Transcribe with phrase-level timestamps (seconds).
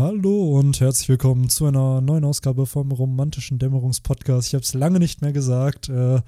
[0.00, 4.48] Hallo und herzlich willkommen zu einer neuen Ausgabe vom romantischen Dämmerungspodcast.
[4.48, 5.90] Ich habe es lange nicht mehr gesagt.
[5.90, 6.22] Äh,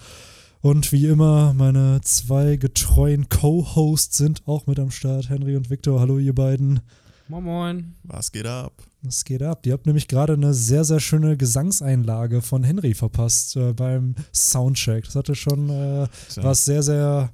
[0.60, 5.30] und wie immer, meine zwei getreuen Co-Hosts sind auch mit am Start.
[5.30, 6.00] Henry und Victor.
[6.00, 6.80] Hallo, ihr beiden.
[7.28, 7.94] Moin Moin.
[8.02, 8.74] Was geht ab?
[9.00, 9.64] Was geht ab?
[9.64, 15.06] Ihr habt nämlich gerade eine sehr, sehr schöne Gesangseinlage von Henry verpasst äh, beim Soundcheck.
[15.06, 16.08] Das hatte schon äh,
[16.42, 17.30] was sehr, sehr,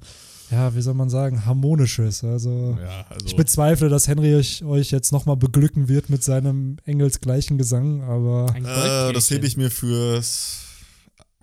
[0.51, 2.23] ja, wie soll man sagen, harmonisches.
[2.23, 6.77] Also, Ja, also ich bezweifle, dass Henry euch, euch jetzt nochmal beglücken wird mit seinem
[6.85, 10.61] engelsgleichen Gesang, aber äh, das hebe ich mir fürs,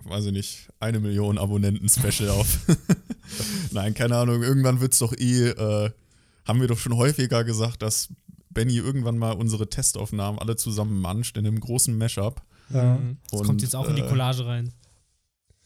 [0.03, 2.59] weiß ich nicht, eine Million Abonnenten-Special auf.
[3.71, 4.43] Nein, keine Ahnung.
[4.43, 5.89] Irgendwann wird es doch eh, äh,
[6.45, 8.09] haben wir doch schon häufiger gesagt, dass
[8.49, 12.41] Benny irgendwann mal unsere Testaufnahmen alle zusammen manscht in einem großen Mashup.
[12.69, 13.17] ja, Mhm.
[13.29, 14.73] Das Und, kommt jetzt auch in die Collage rein.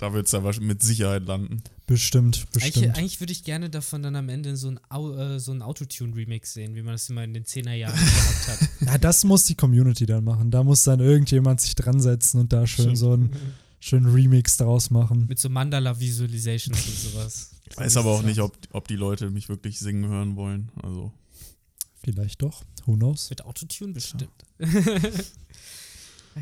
[0.01, 1.61] Da wird es aber mit Sicherheit landen.
[1.85, 2.97] bestimmt, Eigentlich, bestimmt.
[2.97, 6.53] eigentlich würde ich gerne davon dann am Ende so ein, Au, äh, so ein Autotune-Remix
[6.53, 8.69] sehen, wie man das immer in den 10er Jahren gehabt hat.
[8.81, 10.49] Ja, das muss die Community dann machen.
[10.49, 12.97] Da muss dann irgendjemand sich dran setzen und da schön Stimmt.
[12.97, 13.35] so einen
[13.79, 15.27] schönen Remix daraus machen.
[15.29, 17.51] Mit so Mandala-Visualizations und sowas.
[17.69, 20.71] Ich weiß aber auch nicht, ob, ob die Leute mich wirklich singen hören wollen.
[20.81, 21.13] Also,
[22.03, 22.63] Vielleicht doch.
[22.87, 23.29] Who knows?
[23.29, 24.31] Mit Autotune bestimmt.
[24.59, 24.67] Ach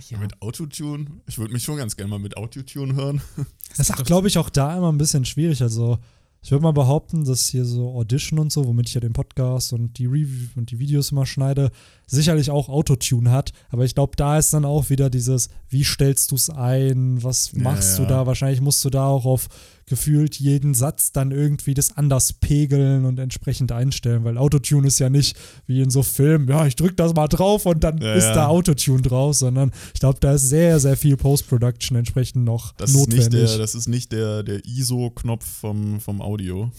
[0.09, 0.17] ja.
[0.17, 3.21] mit Autotune, ich würde mich schon ganz gerne mal mit Autotune hören.
[3.69, 5.61] Das ist auch, glaube ich, auch da immer ein bisschen schwierig.
[5.61, 5.99] Also,
[6.41, 9.73] ich würde mal behaupten, dass hier so Audition und so, womit ich ja den Podcast
[9.73, 11.69] und die Review und die Videos immer schneide,
[12.07, 13.51] sicherlich auch Autotune hat.
[13.69, 17.21] Aber ich glaube, da ist dann auch wieder dieses, wie stellst du es ein?
[17.23, 18.09] Was Ja, machst du ja.
[18.09, 18.25] da?
[18.25, 19.49] Wahrscheinlich musst du da auch auf
[19.89, 25.09] gefühlt jeden Satz dann irgendwie das anders pegeln und entsprechend einstellen, weil Autotune ist ja
[25.09, 25.35] nicht
[25.67, 28.33] wie in so Filmen, ja, ich drück das mal drauf und dann Ja, ist ja.
[28.35, 32.91] da Autotune drauf, sondern ich glaube, da ist sehr, sehr viel Post-Production entsprechend noch Das
[32.91, 33.29] ist notwendig.
[33.31, 36.71] nicht der, das ist nicht der, der ISO-Knopf vom, vom Audio,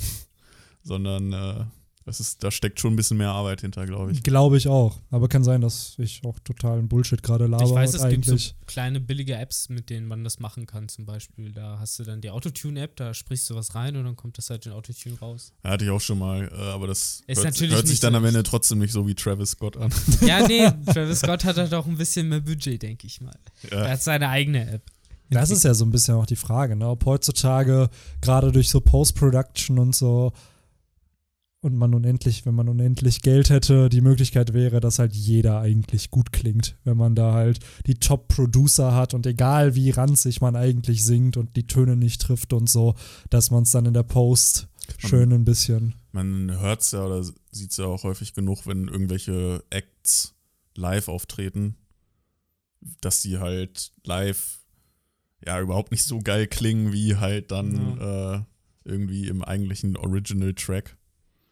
[0.82, 1.64] sondern äh,
[2.10, 4.24] das ist, da steckt schon ein bisschen mehr Arbeit hinter, glaube ich.
[4.24, 4.98] Glaube ich auch.
[5.12, 7.64] Aber kann sein, dass ich auch totalen Bullshit gerade laber.
[7.64, 8.56] Ich weiß, es gibt so eigentlich.
[8.66, 10.88] kleine billige Apps, mit denen man das machen kann.
[10.88, 14.16] Zum Beispiel, da hast du dann die Autotune-App, da sprichst du was rein und dann
[14.16, 15.52] kommt das halt in Autotune raus.
[15.62, 18.18] Hatte ich auch schon mal, äh, aber das Ist hört, natürlich hört sich dann so
[18.18, 19.92] am Ende trotzdem nicht so wie Travis Scott an.
[20.22, 23.38] Ja, nee, Travis Scott hat halt auch ein bisschen mehr Budget, denke ich mal.
[23.70, 23.90] Er ja.
[23.90, 24.82] hat seine eigene App.
[25.30, 26.88] Das ist ja so ein bisschen auch die Frage, ne?
[26.88, 27.88] ob heutzutage
[28.20, 30.32] gerade durch so Post-Production und so
[31.62, 36.10] und man unendlich, wenn man unendlich Geld hätte, die Möglichkeit wäre, dass halt jeder eigentlich
[36.10, 41.04] gut klingt, wenn man da halt die Top-Producer hat und egal wie ranzig man eigentlich
[41.04, 42.94] singt und die Töne nicht trifft und so,
[43.28, 44.68] dass man es dann in der Post
[44.98, 45.94] schön ein bisschen.
[46.12, 50.34] Man hört es ja oder sieht es ja auch häufig genug, wenn irgendwelche Acts
[50.76, 51.76] live auftreten,
[53.00, 54.60] dass die halt live
[55.44, 58.40] ja überhaupt nicht so geil klingen wie halt dann äh,
[58.84, 60.96] irgendwie im eigentlichen Original-Track.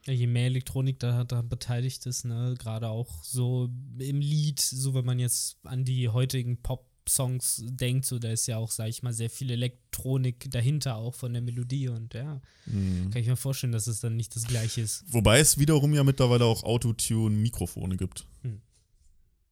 [0.09, 4.95] Ja, je mehr Elektronik da, da beteiligt ist, ne, gerade auch so im Lied, so
[4.95, 9.03] wenn man jetzt an die heutigen Pop-Songs denkt, so da ist ja auch, sag ich
[9.03, 13.11] mal, sehr viel Elektronik dahinter auch von der Melodie und ja, Mhm.
[13.11, 15.05] kann ich mir vorstellen, dass es dann nicht das gleiche ist.
[15.13, 18.27] Wobei es wiederum ja mittlerweile auch Autotune-Mikrofone gibt,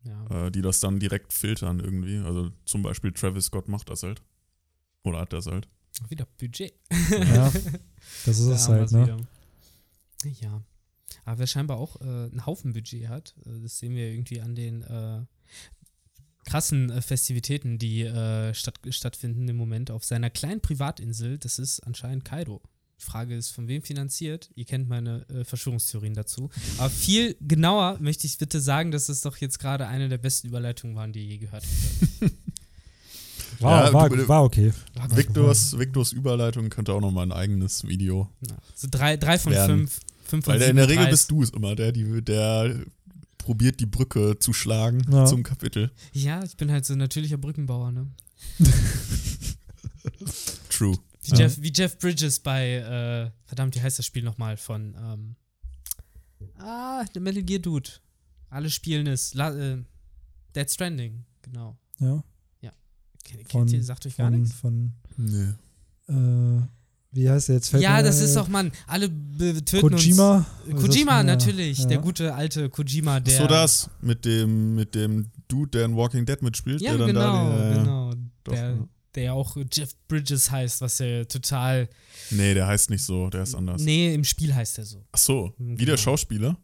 [0.05, 0.47] Ja.
[0.47, 2.16] äh, die das dann direkt filtern irgendwie.
[2.19, 4.22] Also zum Beispiel Travis Scott macht das halt.
[5.05, 5.69] Oder hat das halt.
[6.09, 6.72] Wieder Budget.
[7.11, 7.50] Ja,
[8.25, 9.03] das ist es halt, ne?
[9.05, 9.16] wieder.
[10.41, 10.62] Ja.
[11.25, 14.54] Aber wer scheinbar auch äh, einen Haufen Budget hat, äh, das sehen wir irgendwie an
[14.54, 15.21] den äh,
[16.44, 21.38] krassen äh, Festivitäten, die äh, statt, stattfinden im Moment auf seiner kleinen Privatinsel.
[21.38, 22.60] Das ist anscheinend Kairo.
[22.99, 24.50] Die Frage ist, von wem finanziert?
[24.54, 26.48] Ihr kennt meine äh, Verschwörungstheorien dazu.
[26.78, 30.48] Aber viel genauer möchte ich bitte sagen, dass es doch jetzt gerade eine der besten
[30.48, 32.33] Überleitungen waren, die ihr je gehört habt.
[33.60, 34.72] War, Ja, war, du- war okay.
[35.15, 38.28] Victors, Victors Überleitung könnte auch nochmal ein eigenes Video.
[38.47, 38.56] Ja.
[38.75, 39.78] So drei, drei von Werden.
[39.78, 40.00] fünf.
[40.29, 42.85] Fünf von Weil der, in der Regel bist du es immer, der, die, der
[43.39, 45.25] probiert die Brücke zu schlagen Ja.
[45.27, 45.91] zum Kapitel.
[46.13, 48.09] Ja, ich bin halt so ein natürlicher Brückenbauer, ne?
[50.71, 50.99] True.
[51.23, 51.39] Wie, Ja.
[51.39, 55.37] Jeff, wie Jeff Bridges bei, äh, verdammt, wie heißt das Spiel nochmal von, ähm,
[56.59, 57.91] ah, der Metal Gear Dude.
[58.51, 59.35] Alle spielen es.
[59.35, 59.83] La, äh,
[60.55, 61.77] Dead Stranding, genau.
[61.99, 62.22] Ja,
[63.25, 64.55] Kennt, Von- kennt ihr, sagt euch gar von, nichts?
[64.55, 65.55] von Nee.
[66.09, 66.63] äh,
[67.13, 67.69] wie heißt der jetzt?
[67.71, 69.09] Fällt Ja, mir, das ist äh, doch, Mann, alle
[69.65, 70.47] töten Kojima.
[70.69, 70.81] uns.
[70.83, 71.87] Kojima, natürlich, ja.
[71.87, 73.39] der gute alte Kojima, der.
[73.39, 77.07] so das mit dem, mit dem Dude, der in Walking Dead mitspielt, Ja, der dann
[77.09, 77.59] genau, da.
[77.71, 78.13] den- genau.
[78.45, 78.79] Doch, der,
[79.15, 81.89] der ja auch Jeff Bridges heißt, was ja total.
[82.31, 83.81] Nee, der heißt nicht so, der ist anders.
[83.83, 85.05] Nee, im Spiel heißt er so.
[85.13, 85.91] Ach so, wie Genau.
[85.93, 86.57] der Schauspieler?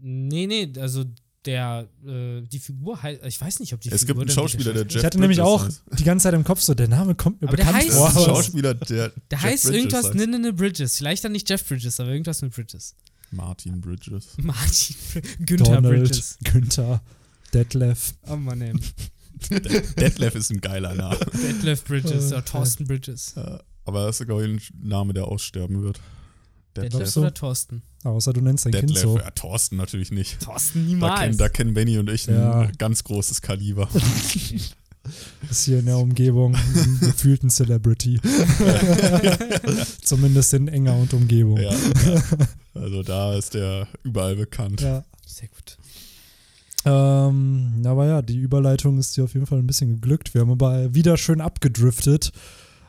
[0.00, 1.04] Nee, nee, also
[1.46, 4.72] der, äh, die Figur heißt, ich weiß nicht, ob die Es Figur gibt einen Schauspieler,
[4.72, 5.82] der Jeff Jeff Ich hatte nämlich auch heißt.
[5.98, 8.08] die ganze Zeit im Kopf so, der Name kommt mir Aber der bekannt heißt- vor.
[8.10, 9.08] Aber- Schauspieler, der.
[9.08, 10.14] Der Jeff heißt Bridges irgendwas, heißt.
[10.14, 10.96] ne, ne, ne, Bridges.
[10.96, 12.94] Vielleicht dann nicht Jeff Bridges, aber irgendwas mit Bridges.
[13.30, 14.28] Martin Bridges.
[14.38, 14.96] Martin,
[15.44, 16.38] Günther Donald, Bridges.
[16.44, 17.02] Günther.
[17.52, 18.14] Detlef.
[18.28, 18.72] Oh Mann, ey.
[19.98, 21.18] Detlef ist ein geiler Name.
[21.32, 23.34] Detlef Bridges Oh, oder Thorsten Bridges.
[23.84, 26.00] Aber das ist, glaube ich, ein Name, der aussterben wird.
[26.76, 27.20] Detlef Glaubst du?
[27.20, 27.82] oder Thorsten?
[28.04, 29.18] Außer du nennst dein Kind Detlef, so.
[29.18, 30.40] ja, Thorsten natürlich nicht.
[30.40, 31.20] Thorsten Da niemals.
[31.20, 32.70] kennen, da kennen Benny und ich ein Ja.
[32.78, 33.88] ganz großes Kaliber.
[35.50, 38.18] Ist hier in der Umgebung ein gefühlten Celebrity.
[40.02, 41.58] Zumindest in enger und Umgebung.
[41.58, 42.22] ja, ja.
[42.74, 44.80] Also da ist der überall bekannt.
[44.80, 45.04] Ja.
[45.26, 45.76] Sehr gut.
[46.86, 50.34] Ähm, aber ja, die Überleitung ist dir auf jeden Fall ein bisschen geglückt.
[50.34, 52.32] Wir haben aber wieder schön abgedriftet.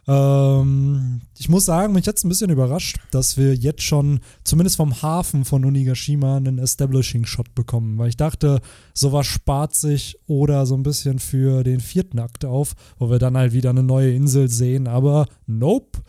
[0.08, 5.02] Ähm, ich muss sagen, mich jetzt ein bisschen überrascht, dass wir jetzt schon zumindest vom
[5.02, 8.62] Hafen von Onigashima einen Establishing-Shot bekommen, weil ich dachte,
[8.94, 13.38] sowas spart sich oder so ein bisschen für den vierten Akt auf, wo wir dann
[13.38, 16.00] halt wieder eine neue Insel sehen, aber nope.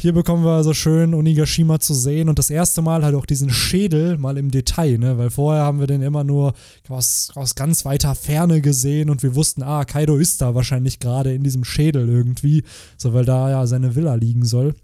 [0.00, 3.50] Hier bekommen wir also schön Onigashima zu sehen und das erste Mal halt auch diesen
[3.50, 5.18] Schädel mal im Detail, ne?
[5.18, 6.54] Weil vorher haben wir den immer nur
[6.88, 11.34] aus, aus ganz weiter Ferne gesehen und wir wussten, ah, Kaido ist da wahrscheinlich gerade
[11.34, 12.62] in diesem Schädel irgendwie,
[12.96, 14.76] so weil da ja seine Villa liegen soll.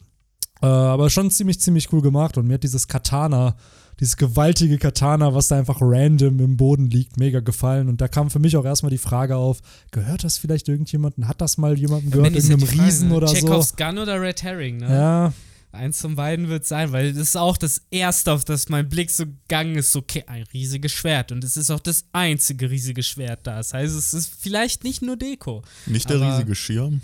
[0.61, 3.55] Äh, aber schon ziemlich, ziemlich cool gemacht und mir hat dieses Katana,
[4.00, 7.88] dieses gewaltige Katana, was da einfach random im Boden liegt, mega gefallen.
[7.88, 9.61] Und da kam für mich auch erstmal die Frage auf,
[9.91, 11.29] gehört das vielleicht irgendjemandem?
[11.29, 12.35] Hat das mal jemandem gehört?
[12.35, 13.14] Jetzt Irgendeinem Frage, Riesen ne?
[13.14, 13.35] oder so?
[13.35, 14.88] Chekhovs Gun oder Red Herring, ne?
[14.88, 15.32] Ja,
[15.75, 19.11] Eins von beiden wird sein, weil das ist auch das erste, auf das mein Blick
[19.11, 21.32] so gegangen ist, so, okay, ein riesiges Schwert.
[21.32, 23.56] Und es ist auch das einzige riesige Schwert da.
[23.56, 25.62] Das heißt, es ist vielleicht nicht nur Deko.
[25.87, 27.00] Nicht der riesige Schirm,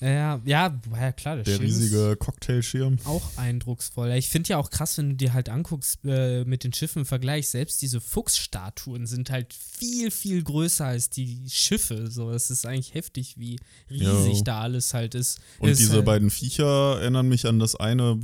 [0.00, 2.98] Ja, ja, ja klar, der, der riesige Cocktailschirm.
[3.04, 4.10] auch eindrucksvoll.
[4.12, 7.06] Ich finde ja auch krass, wenn du dir halt anguckst äh, mit den Schiffen im
[7.06, 12.10] Vergleich, selbst diese Fuchsstatuen sind halt viel, viel größer als die Schiffe.
[12.10, 13.58] So, es ist eigentlich heftig, wie
[13.90, 14.42] riesig Jo.
[14.44, 15.38] da alles halt ist.
[15.58, 18.18] Und ist diese halt, beiden Viecher erinnern mich an das eine,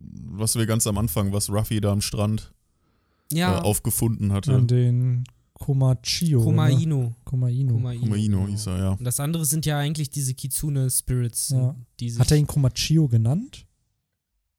[0.00, 2.52] was wir ganz am Anfang, was Ruffy da am Strand
[3.32, 4.54] ja, äh, aufgefunden hatte.
[4.54, 5.24] an den
[5.62, 6.38] Komachio.
[6.40, 6.44] Ne?
[6.44, 7.14] Komaino.
[7.24, 7.74] Komaino.
[7.74, 8.90] Kumaino hieß er, ja.
[8.92, 11.50] Und das andere sind ja eigentlich diese Kitsune Spirits.
[11.50, 11.76] Ja.
[12.00, 13.66] Die sich, Hat er ihn Komachio genannt?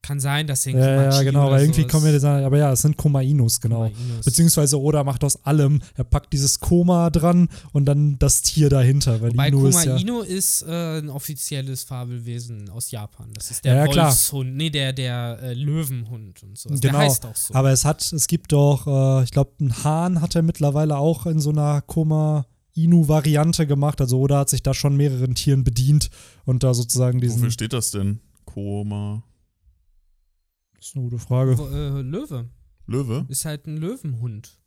[0.04, 2.72] Kann sein, dass er Ja, ja, genau, weil irgendwie kommen wir das an, aber ja,
[2.72, 3.90] es sind Komainos, genau.
[3.90, 4.26] Komainos.
[4.26, 9.22] Beziehungsweise Oda macht aus allem, er packt dieses Koma dran und dann das Tier dahinter,
[9.22, 9.92] weil Wobei Inu ist ja.
[9.94, 13.30] Komaino ist, äh, ein offizielles Fabelwesen aus Japan.
[13.34, 13.88] Das ist der Ja.
[13.88, 16.70] Wolfshund, nee, der, der äh, Löwenhund und so.
[16.70, 17.54] Der Genau, heißt auch so.
[17.56, 21.26] Aber es hat, es gibt doch, äh, ich glaube, einen Hahn hat er mittlerweile auch
[21.26, 22.46] in so einer Koma
[22.76, 24.02] Inu-Variante gemacht.
[24.02, 26.10] Also Oda hat sich da schon mehreren Tieren bedient
[26.46, 27.38] und da sozusagen diesen.
[27.38, 28.20] Wofür steht das denn?
[28.46, 29.24] Koma.
[30.84, 31.58] Das ist eine gute Frage.
[31.58, 32.50] Wo, äh, Löwe
[32.88, 33.26] Löwe?
[33.30, 34.60] ist halt ein Löwenhund.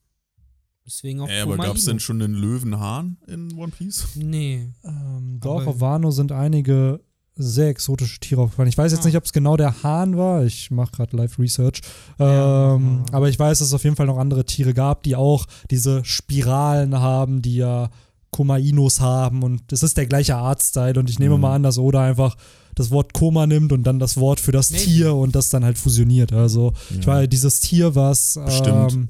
[0.86, 4.06] Deswegen auch Ey, aber gab es denn schon einen Löwenhahn in One Piece?
[4.16, 4.72] Nee.
[4.82, 7.00] Ähm, doch, Aber- auf Wano sind einige
[7.34, 8.70] sehr exotische Tiere aufgefallen.
[8.70, 9.06] Ich weiß jetzt Ah.
[9.08, 10.42] nicht, ob es genau der Hahn war.
[10.46, 11.82] Ich mache gerade Live-Research.
[12.18, 13.04] Ja, Ähm, mal.
[13.12, 16.02] aber ich weiß, dass es auf jeden Fall noch andere Tiere gab, die auch diese
[16.02, 17.90] Spiralen haben, die ja
[18.30, 19.42] Komainos haben.
[19.42, 20.98] Und es ist der gleiche Artstyle.
[20.98, 21.42] Und ich nehme Mhm.
[21.42, 22.36] mal an, dass Oda einfach
[22.76, 24.84] das Wort Koma nimmt und dann das Wort für das Maybe.
[24.84, 26.32] Tier und das dann halt fusioniert.
[26.32, 27.06] Also, ich Ja.
[27.06, 29.08] war dieses Tier, was ähm,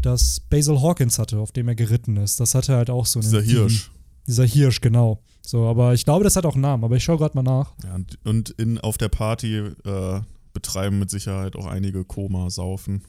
[0.00, 2.40] das Basil Hawkins hatte, auf dem er geritten ist.
[2.40, 3.42] Das hatte halt auch so einen Dieser.
[3.42, 3.90] Hirsch.
[4.26, 5.20] Dieser Hirsch, genau.
[5.42, 7.72] So, aber ich glaube, das hat auch einen Namen, aber ich schaue gerade mal nach.
[7.84, 10.20] Ja, und und in, auf der Party äh,
[10.52, 13.02] betreiben mit Sicherheit auch einige Koma-Saufen.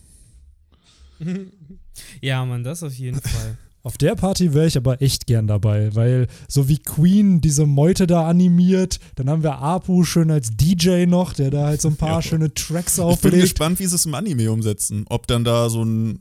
[2.21, 3.57] ja, Mann, das auf jeden Fall.
[3.83, 8.05] Auf der Party wäre ich aber echt gern dabei, weil so wie Queen diese Meute
[8.05, 11.95] da animiert, dann haben wir Apu schön als DJ noch, der da halt so ein
[11.95, 12.21] paar Ja.
[12.21, 13.41] schöne Tracks Ich bin auflegt.
[13.41, 15.05] gespannt, wie sie es im Anime umsetzen.
[15.09, 16.17] Ob dann da so ein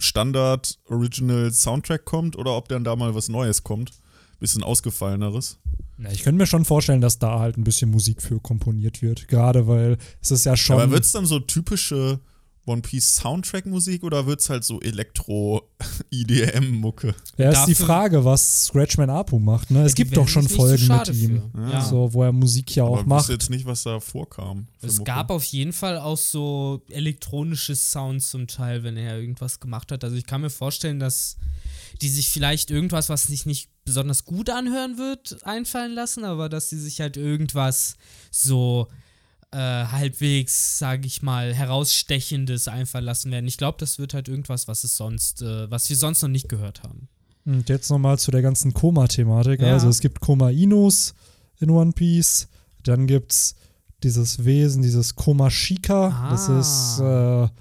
[0.90, 3.92] Standard-Original-Soundtrack kommt oder ob dann da mal was Neues kommt.
[4.38, 5.58] Bisschen ausgefalleneres.
[5.98, 9.28] Ja, ich könnte mir schon vorstellen, dass da halt ein bisschen Musik für komponiert wird,
[9.28, 10.76] gerade weil es ist ja schon.
[10.80, 12.20] Aber wird es dann so typische
[12.66, 17.14] One Piece Soundtrack-Musik oder wird es halt so Elektro-IDM-Mucke?
[17.36, 19.70] ja, ist die dafür- Frage, was Scratchman Apu macht.
[19.70, 19.84] Ne?
[19.84, 21.42] Es Ja, gibt doch schon nicht so Folgen mit ihm.
[21.70, 21.84] Ja.
[21.84, 23.20] So wo er Musik ja auch Aber ich macht.
[23.20, 24.66] wusste jetzt nicht, was da vorkam.
[24.82, 25.10] Es Mucke.
[25.10, 30.04] gab auf jeden Fall auch so elektronische Sounds zum Teil, wenn er irgendwas gemacht hat.
[30.04, 31.36] Also ich kann mir vorstellen, dass
[32.02, 36.68] die sich vielleicht irgendwas, was sich nicht besonders gut anhören wird, einfallen lassen, aber dass
[36.70, 37.96] sie sich halt irgendwas
[38.30, 38.86] so
[39.52, 43.46] äh, halbwegs, sage ich mal, herausstechendes einfallen lassen werden.
[43.48, 46.48] Ich glaube, das wird halt irgendwas, was es sonst, äh, was wir sonst noch nicht
[46.48, 47.08] gehört haben.
[47.46, 49.60] Und jetzt nochmal zu der ganzen Koma-Thematik.
[49.62, 49.72] Ja.
[49.72, 51.14] Also es gibt Koma-Inos
[51.58, 52.48] in One Piece,
[52.84, 53.54] dann gibt es
[54.02, 56.28] dieses Wesen, dieses Koma-Shika.
[56.30, 56.60] Das Ah.
[56.60, 57.54] ist, äh,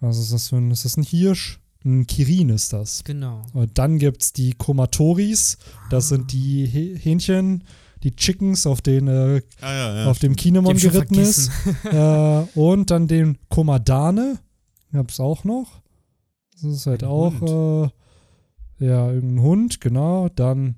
[0.00, 1.58] was ist das für ein, ist das ein Hirsch?
[1.84, 3.02] Ein Kirin ist das.
[3.04, 3.42] Genau.
[3.54, 5.58] Und dann gibt es die Komatoris,
[5.90, 7.64] das sind die Hä- Hähnchen,
[8.02, 10.10] die Chickens, auf denen äh, Ah, ja, ja.
[10.10, 11.50] auf dem Kinemon geritten ist.
[11.84, 14.38] äh, und dann den Komadane,
[14.92, 15.80] gab es auch noch.
[16.54, 20.28] Das ist halt Ein auch, äh, Ja, irgendein Hund, genau.
[20.28, 20.76] Dann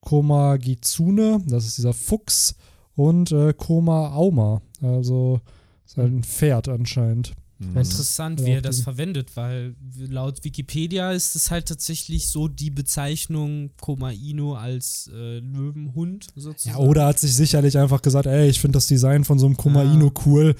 [0.00, 2.54] Koma Gitsune, das ist dieser Fuchs.
[2.94, 5.40] Und äh, Koma Auma, also
[5.86, 7.32] ist halt ein Pferd anscheinend.
[7.62, 7.76] Mhm.
[7.76, 12.70] Interessant, Ja, wie er das verwendet, weil laut Wikipedia ist es halt tatsächlich so die
[12.70, 16.76] Bezeichnung Koma Inu als äh, Löwenhund Ja, sozusagen.
[16.78, 19.80] oder hat sich sicherlich einfach gesagt, ey, ich finde das Design von so einem Koma
[19.82, 19.92] Ah.
[19.92, 20.54] Inu cool.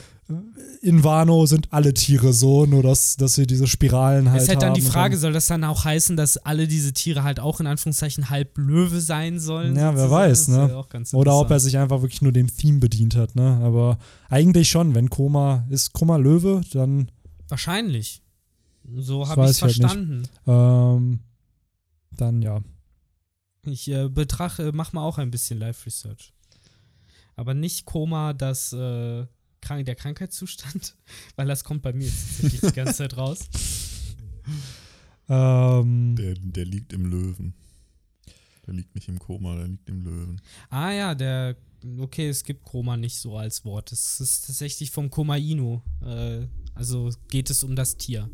[0.81, 4.63] In Wano sind alle Tiere so, nur dass, dass sie diese Spiralen halt ist halt
[4.63, 7.67] dann die Frage, soll das dann auch heißen, dass alle diese Tiere halt auch in
[7.67, 9.77] Anführungszeichen halb Löwe sein sollen?
[9.77, 10.85] Ja, wer weiß, ne?
[11.13, 13.61] Oder ob er sich einfach wirklich nur dem Theme bedient hat, ne?
[13.63, 13.99] Aber
[14.29, 17.11] eigentlich schon, wenn Koma ist Koma Löwe, dann
[17.49, 18.23] Wahrscheinlich.
[18.97, 20.23] So habe ich es halt verstanden.
[20.47, 21.21] ähm,
[22.17, 22.61] dann ja.
[23.65, 26.33] Ich äh, betrachte, mach mal auch ein bisschen Live-Research.
[27.37, 29.27] Aber nicht Koma, das äh,
[29.63, 30.97] krank, der Krankheitszustand,
[31.37, 33.49] weil das kommt bei mir jetzt tatsächlich die ganze Zeit raus.
[35.29, 37.55] Ähm, Der, der liegt im Löwen.
[38.67, 40.41] Der liegt nicht im Koma, der liegt im Löwen.
[40.69, 41.57] Ah ja, der,
[41.99, 43.91] okay, es gibt Koma nicht so als Wort.
[43.93, 45.81] Es ist tatsächlich vom Koma Inu.
[46.03, 48.31] Äh, also geht es um das Tier.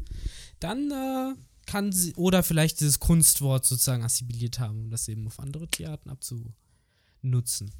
[0.60, 1.34] Dann äh,
[1.66, 6.10] kann sie, oder vielleicht dieses Kunstwort sozusagen assimiliert haben, um das eben auf andere Tierarten
[6.10, 7.70] abzunutzen.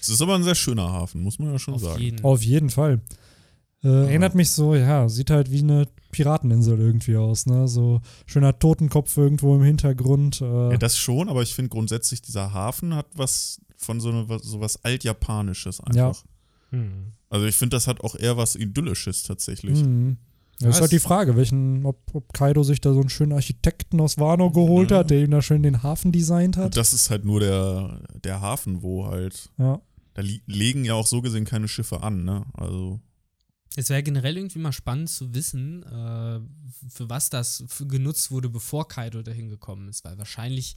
[0.00, 2.00] Es ist aber ein sehr schöner Hafen, muss man ja schon auf sagen.
[2.00, 3.00] jeden auf jeden Fall.
[3.82, 7.66] Äh, erinnert mich so, ja, sieht halt wie eine Pirateninsel irgendwie aus, ne?
[7.66, 10.40] So schöner Totenkopf irgendwo im Hintergrund.
[10.42, 14.28] Äh, Ja, das schon, aber ich finde grundsätzlich, dieser Hafen hat was von so, eine,
[14.28, 16.22] was- so was Altjapanisches einfach.
[16.70, 17.12] Hm.
[17.30, 19.82] Also ich finde, das hat auch eher was Idyllisches tatsächlich.
[19.82, 20.18] Mhm.
[20.60, 24.00] Ja, ist halt die Frage, welchen, ob, ob Kaido sich da so einen schönen Architekten
[24.00, 24.98] aus Wano geholt Ja.
[24.98, 26.76] hat, der ihm da schön den Hafen designt Und hat.
[26.76, 29.80] das ist halt nur der, der Hafen, wo halt, Ja.
[30.14, 32.44] da legen ja auch so gesehen keine Schiffe an, ne?
[32.54, 33.00] Also,
[33.76, 36.40] Es wäre generell irgendwie mal spannend zu wissen, äh,
[36.90, 40.76] für was das genutzt wurde, bevor Kaido dahin gekommen ist, weil wahrscheinlich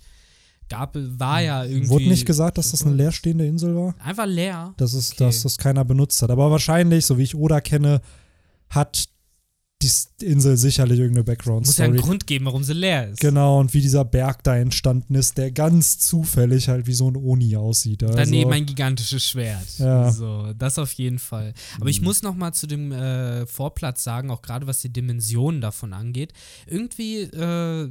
[0.70, 1.90] gab, war ja irgendwie.
[1.90, 3.96] Wurde nicht gesagt, dass das eine leerstehende Insel war?
[4.00, 4.74] Einfach leer.
[4.78, 5.24] Dass, es, Okay.
[5.26, 6.30] dass das keiner benutzt hat.
[6.30, 8.00] Aber wahrscheinlich, so wie ich Oda kenne,
[8.70, 9.10] hat
[9.84, 13.20] die Insel sicherlich irgendeine Muss ja einen Grund geben, warum sie leer ist.
[13.20, 17.16] Genau, und wie dieser Berg da entstanden ist, der ganz zufällig halt wie so ein
[17.16, 18.04] Oni aussieht.
[18.04, 19.68] Also, Daneben ein gigantisches Schwert.
[19.78, 20.12] Ja.
[20.12, 21.54] So, das auf jeden Fall.
[21.80, 25.62] Aber ich muss noch mal zu dem äh, Vorplatz sagen, auch gerade was die Dimensionen
[25.62, 26.34] davon angeht.
[26.68, 27.90] Irgendwie äh,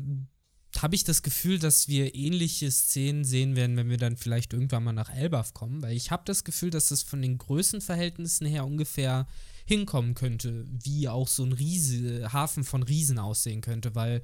[0.81, 4.85] habe ich das Gefühl, dass wir ähnliche Szenen sehen werden, wenn wir dann vielleicht irgendwann
[4.85, 8.65] mal nach Elbaf kommen, weil ich habe das Gefühl, dass es von den Größenverhältnissen her
[8.65, 9.27] ungefähr
[9.65, 14.23] hinkommen könnte, wie auch so ein Riese, Hafen von Riesen aussehen könnte, weil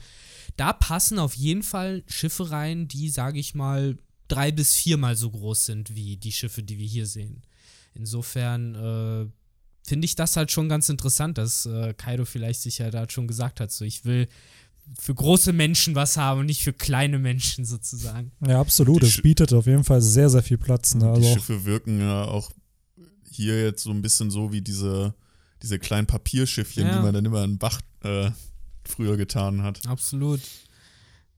[0.56, 3.96] da passen auf jeden Fall Schiffe rein, die, sage ich mal,
[4.28, 7.42] drei bis viermal so groß sind wie die Schiffe, die wir hier sehen.
[7.94, 9.26] Insofern äh,
[9.86, 13.26] finde ich das halt schon ganz interessant, dass äh, Kaido vielleicht sich ja da schon
[13.26, 14.28] gesagt hat, so ich will
[14.98, 18.32] für große Menschen was haben und nicht für kleine Menschen sozusagen.
[18.46, 19.02] Ja, absolut.
[19.02, 20.94] Die Es bietet auf jeden Fall sehr, sehr viel Platz.
[20.94, 21.00] Ne?
[21.00, 22.50] die Also auch, Schiffe wirken ja auch
[23.30, 25.14] hier jetzt so ein bisschen so wie diese,
[25.62, 26.96] diese kleinen Papierschiffchen, Ja.
[26.96, 28.30] die man dann immer in Bach äh,
[28.84, 29.86] früher getan hat.
[29.86, 30.40] Absolut.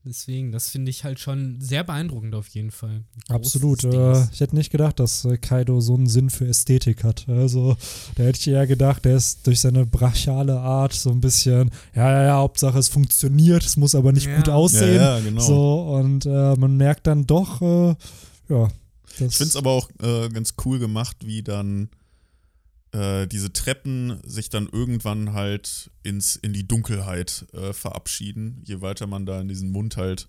[0.03, 3.05] Deswegen, das finde ich halt schon sehr beeindruckend auf jeden Fall.
[3.29, 3.85] Absolut.
[3.85, 7.29] Äh, ich hätte nicht gedacht, dass äh, Kaido so einen Sinn für Ästhetik hat.
[7.29, 7.77] Also,
[8.15, 12.11] da hätte ich eher gedacht, der ist durch seine brachiale Art so ein bisschen, ja,
[12.11, 14.37] ja, ja, Hauptsache es funktioniert, es muss aber nicht Ja.
[14.39, 14.95] gut aussehen.
[14.97, 15.41] Ja, ja, genau.
[15.43, 17.95] So, und äh, man merkt dann doch, äh,
[18.49, 18.69] ja.
[19.19, 21.91] Das, Ich finde es aber auch äh, ganz cool gemacht, wie dann
[22.93, 29.07] äh, diese Treppen sich dann irgendwann halt ins, in die Dunkelheit äh, verabschieden, je weiter
[29.07, 30.29] man da in diesen Mund halt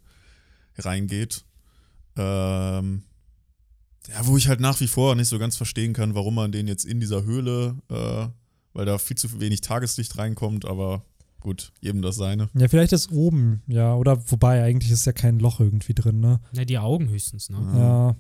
[0.78, 1.46] reingeht.
[2.16, 3.04] Ähm,
[4.08, 6.68] ja, wo ich halt nach wie vor nicht so ganz verstehen kann, warum man den
[6.68, 8.28] jetzt in dieser Höhle, äh,
[8.74, 11.06] weil da viel zu wenig Tageslicht reinkommt, aber
[11.40, 12.50] gut, jedem das seine.
[12.54, 16.40] Ja, vielleicht ist oben, ja, oder wobei, eigentlich ist ja kein Loch irgendwie drin, ne?
[16.54, 17.58] Ja, die Augen höchstens, ne?
[17.74, 17.78] Ja.
[17.78, 18.16] Ja.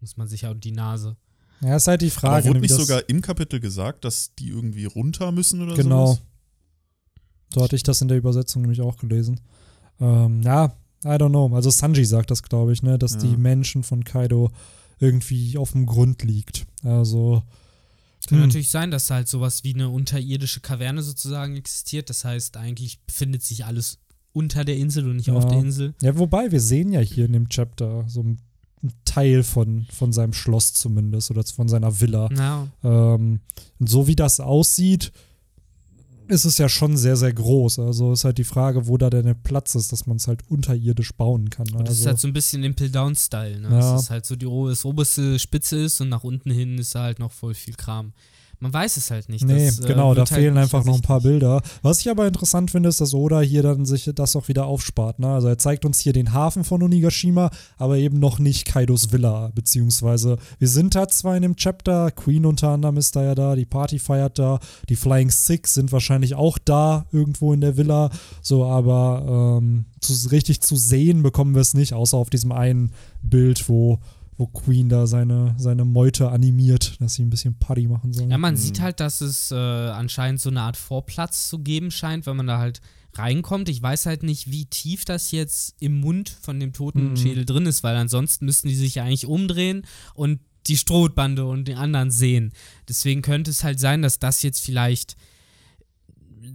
[0.00, 1.16] Muss man sich ja und die Nase.
[1.64, 2.48] Ja, ist halt die Aber Frage.
[2.48, 6.06] wurde ne, nicht sogar im Kapitel gesagt, dass die irgendwie runter müssen oder Genau.
[6.06, 6.22] sowas?
[7.54, 9.40] So hatte ich das in der Übersetzung nämlich auch gelesen.
[10.00, 11.54] Ähm, ja, I don't know.
[11.54, 13.18] Also Sanji sagt das, glaube ich, ne, dass Ja.
[13.20, 14.50] die Menschen von Kaido
[14.98, 16.64] irgendwie auf dem Grund liegt.
[16.82, 17.42] Also
[18.28, 18.46] Kann Hm.
[18.46, 22.08] natürlich sein, dass halt sowas wie eine unterirdische Kaverne sozusagen existiert.
[22.08, 23.98] Das heißt, eigentlich befindet sich alles
[24.32, 25.34] unter der Insel und nicht Ja.
[25.34, 25.94] auf der Insel.
[26.00, 28.38] Ja, wobei, wir sehen ja hier in dem Chapter so ein
[28.82, 32.28] ein Teil von, von seinem Schloss zumindest oder von seiner Villa.
[32.36, 33.40] Ja, Ähm,
[33.78, 35.12] und so wie das aussieht,
[36.28, 37.78] ist es ja schon sehr, sehr groß.
[37.78, 40.40] Also ist halt die Frage, wo da denn der Platz ist, dass man es halt
[40.48, 41.68] unterirdisch bauen kann.
[41.70, 43.60] und das also, ist halt so ein bisschen Impel Down Style.
[43.60, 43.68] Ne?
[43.70, 43.92] Ja.
[43.92, 47.02] Das ist halt so die das oberste Spitze ist und nach unten hin ist da
[47.02, 48.12] halt noch voll viel Kram.
[48.62, 49.44] Man weiß es halt nicht.
[49.44, 51.20] Nee, Das, äh, genau, da wird halt fehlen einfach noch ein paar.
[51.20, 51.62] Bilder.
[51.82, 55.18] Was ich aber interessant finde, ist, dass Oda hier dann sich das auch wieder aufspart.
[55.18, 55.26] Ne?
[55.26, 59.50] Also er zeigt uns hier den Hafen von Onigashima, aber eben noch nicht Kaidos Villa.
[59.52, 63.56] Beziehungsweise wir sind da zwar in dem Chapter, Queen unter anderem ist da ja da,
[63.56, 68.10] die Party feiert da, die Flying Six sind wahrscheinlich auch da irgendwo in der Villa.
[68.42, 72.92] So, aber ähm, zu, richtig zu sehen bekommen wir es nicht, außer auf diesem einen
[73.22, 73.98] Bild, wo
[74.36, 78.30] wo Queen da seine, seine Meute animiert, dass sie ein bisschen Party machen soll.
[78.30, 82.26] Ja, man sieht halt, dass es äh, anscheinend so eine Art Vorplatz zu geben scheint,
[82.26, 82.80] wenn man da halt
[83.14, 83.68] reinkommt.
[83.68, 87.16] Ich weiß halt nicht, wie tief das jetzt im Mund von dem toten Mhm.
[87.16, 89.82] Schädel drin ist, weil ansonsten müssten die sich ja eigentlich umdrehen
[90.14, 92.52] und die Strohbande und den anderen sehen.
[92.88, 95.16] Deswegen könnte es halt sein, dass das jetzt vielleicht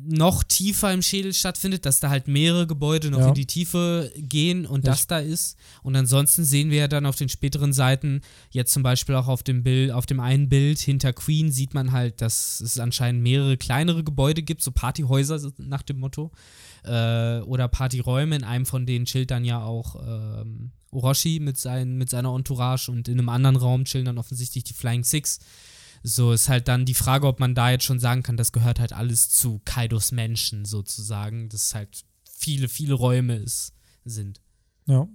[0.06, 3.28] noch tiefer im Schädel stattfindet, dass da halt mehrere Gebäude noch Ja.
[3.30, 5.58] in die Tiefe gehen und Ja, das da ist.
[5.84, 9.44] Und ansonsten sehen wir ja dann auf den späteren Seiten, jetzt zum Beispiel auch auf
[9.44, 13.58] dem Bild, auf dem einen Bild hinter Queen sieht man halt, dass es anscheinend mehrere
[13.58, 16.32] kleinere Gebäude gibt, so Partyhäuser nach dem Motto.
[16.84, 18.36] Äh, oder Partyräume.
[18.36, 22.90] In einem von denen chillt dann ja auch ähm, Orochi mit, sein, mit seiner Entourage
[22.92, 25.40] und in einem anderen Raum chillen dann offensichtlich die Flying Six.
[26.10, 28.80] So ist halt dann die Frage, ob man da jetzt schon sagen kann, das gehört
[28.80, 33.74] halt alles zu Kaidos Menschen sozusagen, dass halt viele, viele Räume ist,
[34.06, 34.40] sind.
[34.86, 35.08] Ja.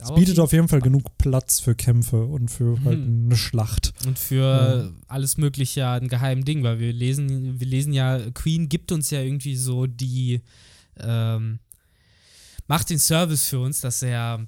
[0.00, 3.24] Es bietet auf jeden Fall genug Platz für Kämpfe und für halt Mhm.
[3.26, 3.94] eine Schlacht.
[4.06, 8.68] Und für alles Mögliche ja ein geheimen Ding, weil wir lesen, wir lesen ja, Queen
[8.68, 10.42] gibt uns ja irgendwie so die,
[10.98, 11.58] ähm,
[12.68, 14.46] macht den Service für uns, dass er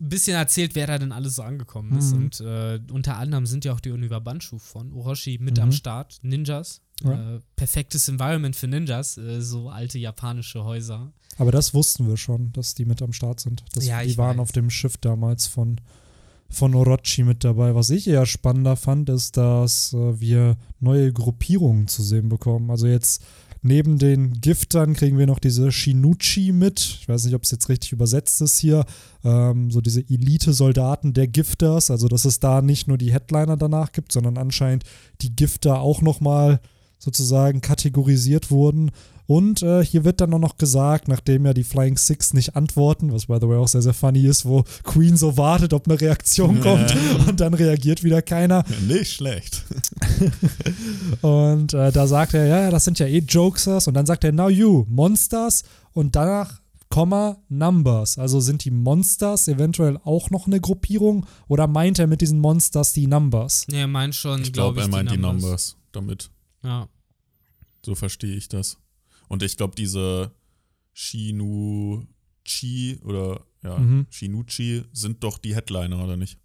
[0.00, 2.12] ein bisschen erzählt, wer da denn alles so angekommen ist.
[2.14, 2.22] Mhm.
[2.24, 5.62] Und äh, unter anderem sind ja auch die Univa Banshu von Orochi mit Mhm.
[5.64, 6.18] am Start.
[6.22, 6.80] Ninjas.
[7.02, 7.36] Ja.
[7.36, 11.12] Äh, perfektes Environment für Ninjas, äh, so alte japanische Häuser.
[11.38, 13.64] Aber das wussten wir schon, dass die mit am Start sind.
[13.72, 14.42] Das, Ja, die waren weiß.
[14.42, 15.80] auf dem Schiff damals von,
[16.50, 17.74] von Orochi mit dabei.
[17.74, 22.70] Was ich eher spannender fand, ist, dass äh, wir neue Gruppierungen zu sehen bekommen.
[22.70, 23.22] Also jetzt
[23.62, 26.80] neben den Giftern kriegen wir noch diese Shinuchi mit.
[27.00, 28.84] Ich weiß nicht, ob es jetzt richtig übersetzt ist hier.
[29.24, 31.90] Ähm, so diese Elite-Soldaten der Gifters.
[31.90, 34.84] Also dass es da nicht nur die Headliner danach gibt, sondern anscheinend
[35.20, 36.60] die Gifter auch nochmal
[36.98, 38.90] sozusagen kategorisiert wurden.
[39.30, 43.12] Und äh, hier wird dann auch noch gesagt, nachdem ja die Flying Six nicht antworten,
[43.12, 46.00] was by the way auch sehr, sehr funny ist, wo Queen so wartet, ob eine
[46.00, 46.92] Reaktion kommt
[47.28, 48.64] und dann reagiert wieder keiner.
[48.88, 49.62] Nicht schlecht.
[51.22, 53.86] Und äh, da sagt er, ja, ja, das sind ja eh Jokesters.
[53.86, 55.62] Und dann sagt er, now you, Monsters.
[55.92, 58.18] Und danach, Komma, Numbers.
[58.18, 61.24] Also sind die Monsters eventuell auch noch eine Gruppierung?
[61.46, 63.66] Oder meint er mit diesen Monsters die Numbers?
[63.68, 65.42] Nee, er meint schon, Ich glaube ich, er meint die Numbers.
[65.42, 66.30] Numbers damit.
[66.64, 66.88] Ja.
[67.86, 68.76] So verstehe ich das.
[69.30, 70.32] Und ich glaube, diese
[70.92, 74.06] Shinuchi oder ja, Mhm.
[74.10, 76.38] Shinuchi sind doch die Headliner, oder nicht?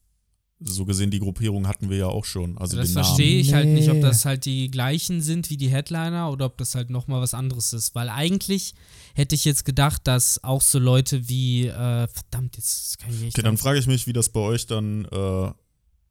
[0.59, 2.57] So gesehen, die Gruppierung hatten wir ja auch schon.
[2.57, 3.05] Also das den Namen.
[3.05, 4.01] verstehe ich halt nicht, ob Nee.
[4.01, 7.73] das halt die gleichen sind wie die Headliner oder ob das halt nochmal was anderes
[7.73, 7.93] ist.
[7.95, 8.73] Weil eigentlich
[9.15, 13.35] hätte ich jetzt gedacht, dass auch so Leute wie, äh, verdammt, jetzt kann ich echt.
[13.37, 15.51] Okay, dann frage ich mich, wie das bei euch dann äh,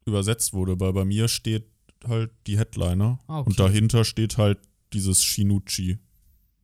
[0.05, 1.65] übersetzt wurde, weil bei mir steht
[2.07, 3.49] halt die Headliner Ah, okay.
[3.49, 4.59] und dahinter steht halt
[4.93, 5.97] dieses Shinuchi.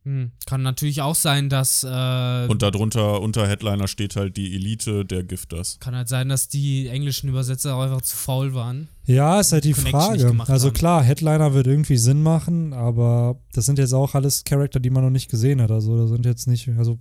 [0.04, 0.32] Hm.
[0.46, 1.84] Kann natürlich auch sein, dass.
[1.84, 5.78] Äh, Und darunter, unter Headliner steht halt die Elite der Gifters.
[5.80, 8.88] kann halt sein, dass die englischen Übersetzer auch einfach zu faul waren.
[9.06, 10.34] Ja, ist halt die Frage.
[10.48, 10.74] Also haben.
[10.74, 15.04] klar, Headliner wird irgendwie Sinn machen, aber das sind jetzt auch alles Charakter, die man
[15.04, 15.70] noch nicht gesehen hat.
[15.70, 16.98] Also da sind jetzt nicht, also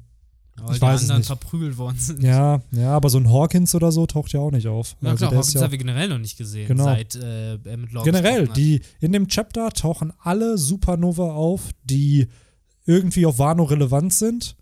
[0.57, 1.27] Weil Ich die weiß es anderen nicht.
[1.27, 2.21] verprügelt worden sind.
[2.21, 4.95] ja, ja, aber so ein Hawkins oder so taucht ja auch nicht auf.
[5.01, 6.83] Ja, also klar, Hawkins ja haben wir generell noch nicht gesehen, Genau.
[6.83, 12.27] seit äh, er mit Law Generell, die in dem Chapter tauchen alle Supernova auf, die
[12.85, 14.55] irgendwie auf Wano relevant sind,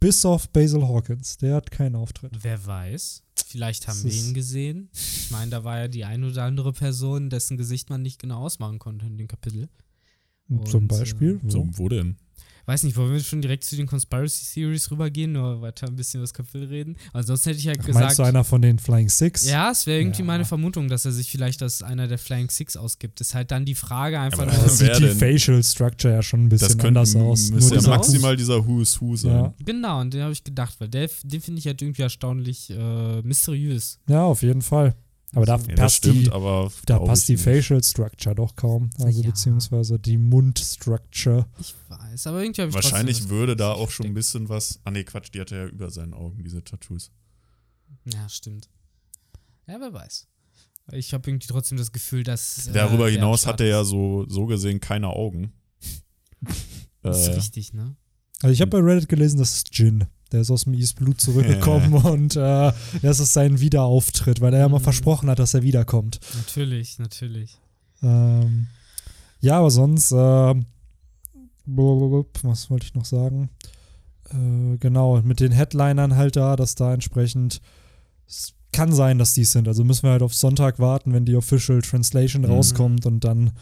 [0.00, 1.36] bis auf Basil Hawkins.
[1.38, 2.32] Der hat keinen Auftritt.
[2.42, 3.22] Wer weiß.
[3.46, 4.90] Vielleicht haben Das wir ihn gesehen.
[4.92, 8.40] Ich meine, da war ja die ein oder andere Person, dessen Gesicht man nicht genau
[8.40, 9.68] ausmachen konnte in dem Kapitel.
[10.66, 11.40] Zum Und, Beispiel.
[11.44, 12.16] äh, So, wo denn?
[12.66, 16.18] Weiß nicht, wollen wir schon direkt zu den Conspiracy Theories rübergehen, nur weiter ein bisschen
[16.18, 16.96] über das Kapitel reden?
[17.12, 18.04] Ansonsten hätte ich ja Ach, gesagt.
[18.04, 19.44] meinst du einer von den Flying Six?
[19.44, 20.24] ja, es wäre irgendwie Ja.
[20.26, 23.20] meine Vermutung, dass er sich vielleicht als einer der Flying Six ausgibt.
[23.20, 24.62] Ist halt dann die Frage einfach Aber nur.
[24.64, 25.16] Das sieht die denn?
[25.18, 27.50] Facial Structure ja schon ein bisschen Das könnte anders aus.
[27.50, 29.30] müsste ja dieser- maximal dieser Who is Who sein.
[29.32, 29.54] Ja.
[29.64, 33.22] Genau, und den habe ich gedacht, weil der, den finde ich halt irgendwie erstaunlich äh,
[33.22, 33.98] mysteriös.
[34.08, 34.94] ja, auf jeden Fall.
[35.34, 37.36] Aber da Ja, passt stimmt, die, aber da passt die.
[37.36, 38.90] Facial Structure doch kaum.
[39.00, 39.28] Also Ja.
[39.30, 41.46] beziehungsweise die Mundstructure.
[41.58, 44.48] Ich weiß, aber irgendwie habe ich Wahrscheinlich würde da dass auch es schon ein bisschen
[44.48, 44.80] was.
[44.84, 47.10] Ah, nee, Quatsch, die hat er ja über seinen Augen, diese Tattoos.
[48.04, 48.68] Ja, stimmt.
[49.66, 50.26] Ja, wer weiß.
[50.92, 52.66] Ich habe irgendwie trotzdem das Gefühl, dass.
[52.68, 55.52] äh, Darüber der hinaus hat er ja so, so gesehen keine Augen.
[57.02, 57.96] Das ist äh, richtig, ne?
[58.42, 60.04] Also ich habe bei Reddit gelesen, das ist Jin.
[60.34, 64.60] Der ist aus dem East Blue zurückgekommen und äh, das ist sein Wiederauftritt, weil er
[64.60, 64.82] ja mal Mhm.
[64.84, 66.18] versprochen hat, dass er wiederkommt.
[66.36, 67.56] Natürlich, natürlich.
[68.02, 68.66] Ähm,
[69.40, 70.54] Ja, aber sonst, äh,
[71.66, 73.48] was wollte ich noch sagen?
[74.30, 77.60] Äh, genau, mit den Headlinern halt da, dass da entsprechend
[78.26, 79.68] es kann sein, dass die sind.
[79.68, 82.48] Also müssen wir halt auf Sonntag warten, wenn die Official Translation Mhm.
[82.50, 83.52] rauskommt und dann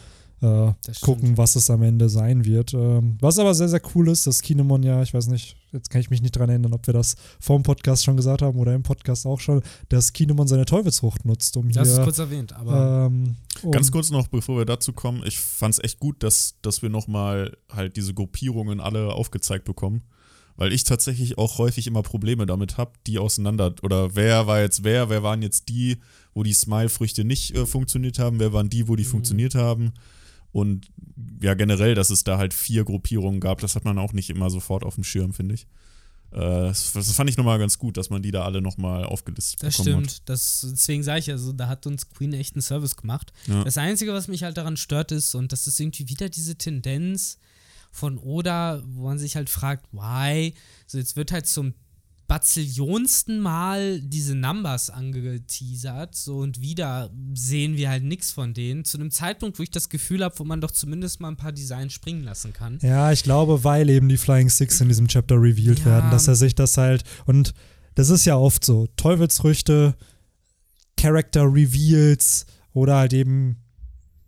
[0.43, 2.73] äh, gucken, was es am Ende sein wird.
[2.73, 6.01] Ähm, was aber sehr, sehr cool ist, dass Kinemon ja, ich weiß nicht, jetzt kann
[6.01, 8.75] ich mich nicht dran erinnern, ob wir das vor dem Podcast schon gesagt haben oder
[8.75, 12.53] im Podcast auch schon, dass Kinemon seine Teufelsfrucht nutzt, um Das ist hier kurz erwähnt,
[12.53, 16.21] aber ähm, um, Ganz kurz noch, bevor wir dazu kommen, ich fand es echt gut,
[16.21, 20.03] dass, dass wir nochmal halt diese Gruppierungen alle aufgezeigt bekommen.
[20.55, 23.73] Weil ich tatsächlich auch häufig immer Probleme damit habe, die auseinander.
[23.81, 25.97] Oder wer war jetzt wer, wer waren jetzt die,
[26.35, 29.07] wo die Smile-Früchte nicht äh, funktioniert haben, wer waren die, wo die Mhm.
[29.07, 29.93] funktioniert haben.
[30.53, 30.87] Und
[31.41, 34.49] ja, generell, dass es da halt vier Gruppierungen gab, das hat man auch nicht immer
[34.49, 35.67] sofort auf dem Schirm, finde ich.
[36.31, 39.61] Äh, das, das fand ich nochmal ganz gut, dass man die da alle nochmal aufgelistet
[39.63, 40.29] das bekommen stimmt.
[40.29, 43.33] Das, deswegen sage ich, also da hat uns Queen echt einen Service gemacht.
[43.47, 43.63] Ja.
[43.63, 47.39] Das Einzige, was mich halt daran stört, ist, und das ist irgendwie wieder diese Tendenz
[47.91, 50.53] von Oda, wo man sich halt fragt, why?
[50.87, 51.73] So, jetzt wird halt zum
[52.27, 58.85] bazillionsten Mal diese Numbers angeteasert, so und wieder sehen wir halt nichts von denen.
[58.85, 61.51] Zu einem Zeitpunkt, wo ich das Gefühl habe, wo man doch zumindest mal ein paar
[61.51, 62.79] Designs springen lassen kann.
[62.81, 65.85] Ja, ich glaube, weil eben die Flying Six in diesem Chapter revealed Ja.
[65.85, 67.53] werden, dass er sich das halt und
[67.95, 69.95] das ist ja oft so, Teufelsfrüchte,
[70.97, 73.57] Character Reveals oder halt eben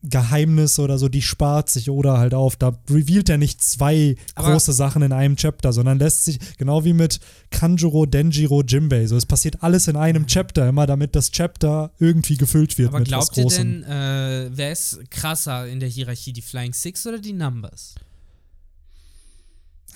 [0.10, 2.56] Geheimnisse oder so, die spart sich oder halt auf.
[2.56, 6.84] Da revealt er nicht zwei Aber- große Sachen in einem Chapter, sondern lässt sich, genau
[6.86, 7.20] wie mit
[7.52, 12.38] Kanjuro, Denjiro, Jimbei, so es passiert alles in einem Chapter, immer damit das Chapter irgendwie
[12.38, 13.82] gefüllt wird Aber mit was glaubt ihr Großem.
[13.82, 17.96] denn, äh, wer ist krasser in der Hierarchie, die Flying Six oder die Numbers?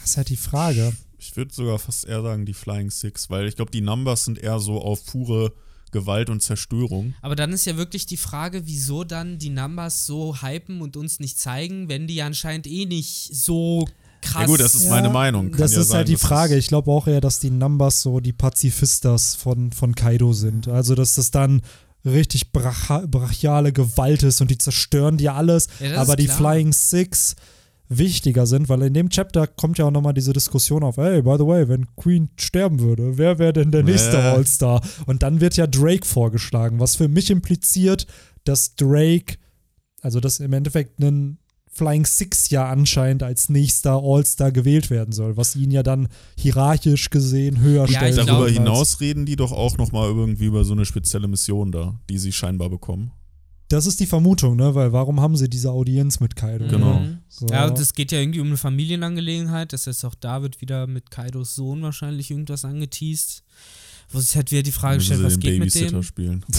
[0.01, 0.93] das ist halt die Frage.
[1.17, 4.39] Ich würde sogar fast eher sagen die Flying Six, weil ich glaube, die Numbers sind
[4.39, 5.51] eher so auf pure
[5.91, 7.13] Gewalt und Zerstörung.
[7.21, 11.19] Aber dann ist ja wirklich die Frage, wieso dann die Numbers so hypen und uns
[11.19, 13.87] nicht zeigen, wenn die ja anscheinend eh nicht so
[14.21, 14.41] krass.
[14.41, 15.51] Ja gut, das ist Ja, meine Meinung.
[15.51, 16.55] Kann das ja ist sein, halt die Frage.
[16.55, 20.67] Ich glaube auch eher, dass die Numbers so die Pazifistas von, von Kaido sind.
[20.67, 21.61] Also, dass das dann
[22.05, 25.67] richtig brachiale Gewalt ist und die zerstören dir alles.
[25.79, 26.37] Ja, aber die klar.
[26.37, 27.35] Flying Six
[27.89, 31.35] wichtiger sind, weil in dem Chapter kommt ja auch nochmal diese Diskussion auf, hey, by
[31.37, 34.21] the way, wenn Queen sterben würde, wer wäre denn der nächste Äh.
[34.21, 34.81] All-Star?
[35.07, 38.05] Und dann wird ja Drake vorgeschlagen, was für mich impliziert,
[38.43, 39.37] dass Drake,
[40.01, 41.39] also dass im Endeffekt ein
[41.71, 47.09] Flying Six ja anscheinend als nächster All-Star gewählt werden soll, was ihn ja dann hierarchisch
[47.09, 48.17] gesehen höher Ja, stellt.
[48.17, 52.17] Darüber hinaus reden die doch auch nochmal irgendwie über so eine spezielle Mission da, die
[52.17, 53.11] sie scheinbar bekommen.
[53.69, 54.73] Das ist die Vermutung, ne?
[54.73, 56.67] Weil warum haben sie diese Audienz mit Kaido?
[56.67, 56.99] Genau.
[56.99, 57.19] Mhm.
[57.29, 57.47] So.
[57.47, 59.71] Ja, und es geht ja irgendwie um eine Familienangelegenheit.
[59.73, 63.43] Das heißt, auch da wird wieder mit Kaidos Sohn wahrscheinlich irgendwas angeteased.
[64.11, 66.03] Wo sich halt wieder die Frage stellt, was geht mit Babysitter dem?
[66.03, 66.45] spielen.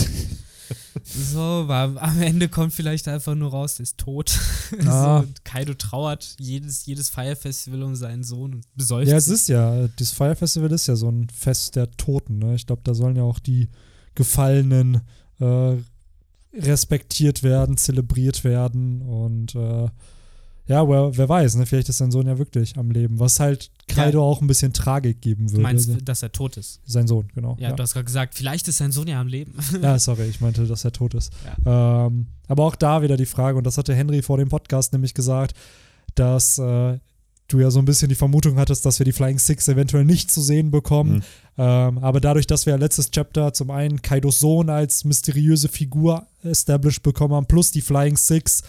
[1.04, 4.38] So, weil am Ende kommt vielleicht einfach nur raus, der ist tot.
[4.86, 5.18] Ah.
[5.18, 9.26] so, und Kaido trauert jedes, jedes Fire Festival um seinen Sohn und besäuft Ja, es
[9.26, 12.38] ist ja, das Fire Festival ist ja so ein Fest der Toten.
[12.38, 12.54] Ne?
[12.54, 13.68] Ich glaube, da sollen ja auch die
[14.14, 15.00] Gefallenen
[15.40, 15.76] äh,
[16.52, 19.88] respektiert werden, zelebriert werden und äh,
[20.66, 21.66] ja, wer, wer weiß, ne?
[21.66, 25.20] vielleicht ist sein Sohn ja wirklich am Leben, was halt Kaido auch ein bisschen Tragik
[25.20, 25.62] geben Du würde.
[25.62, 26.80] meinst, dass er tot ist?
[26.84, 27.56] sein Sohn, genau.
[27.58, 29.54] Ja, du hast gerade gesagt, vielleicht ist sein Sohn ja am Leben.
[29.82, 31.32] Ja, sorry, ich meinte, dass er tot ist.
[31.66, 35.14] Ähm, aber auch da wieder die Frage, und das hatte Henry vor dem Podcast nämlich
[35.14, 35.56] gesagt,
[36.14, 36.98] dass äh,
[37.52, 40.30] du ja so ein bisschen die Vermutung hattest, dass wir die Flying Six eventuell nicht
[40.30, 41.14] zu sehen bekommen.
[41.14, 41.22] Mhm.
[41.58, 47.02] Ähm, aber dadurch, dass wir letztes Chapter zum einen Kaidos Sohn als mysteriöse Figur established
[47.02, 48.62] bekommen haben, plus die Flying Six,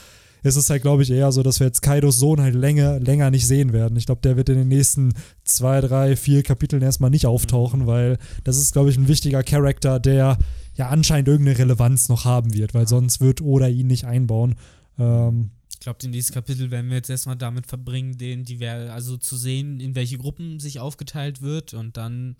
[0.43, 3.29] ist es halt, glaube ich, eher so, dass wir jetzt Kaidos Sohn halt länger, länger
[3.29, 3.95] nicht sehen werden.
[3.97, 5.13] Ich glaube, der wird in den nächsten
[5.43, 9.99] zwei, drei, vier Kapiteln erstmal nicht auftauchen, weil das ist, glaube ich, ein wichtiger Charakter,
[9.99, 10.37] der
[10.73, 14.55] ja anscheinend irgendeine Relevanz noch haben wird, weil sonst wird Oda ihn nicht einbauen.
[14.97, 19.17] Ähm, glaube, den nächsten Kapitel werden wir jetzt erstmal damit verbringen, den, die wir, also
[19.17, 22.37] zu sehen, in welche Gruppen sich aufgeteilt wird und dann,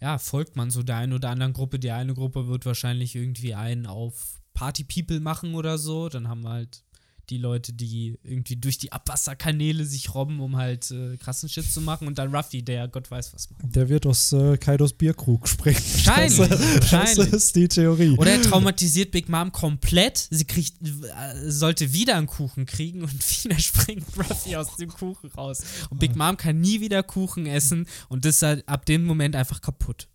[0.00, 1.78] ja, folgt man so der einen oder anderen Gruppe.
[1.78, 6.08] Die eine Gruppe wird wahrscheinlich irgendwie einen auf Party People machen oder so.
[6.08, 6.84] Dann haben wir halt
[7.30, 11.80] die Leute, die irgendwie durch die Abwasserkanäle sich robben, um halt äh, krassen Shit zu
[11.80, 13.74] machen und dann Ruffy, der Gott weiß was macht.
[13.74, 15.76] der wird aus äh, Kaidos Bierkrug springen.
[15.76, 17.16] Wahrscheinlich, Das, wahrscheinlich.
[17.30, 18.16] das ist die Theorie.
[18.18, 20.28] Oder er traumatisiert Big Mom komplett.
[20.30, 23.12] Sie kriegt, äh, sollte wieder einen Kuchen kriegen und
[23.44, 25.62] wieder springt Ruffy aus dem Kuchen raus.
[25.90, 29.60] Und Big Mom kann nie wieder Kuchen essen und ist halt ab dem Moment einfach
[29.60, 30.08] kaputt.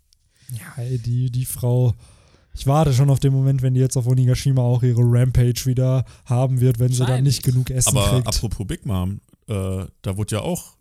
[0.51, 1.95] Ja, die, die Frau.
[2.57, 6.05] Ich warte schon auf den Moment, wenn die jetzt auf Onigashima auch ihre Rampage wieder
[6.25, 7.35] haben wird, wenn sie dann Wahrscheinlich.
[7.37, 8.27] nicht genug Essen Aber kriegt.
[8.27, 10.75] apropos Big Mom, äh, da wurde ja auch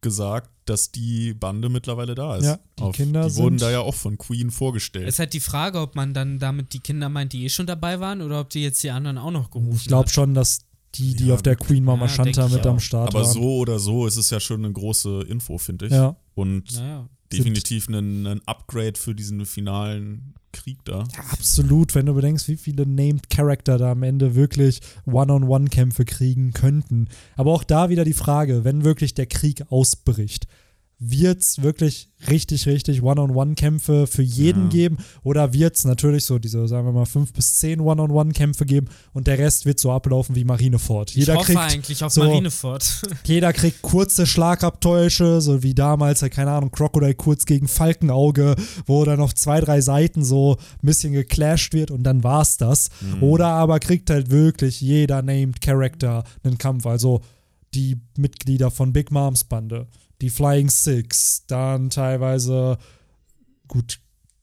[0.00, 2.44] gesagt, dass die Bande mittlerweile da ist.
[2.46, 5.06] Ja, die Kinder Die wurden da ja auch von Queen vorgestellt.
[5.06, 7.66] Es ist halt die Frage, ob man dann damit die Kinder meint, die eh schon
[7.66, 10.60] dabei waren oder ob die jetzt die anderen auch noch gerufen Ich glaube schon, dass
[10.94, 12.80] die, die Ja, auf der Queen Mama Ja, Shanta mit am.
[12.80, 13.32] Start Aber waren.
[13.32, 15.92] so oder so ist es ja schon eine große Info, finde ich.
[15.92, 16.16] Ja.
[16.34, 17.06] Und Naja.
[17.30, 21.04] definitiv ein, ein Upgrade für diesen finalen Krieg da.
[21.14, 26.52] Ja, absolut, wenn du bedenkst, wie viele Named Character da am Ende wirklich One-on-One-Kämpfe kriegen
[26.52, 27.08] könnten.
[27.36, 30.46] Aber auch da wieder die Frage, wenn wirklich der Krieg ausbricht,
[31.02, 34.68] wird es wirklich richtig, richtig One-on-One-Kämpfe für jeden Ja.
[34.68, 38.88] geben oder wird es natürlich so diese, sagen wir mal, fünf bis zehn One-on-One-Kämpfe geben
[39.14, 41.12] und der Rest wird so ablaufen wie Marineford.
[41.12, 43.02] Jeder ich hoffe kriegt eigentlich auf so- Marineford.
[43.24, 49.02] jeder kriegt kurze Schlagabtäusche, so wie damals, halt, keine Ahnung, Crocodile kurz gegen Falkenauge, wo
[49.06, 52.90] dann auf zwei, drei Seiten so ein bisschen geclasht wird und dann war's das.
[53.00, 53.22] Mhm.
[53.22, 56.84] Oder aber kriegt halt wirklich jeder Named Character einen Kampf.
[56.84, 57.22] Also
[57.72, 59.86] die Mitglieder von Big Moms Bande,
[60.20, 62.78] die Flying Six, dann teilweise,
[63.68, 64.00] gut,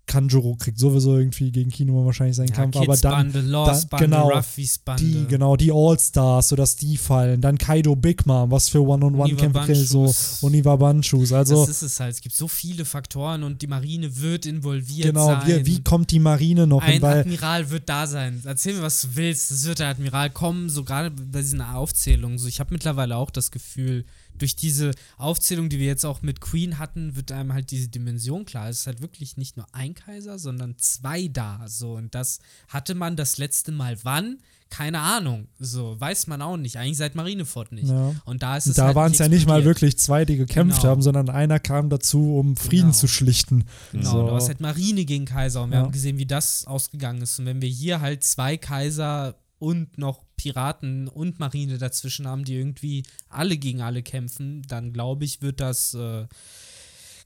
[0.10, 3.84] Kanjuro kriegt sowieso irgendwie gegen Kino wahrscheinlich seinen Ja, Kampf, Kids aber dann Bande, Lost
[3.84, 5.04] dann- Bande, genau, Ruffys Bande.
[5.04, 7.42] die, genau, die All-Stars, sodass die fallen.
[7.42, 10.38] Dann Kaido Big Mom, was für One-on-One-Kämpfe so Banshus.
[10.44, 11.34] Univa Banshus.
[11.34, 12.13] Also, das ist es halt.
[12.13, 15.46] Es gibt so viele Faktoren und die Marine wird involviert genau, sein.
[15.46, 16.96] wie, wie kommt die Marine noch hin?
[16.96, 18.42] ein Weil, Admiral wird da sein.
[18.46, 19.52] Erzähl mir, was du willst.
[19.52, 22.38] Es wird der Admiral kommen, so gerade bei diesen Aufzählungen.
[22.38, 24.06] So, ich habe mittlerweile auch das Gefühl,
[24.38, 28.45] durch diese Aufzählung, die wir jetzt auch mit Queen hatten, wird einem halt diese Dimension
[28.45, 28.69] klar.
[28.69, 31.63] Es ist halt wirklich nicht nur ein Kaiser, sondern zwei da.
[31.67, 34.38] So, und das hatte man das letzte Mal wann?
[34.69, 35.47] Keine Ahnung.
[35.60, 36.76] So, weiß man auch nicht.
[36.78, 37.88] Eigentlich seit Marineford nicht.
[37.88, 38.13] Ja.
[38.26, 40.82] Und da ist es da halt waren es ja nicht mal wirklich zwei, die gekämpft
[40.82, 40.89] Genau.
[40.91, 42.97] haben, sondern einer kam dazu, um Frieden Genau.
[42.97, 43.63] zu schlichten.
[43.93, 44.26] Genau, So.
[44.26, 45.84] da war es halt Marine gegen Kaiser und wir Ja.
[45.86, 47.39] haben gesehen, wie das ausgegangen ist.
[47.39, 52.56] Und wenn wir hier halt zwei Kaiser und noch Piraten und Marine dazwischen haben, die
[52.56, 55.93] irgendwie alle gegen alle kämpfen, dann glaube ich, wird das.
[55.93, 56.28] Äh,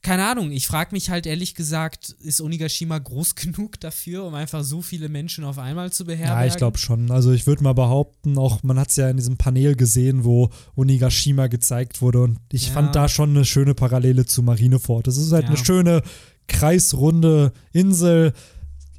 [0.04, 4.64] keine Ahnung, ich frage mich halt ehrlich gesagt, ist Onigashima groß genug dafür, um einfach
[4.64, 6.40] so viele Menschen auf einmal zu beherbergen?
[6.42, 7.10] Ja, ich glaube schon.
[7.12, 10.50] Also ich würde mal behaupten, auch man hat es ja in diesem Panel gesehen, wo
[10.74, 12.72] Onigashima gezeigt wurde und ich Ja.
[12.72, 15.06] fand da schon eine schöne Parallele zu Marineford.
[15.06, 15.50] Das ist halt Ja.
[15.50, 16.02] eine schöne
[16.48, 18.32] kreisrunde Insel.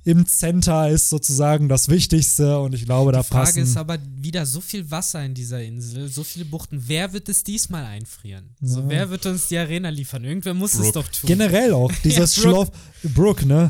[0.06, 3.64] Im Center ist sozusagen das Wichtigste und ich glaube, da Die Frage passen.
[3.64, 6.84] ist aber wieder so viel Wasser in dieser Insel, so viele Buchten.
[6.88, 8.50] Wer wird es diesmal einfrieren?
[8.62, 8.90] So, Ja.
[8.90, 10.26] wer wird uns die Arena liefern?
[10.26, 10.94] Irgendwer muss es Brooke.
[10.94, 11.28] doch tun.
[11.28, 11.92] Generell auch.
[12.04, 12.68] Dieses Ja, Schloss,
[13.04, 13.70] Brook, ne?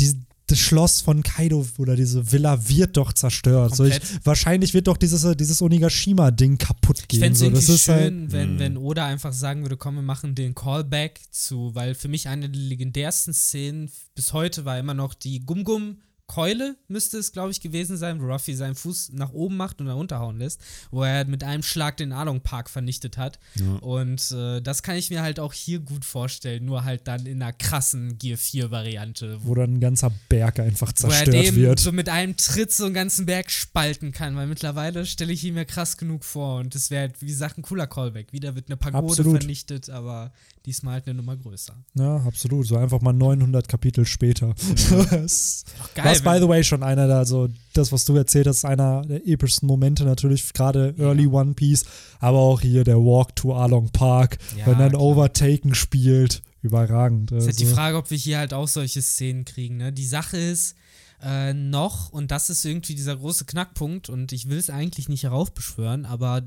[0.00, 0.14] Die,
[0.48, 3.74] das Schloss von Kaido oder diese Villa wird doch zerstört.
[3.74, 7.20] So, ich, wahrscheinlich wird doch dieses, dieses Onigashima-Ding kaputt Ich gehen.
[7.20, 8.58] fände es so, irgendwie das ist halt, schön, wenn, Mhm.
[8.60, 12.48] wenn Oda einfach sagen würde, komm, wir machen den Callback zu, weil für mich eine
[12.48, 17.60] der legendärsten Szenen bis heute war immer noch die Gum-Gum Keule müsste es, glaube ich,
[17.60, 20.60] gewesen sein, wo Ruffy seinen Fuß nach oben macht und dann runterhauen lässt,
[20.90, 23.38] wo er mit einem Schlag den Along Park vernichtet hat.
[23.54, 23.76] Ja.
[23.76, 27.40] Und äh, das kann ich mir halt auch hier gut vorstellen, nur halt dann in
[27.40, 31.56] einer krassen Gear 4 Variante, wo dann ein ganzer Berg einfach wo er zerstört dem
[31.56, 31.78] wird.
[31.78, 35.54] so mit einem Tritt so einen ganzen Berg spalten kann, weil mittlerweile stelle ich ihn
[35.54, 38.32] mir krass genug vor und es wäre halt, wie gesagt, ein cooler Callback.
[38.32, 39.38] Wieder wird eine Pagode Absolut.
[39.38, 40.32] vernichtet, aber
[40.66, 41.74] diesmal halt eine Nummer größer.
[41.94, 42.66] Ja, absolut.
[42.66, 44.54] So einfach mal 900 Kapitel später.
[45.10, 46.15] Das Doch geil.
[46.24, 49.26] Was, by the way, schon einer da, so das, was du erzählt hast, einer der
[49.26, 51.84] epischsten Momente natürlich, gerade Early One Piece,
[52.20, 55.02] aber auch hier der Walk to Along Park, Ja, wenn dann klar.
[55.02, 56.42] Overtaken spielt.
[56.62, 57.30] Überragend.
[57.30, 57.74] ist halt die Also.
[57.76, 59.76] Frage, ob wir hier halt auch solche Szenen kriegen.
[59.76, 59.92] Ne?
[59.92, 60.74] Die Sache ist,
[61.22, 65.22] äh, noch, und das ist irgendwie dieser große Knackpunkt, und ich will es eigentlich nicht
[65.22, 66.42] heraufbeschwören, aber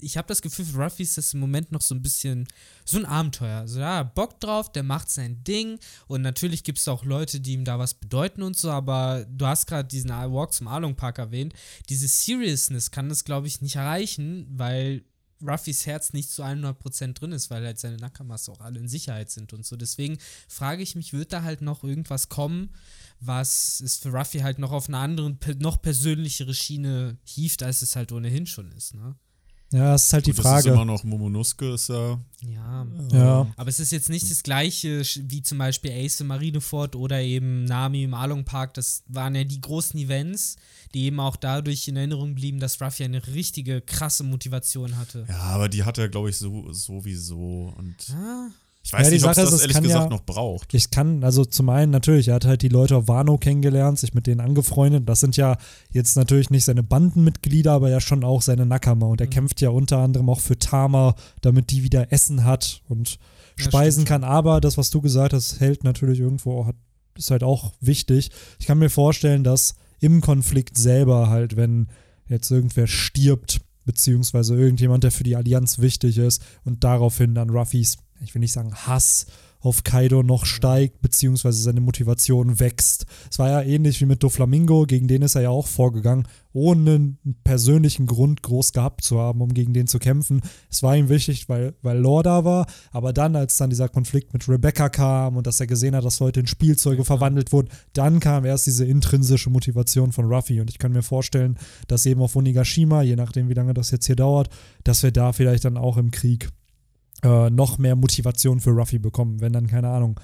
[0.00, 2.46] ich habe das Gefühl, für Ruffy ist das im Moment noch so ein bisschen
[2.84, 3.60] so ein Abenteuer.
[3.60, 7.54] Also ja, Bock drauf, der macht sein Ding und natürlich gibt es auch Leute, die
[7.54, 11.18] ihm da was bedeuten und so, aber du hast gerade diesen Walk zum Along Park
[11.18, 11.54] erwähnt.
[11.88, 15.04] Diese Seriousness kann das, glaube ich, nicht erreichen, weil
[15.40, 19.30] Ruffys Herz nicht zu 100% drin ist, weil halt seine Nakamas auch alle in Sicherheit
[19.30, 19.76] sind und so.
[19.76, 22.70] Deswegen frage ich mich, wird da halt noch irgendwas kommen,
[23.20, 27.96] was es für Ruffy halt noch auf einer anderen, noch persönlichere Schiene hieft, als es
[27.96, 29.16] halt ohnehin schon ist, ne?
[29.72, 30.68] Ja, das ist halt die Gut, Das ist Frage.
[30.70, 32.20] immer noch Momonosuke, ist ja.
[32.42, 32.86] Ja.
[33.12, 33.46] Ja.
[33.56, 37.64] Aber es ist jetzt nicht das gleiche wie zum Beispiel Ace im Marineford oder eben
[37.64, 38.74] Nami im Along Park.
[38.74, 40.56] Das waren ja die großen Events,
[40.94, 45.24] die eben auch dadurch in Erinnerung blieben, dass Ruffy eine richtige krasse Motivation hatte.
[45.28, 47.72] Ja, aber die hat er, glaube ich, so, sowieso.
[47.78, 48.48] Und Ah,
[48.84, 50.74] ich weiß Ja, die nicht, ob ist, das es ehrlich kann gesagt ja- noch braucht.
[50.74, 54.12] Ich kann, also zum einen natürlich, er hat halt die Leute auf Wano kennengelernt, sich
[54.14, 55.08] mit denen angefreundet.
[55.08, 55.56] Das sind ja
[55.92, 59.06] jetzt natürlich nicht seine Bandenmitglieder, aber ja schon auch seine Nakama.
[59.06, 59.30] Und er Mhm.
[59.30, 63.18] kämpft ja unter anderem auch für Tama, damit die wieder Essen hat und
[63.58, 64.24] Ja, speisen kann.
[64.24, 66.76] Aber das, was du gesagt hast, hält natürlich irgendwo, hat,
[67.16, 68.30] ist halt auch wichtig.
[68.58, 71.86] Ich kann mir vorstellen, dass im Konflikt selber halt, wenn
[72.28, 77.98] jetzt irgendwer stirbt, beziehungsweise irgendjemand, der für die Allianz wichtig ist und daraufhin dann Ruffys,
[78.22, 79.26] ich will nicht sagen Hass
[79.62, 83.06] auf Kaido noch steigt, beziehungsweise seine Motivation wächst.
[83.30, 86.94] Es war ja ähnlich wie mit Doflamingo, gegen den ist er ja auch vorgegangen, ohne
[86.94, 90.40] einen persönlichen Grund groß gehabt zu haben, um gegen den zu kämpfen.
[90.68, 94.32] Es war ihm wichtig, weil, weil Lore da war, aber dann, als dann dieser Konflikt
[94.32, 98.18] mit Rebecca kam und dass er gesehen hat, dass Leute in Spielzeuge verwandelt wurden, dann
[98.20, 101.56] kam erst diese intrinsische Motivation von Ruffy und ich kann mir vorstellen,
[101.86, 104.50] dass eben auf Onigashima, je nachdem wie lange das jetzt hier dauert,
[104.82, 106.48] dass wir da vielleicht dann auch im Krieg
[107.22, 110.18] äh, noch mehr Motivation für Ruffy bekommen, wenn dann, keine Ahnung,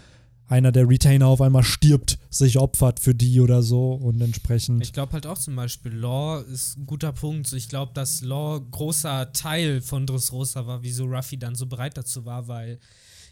[0.49, 4.83] einer der Retainer auf einmal stirbt, sich opfert für die oder so und entsprechend.
[4.83, 7.53] Ich glaube halt auch zum Beispiel, Law ist ein guter Punkt.
[7.53, 12.25] Ich glaube, dass Law großer Teil von Dressrosa war, wieso Ruffy dann so bereit dazu
[12.25, 12.79] war, weil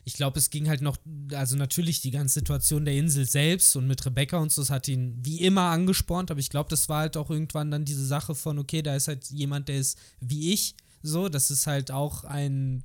[0.05, 0.99] ich glaube, es ging halt noch,
[1.33, 4.87] also natürlich die ganze Situation der Insel selbst und mit Rebecca und so, das hat
[4.87, 8.37] ihn wie immer angespornt, aber ich glaube, das war halt auch irgendwann dann diese Sache
[8.37, 12.23] von, okay, da ist halt jemand, der ist wie ich, so, das ist halt auch
[12.23, 12.85] ein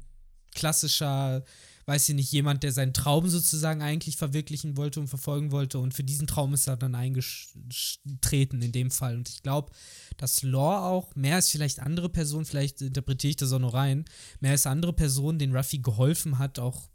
[0.53, 1.43] klassischer,
[1.85, 5.79] weiß ich nicht, jemand, der seinen Traum sozusagen eigentlich verwirklichen wollte und verfolgen wollte.
[5.79, 9.15] Und für diesen Traum ist er dann eingetreten in dem Fall.
[9.15, 9.71] Und ich glaube,
[10.17, 14.05] dass Lore auch, mehr als vielleicht andere Personen, vielleicht interpretiere ich das auch noch rein,
[14.39, 16.89] mehr als andere Personen, den Ruffy geholfen hat, auch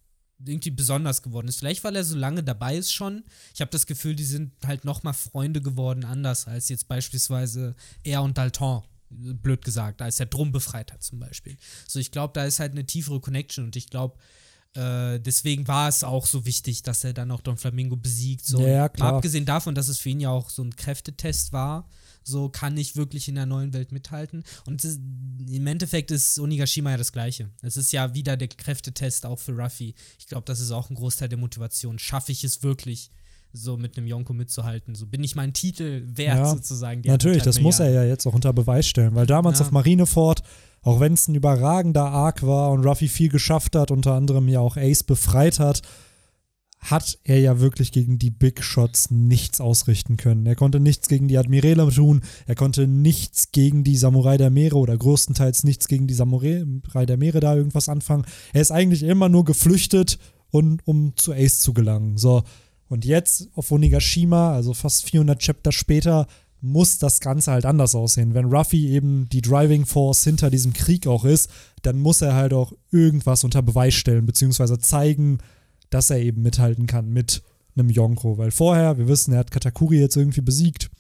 [0.45, 1.59] irgendwie besonders geworden ist.
[1.59, 3.25] Vielleicht, weil er so lange dabei ist schon.
[3.55, 8.23] Ich habe das Gefühl, die sind halt nochmal Freunde geworden, anders als jetzt beispielsweise er
[8.23, 11.57] und Dalton blöd gesagt, als er Drum befreit hat zum Beispiel.
[11.87, 14.17] So, ich glaube, da ist halt eine tiefere Connection und ich glaube,
[14.77, 18.45] äh, deswegen war es auch so wichtig, dass er dann auch Don Flamingo besiegt.
[18.45, 18.61] So.
[18.61, 19.11] Ja, ja, klar.
[19.11, 21.89] Mal abgesehen davon, dass es für ihn ja auch so ein Kräftetest war,
[22.23, 24.45] so kann ich wirklich in der neuen Welt mithalten.
[24.67, 25.01] Und ist,
[25.49, 27.51] im Endeffekt ist Onigashima ja das Gleiche.
[27.63, 29.95] Es ist ja wieder der Kräftetest auch für Ruffy.
[30.19, 31.99] Ich glaube, das ist auch ein Großteil der Motivation.
[31.99, 33.11] Schaffe ich es wirklich,
[33.53, 34.95] so mit einem Yonko mitzuhalten.
[34.95, 37.03] So bin ich meinen Titel wert Ja, sozusagen.
[37.03, 39.65] Die Natürlich, das muss er ja jetzt auch unter Beweis stellen, weil damals Ja.
[39.67, 40.43] auf Marineford,
[40.83, 44.61] auch wenn es ein überragender Arc war und Ruffy viel geschafft hat, unter anderem ja
[44.61, 45.83] auch Ace befreit hat,
[46.79, 50.47] hat er ja wirklich gegen die Big Shots nichts ausrichten können.
[50.47, 54.77] Er konnte nichts gegen die Admirale tun, er konnte nichts gegen die Samurai der Meere
[54.77, 56.65] oder größtenteils nichts gegen die Samurai
[57.07, 58.27] der Meere da irgendwas anfangen.
[58.53, 60.19] Er ist eigentlich immer nur geflüchtet,
[60.51, 62.17] und, um zu Ace zu gelangen.
[62.17, 62.43] So,
[62.89, 66.27] und jetzt auf Onigashima, also fast 400 Chapter später,
[66.61, 68.35] muss das Ganze halt anders aussehen.
[68.35, 71.51] Wenn Ruffy eben die Driving Force hinter diesem Krieg auch ist,
[71.83, 75.39] dann muss er halt auch irgendwas unter Beweis stellen, beziehungsweise zeigen,
[75.91, 77.43] dass er eben mithalten kann mit
[77.77, 78.39] einem Yonko.
[78.39, 80.91] Weil vorher, wir wissen, er hat Katakuri jetzt irgendwie besiegt.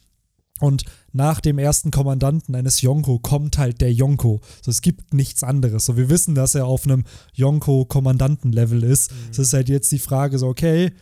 [0.60, 4.40] Und nach dem ersten Kommandanten eines Yonko kommt halt der Yonko.
[4.62, 5.84] So, es gibt nichts anderes.
[5.84, 9.10] So, wir wissen, dass er auf einem Yonko-Kommandanten-Level ist.
[9.30, 10.92] Es ist halt jetzt die Frage so, okay,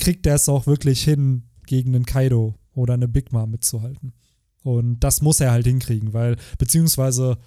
[0.00, 4.12] kriegt er es auch wirklich hin, gegen einen Kaido oder eine Big Mom mitzuhalten?
[4.62, 7.38] Und das muss er halt hinkriegen, weil, beziehungsweise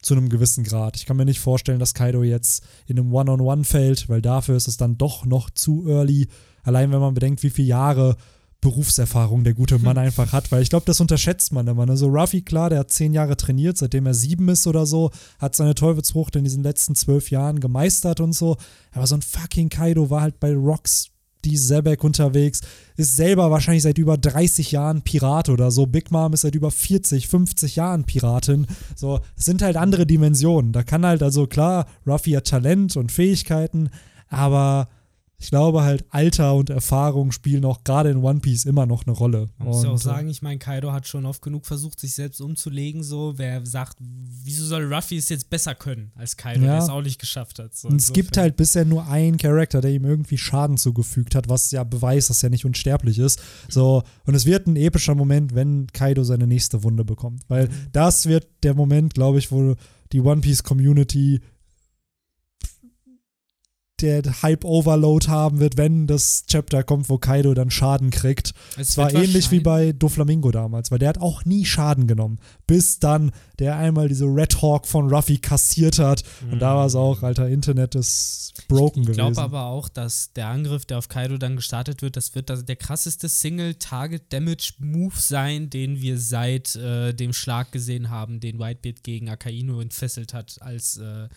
[0.00, 0.96] zu einem gewissen Grad.
[0.96, 4.68] Ich kann mir nicht vorstellen, dass Kaido jetzt in einem One-on-One fällt, weil dafür ist
[4.68, 6.28] es dann doch noch zu early.
[6.62, 8.16] Allein wenn man bedenkt, wie viele Jahre
[8.60, 11.88] Berufserfahrung der gute Mann einfach hat, weil ich glaube, das unterschätzt man immer.
[11.88, 15.56] Also Ruffy, klar, der hat zehn Jahre trainiert, seitdem er sieben ist oder so, hat
[15.56, 18.56] seine Teufelsfrucht in diesen letzten zwölf Jahren gemeistert und so.
[18.92, 21.10] Aber so ein fucking Kaido war halt bei Rocks
[21.46, 22.60] die Zebek unterwegs,
[22.96, 25.86] ist selber wahrscheinlich seit über 30 Jahren Pirat oder so.
[25.86, 28.66] Big Mom ist seit über 40, 50 Jahren Piratin.
[28.94, 30.72] So, es sind halt andere Dimensionen.
[30.72, 33.90] Da kann halt, also klar, Ruffy hat Talent und Fähigkeiten,
[34.28, 34.88] aber
[35.38, 39.14] ich glaube halt, Alter und Erfahrung spielen auch gerade in One Piece immer noch eine
[39.14, 39.48] Rolle.
[39.58, 42.14] Man muss ja auch äh, sagen, ich meine, Kaido hat schon oft genug versucht, sich
[42.14, 43.02] selbst umzulegen.
[43.02, 46.72] So, wer sagt, wieso soll Ruffy es jetzt besser können als Kaido, Ja.
[46.76, 47.74] der es auch nicht geschafft hat.
[47.76, 51.48] So, Und es gibt halt bisher nur einen Charakter, der ihm irgendwie Schaden zugefügt hat,
[51.50, 53.40] was ja beweist, dass er nicht unsterblich ist.
[53.68, 57.42] So, und es wird ein epischer Moment, wenn Kaido seine nächste Wunde bekommt.
[57.48, 59.74] Weil das wird der Moment, glaube ich, wo
[60.12, 61.40] die One Piece Community
[64.00, 68.52] der Hype-Overload haben wird, wenn das Chapter kommt, wo Kaido dann Schaden kriegt.
[68.76, 72.98] Es war ähnlich wie bei Doflamingo damals, weil der hat auch nie Schaden genommen, bis
[72.98, 76.24] dann der einmal diese Red Hawk von Ruffy kassiert hat.
[76.50, 79.44] Und da war es auch, alter, Internet ist broken Ich glaube gewesen.
[79.44, 82.76] aber auch, dass der Angriff, der auf Kaido dann gestartet wird, das wird das der
[82.76, 89.80] krasseste Single-Target-Damage-Move sein, den wir seit äh, dem Schlag gesehen haben, den Whitebeard gegen Akainu
[89.80, 91.28] entfesselt hat, als äh,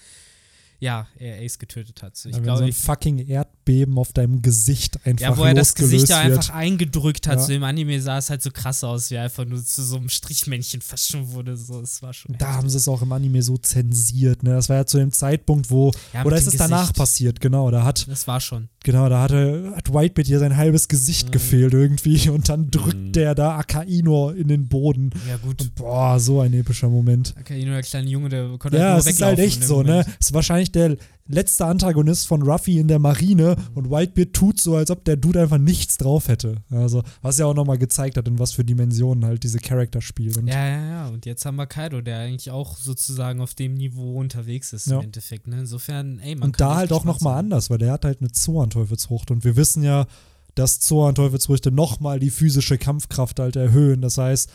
[0.80, 2.16] ja, er Ace getötet hat.
[2.16, 5.54] So, ich Ja, glaube, so ein fucking Erdbeben auf deinem Gesicht einfach ja, wo er
[5.54, 7.38] das Gesicht da einfach eingedrückt hat.
[7.40, 7.44] Ja.
[7.44, 9.98] So im Anime sah es halt so krass aus, wie er einfach nur zu so
[9.98, 11.58] einem Strichmännchen fast schon wurde.
[11.58, 12.36] So, es war schon.
[12.38, 14.44] da haben sie es auch im Anime so zensiert.
[14.44, 14.52] Ne?
[14.52, 15.92] Das war ja zu dem Zeitpunkt, wo.
[16.14, 16.96] Ja, oder ist es dem danach Gesicht.
[16.98, 17.42] passiert?
[17.42, 18.70] Genau, da hat, Das war schon.
[18.92, 21.32] Genau, da hatte, hat Whitebeard hier sein halbes Gesicht Mhm.
[21.32, 23.12] gefehlt irgendwie und dann drückt Mhm.
[23.12, 25.12] der da Akaino in den Boden.
[25.28, 25.62] Ja, gut.
[25.62, 27.36] Und boah, so ein epischer Moment.
[27.38, 29.90] Akainu, der kleine Junge, der konnte Ja, halt es ist halt echt so, ne?
[29.90, 30.08] Moment.
[30.20, 30.98] Es ist wahrscheinlich der
[31.30, 35.42] letzter Antagonist von Ruffy in der Marine und Whitebeard tut so, als ob der Dude
[35.42, 36.58] einfach nichts drauf hätte.
[36.70, 40.48] Also, was ja auch nochmal gezeigt hat, in was für Dimensionen halt diese Charakter spielen.
[40.48, 41.08] Ja, ja, ja.
[41.10, 44.98] Und jetzt haben wir Kaido, der eigentlich auch sozusagen auf dem Niveau unterwegs ist Ja.
[44.98, 45.48] im Endeffekt.
[45.48, 45.60] Ne?
[45.60, 49.32] Insofern, ey, man Und da halt auch nochmal anders, weil der hat halt eine Zoan-Teufelsfrucht
[49.32, 50.08] und wir wissen ja,
[50.56, 54.02] dass Zoan-Teufelsfrüchte nochmal die physische Kampfkraft halt erhöhen.
[54.02, 54.50] Das heißt,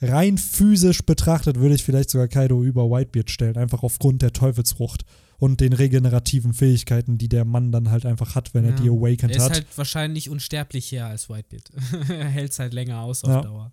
[0.00, 5.04] rein physisch betrachtet würde ich vielleicht sogar Kaido über Whitebeard stellen, einfach aufgrund der Teufelsfrucht
[5.40, 8.76] und den regenerativen Fähigkeiten, die der Mann dann halt einfach hat, wenn er Ja.
[8.76, 9.52] die awakened Er ist hat.
[9.54, 11.70] halt wahrscheinlich unsterblicher als Whitebeard.
[12.10, 13.40] er hält es halt länger aus auf Ja.
[13.40, 13.72] Dauer.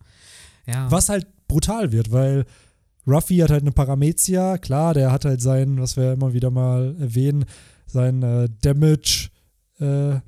[0.66, 0.90] Ja.
[0.90, 2.46] Was halt brutal wird, weil
[3.06, 6.96] Ruffy hat halt eine Paramezia, klar, der hat halt seinen, was wir immer wieder mal
[7.00, 7.46] erwähnen,
[7.86, 9.30] sein äh, Damage
[9.80, 10.20] äh,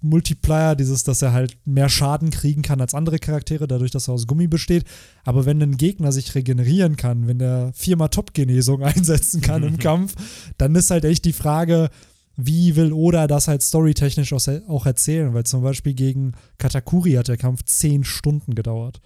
[0.00, 4.14] Multiplier, dieses, dass er halt mehr Schaden kriegen kann als andere Charaktere, dadurch, dass er
[4.14, 4.84] aus Gummi besteht.
[5.24, 10.14] Aber wenn ein Gegner sich regenerieren kann, wenn er viermal Top-Genesung einsetzen kann im Kampf,
[10.58, 11.90] dann ist halt echt die Frage,
[12.36, 15.34] wie will Oda das halt storytechnisch auch, auch erzählen?
[15.34, 19.00] Weil zum Beispiel gegen Katakuri hat der Kampf zehn Stunden gedauert.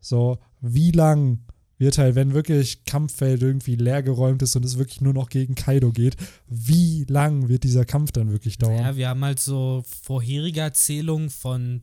[0.00, 1.40] So, wie lang
[1.80, 5.90] wird halt, wenn wirklich Kampffeld irgendwie leergeräumt ist und es wirklich nur noch gegen Kaido
[5.90, 6.16] geht,
[6.46, 8.76] wie lang wird dieser Kampf dann wirklich dauern?
[8.76, 11.82] Ja, wir haben halt so vorherige Erzählungen von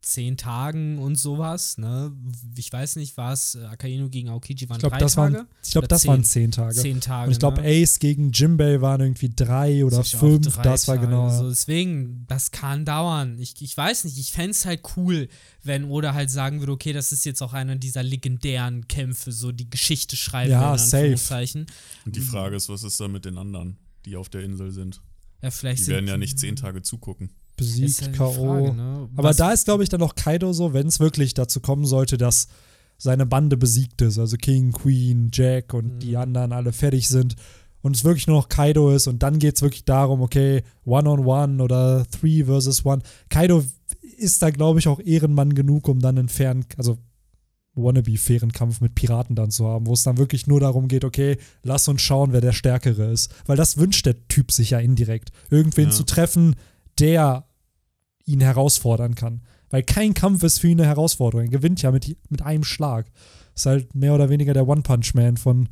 [0.00, 1.76] zehn Tagen und sowas.
[1.76, 2.12] Ne?
[2.56, 5.34] Ich weiß nicht, war es äh, Akainu gegen Aokiji waren ich glaube, drei das, Tage?
[5.34, 6.44] waren, ich glaub, Oder das waren zehn?
[6.44, 6.74] zehn Tage.
[6.76, 7.26] Zehn Tage.
[7.26, 7.68] und ich glaube, ne?
[7.82, 10.54] Ace gegen Jimbei waren irgendwie drei oder auch fünf.
[10.54, 11.08] drei Das war Tage.
[11.08, 11.36] genau.
[11.36, 13.38] So, deswegen, das kann dauern.
[13.38, 15.28] Ich, ich weiß nicht, ich fände es halt cool,
[15.64, 19.52] wenn Oda halt sagen würde, okay, das ist jetzt auch einer dieser legendären Kämpfe, so
[19.52, 21.16] die Geschichte schreiben Ja, safe.
[22.06, 25.00] Und die Frage ist, was ist da mit den anderen, die auf der Insel sind?
[25.42, 27.30] Ja, vielleicht Die sind- werden ja nicht zehn Tage zugucken.
[27.58, 28.72] Besiegt, die K.O.
[28.72, 29.08] Ne?
[29.16, 32.16] Aber da ist, glaube ich, dann auch Kaido so, wenn es wirklich dazu kommen sollte,
[32.16, 32.48] dass
[32.96, 35.98] seine Bande besiegt ist, also King, Queen, Jack und Mhm.
[36.00, 37.36] die anderen alle fertig sind
[37.82, 41.62] und es wirklich nur noch Kaido ist und dann geht es wirklich darum, okay, One-on-One
[41.62, 43.02] oder Three versus One.
[43.28, 43.62] Kaido
[44.16, 46.98] ist da, glaube ich, auch Ehrenmann genug, um dann einen fairen, also
[47.74, 51.36] wannabe-fairen Kampf mit Piraten dann zu haben, wo es dann wirklich nur darum geht, okay,
[51.62, 53.32] lass uns schauen, wer der Stärkere ist.
[53.46, 55.30] Weil das wünscht der Typ sich ja indirekt.
[55.50, 55.90] Irgendwen Ja.
[55.92, 56.56] zu treffen,
[56.98, 57.44] der
[58.28, 59.40] ihn herausfordern kann.
[59.70, 61.46] Weil kein Kampf ist für ihn eine Herausforderung.
[61.46, 63.06] Er gewinnt ja mit, mit einem Schlag.
[63.54, 65.68] Ist halt mehr oder weniger der One-Punch-Man von,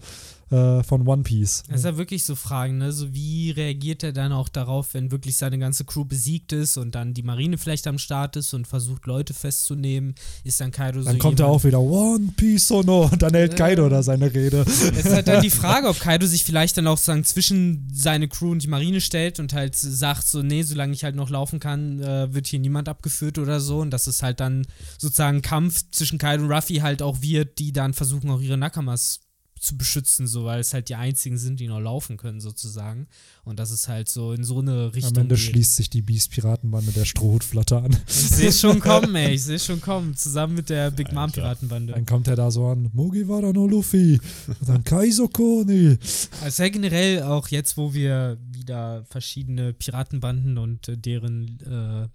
[0.50, 1.64] äh, von One Piece.
[1.68, 2.92] Das ist ja wirklich so Fragen, ne?
[2.92, 6.94] So wie reagiert er dann auch darauf, wenn wirklich seine ganze Crew besiegt ist und
[6.94, 10.14] dann die Marine vielleicht am Start ist und versucht, Leute festzunehmen?
[10.44, 13.20] Ist dann Kaido so Dann kommt er jemand- auch wieder One Piece oh no und
[13.22, 13.58] dann hält Ja.
[13.66, 14.64] Kaido da seine Rede.
[14.66, 18.28] Es ist halt dann die Frage, ob Kaido sich vielleicht dann auch sagen zwischen seine
[18.28, 21.58] Crew und die Marine stellt und halt sagt so, nee, solange ich halt noch laufen
[21.60, 23.80] kann, äh, wird hier niemand abgeführt oder so.
[23.80, 24.66] Und dass es halt dann
[24.98, 28.56] sozusagen ein Kampf zwischen Kaido und Ruffy halt auch wird, die dann versuchen auch ihre
[28.56, 29.20] Nakamas
[29.66, 33.06] zu beschützen, so weil es halt die einzigen sind, die noch laufen können sozusagen.
[33.44, 35.44] Und dass es halt so in so eine Richtung Am Ende geht.
[35.44, 37.96] schließt sich die Beast-Piratenbande der Strohhutflotte an.
[38.06, 41.30] Ich sehe schon kommen, ey, ich sehe schon kommen, zusammen mit der Big Mom.
[41.30, 41.92] Piratenbande.
[41.92, 44.20] Dann kommt er da so an, Mugiwara no Luffy.
[44.46, 45.98] Und dann Kaizo Koni.
[46.42, 52.08] Also ja generell auch jetzt, wo wir wieder verschiedene Piratenbanden und deren äh,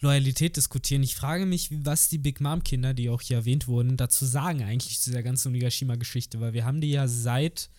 [0.00, 1.02] Loyalität diskutieren.
[1.02, 4.62] Ich frage mich, was die Big Mom Kinder, die auch hier erwähnt wurden, dazu sagen
[4.62, 7.70] eigentlich zu der ganzen Onigashima-Geschichte, weil wir haben die ja seit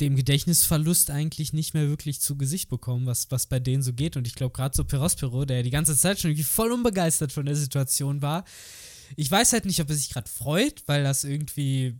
[0.00, 4.16] dem Gedächtnisverlust eigentlich nicht mehr wirklich zu Gesicht bekommen, was, was bei denen so geht.
[4.16, 7.46] Und ich glaube, gerade so Perospero, der die ganze Zeit schon irgendwie voll unbegeistert von
[7.46, 8.44] der Situation war,
[9.16, 11.96] ich weiß halt nicht, ob er sich gerade freut, weil das irgendwie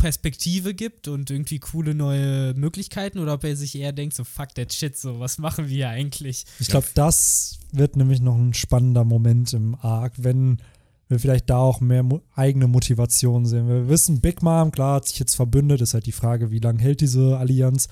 [0.00, 4.54] Perspektive gibt und irgendwie coole neue Möglichkeiten oder ob er sich eher denkt, so fuck
[4.54, 6.46] that shit, so was machen wir eigentlich?
[6.58, 10.62] Ich glaube, das wird nämlich noch ein spannender Moment im Arc, wenn
[11.08, 13.68] wir vielleicht da auch mehr mo eigene Motivation sehen.
[13.68, 16.80] Wir wissen, Big Mom, klar, hat sich jetzt verbündet, ist halt die Frage, wie lange
[16.80, 17.88] hält diese Allianz.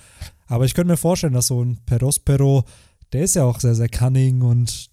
[0.47, 2.65] Aber ich könnte mir vorstellen, dass so ein Perospero,
[3.13, 4.89] der ist ja auch sehr, sehr cunning und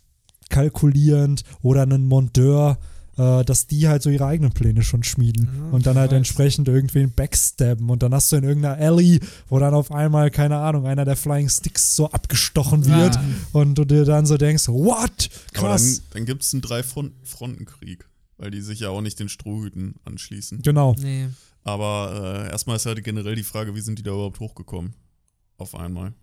[0.49, 2.77] kalkulierend oder ein Monteur,
[3.17, 6.17] äh, dass die halt so ihre eigenen Pläne schon schmieden Ja, und dann halt weiß.
[6.17, 10.57] entsprechend irgendwen backstabben und dann hast du in irgendeiner Alley, wo dann auf einmal, keine
[10.57, 13.23] Ahnung, einer der Flying Sticks so abgestochen wird Ja.
[13.53, 15.29] und du dir dann so denkst, what?
[15.55, 16.01] Aber Krass.
[16.01, 18.07] dann, dann gibt es einen Drei-Fronten-Krieg,
[18.37, 20.61] weil die sich ja auch nicht den Strohhüten anschließen.
[20.61, 20.95] Genau.
[20.99, 21.27] Nee.
[21.63, 24.93] Aber äh, erstmal ist ja generell die Frage, wie sind die da überhaupt hochgekommen?
[25.57, 26.13] Auf einmal.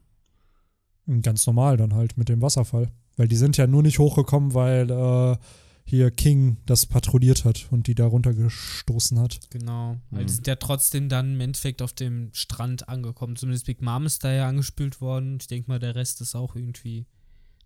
[1.23, 2.91] Ganz normal dann halt mit dem Wasserfall.
[3.17, 5.37] Weil die sind ja nur nicht hochgekommen, weil äh,
[5.85, 9.41] hier King das patrouilliert hat und die da runtergestoßen hat.
[9.51, 9.97] Genau.
[10.11, 10.27] Weil Mhm.
[10.27, 13.37] die sind ja trotzdem dann im Endeffekt auf dem Strand angekommen.
[13.37, 15.39] Zumindest Big Mom ist da ja angespült worden.
[15.41, 17.07] Ich denke mal, der Rest ist auch irgendwie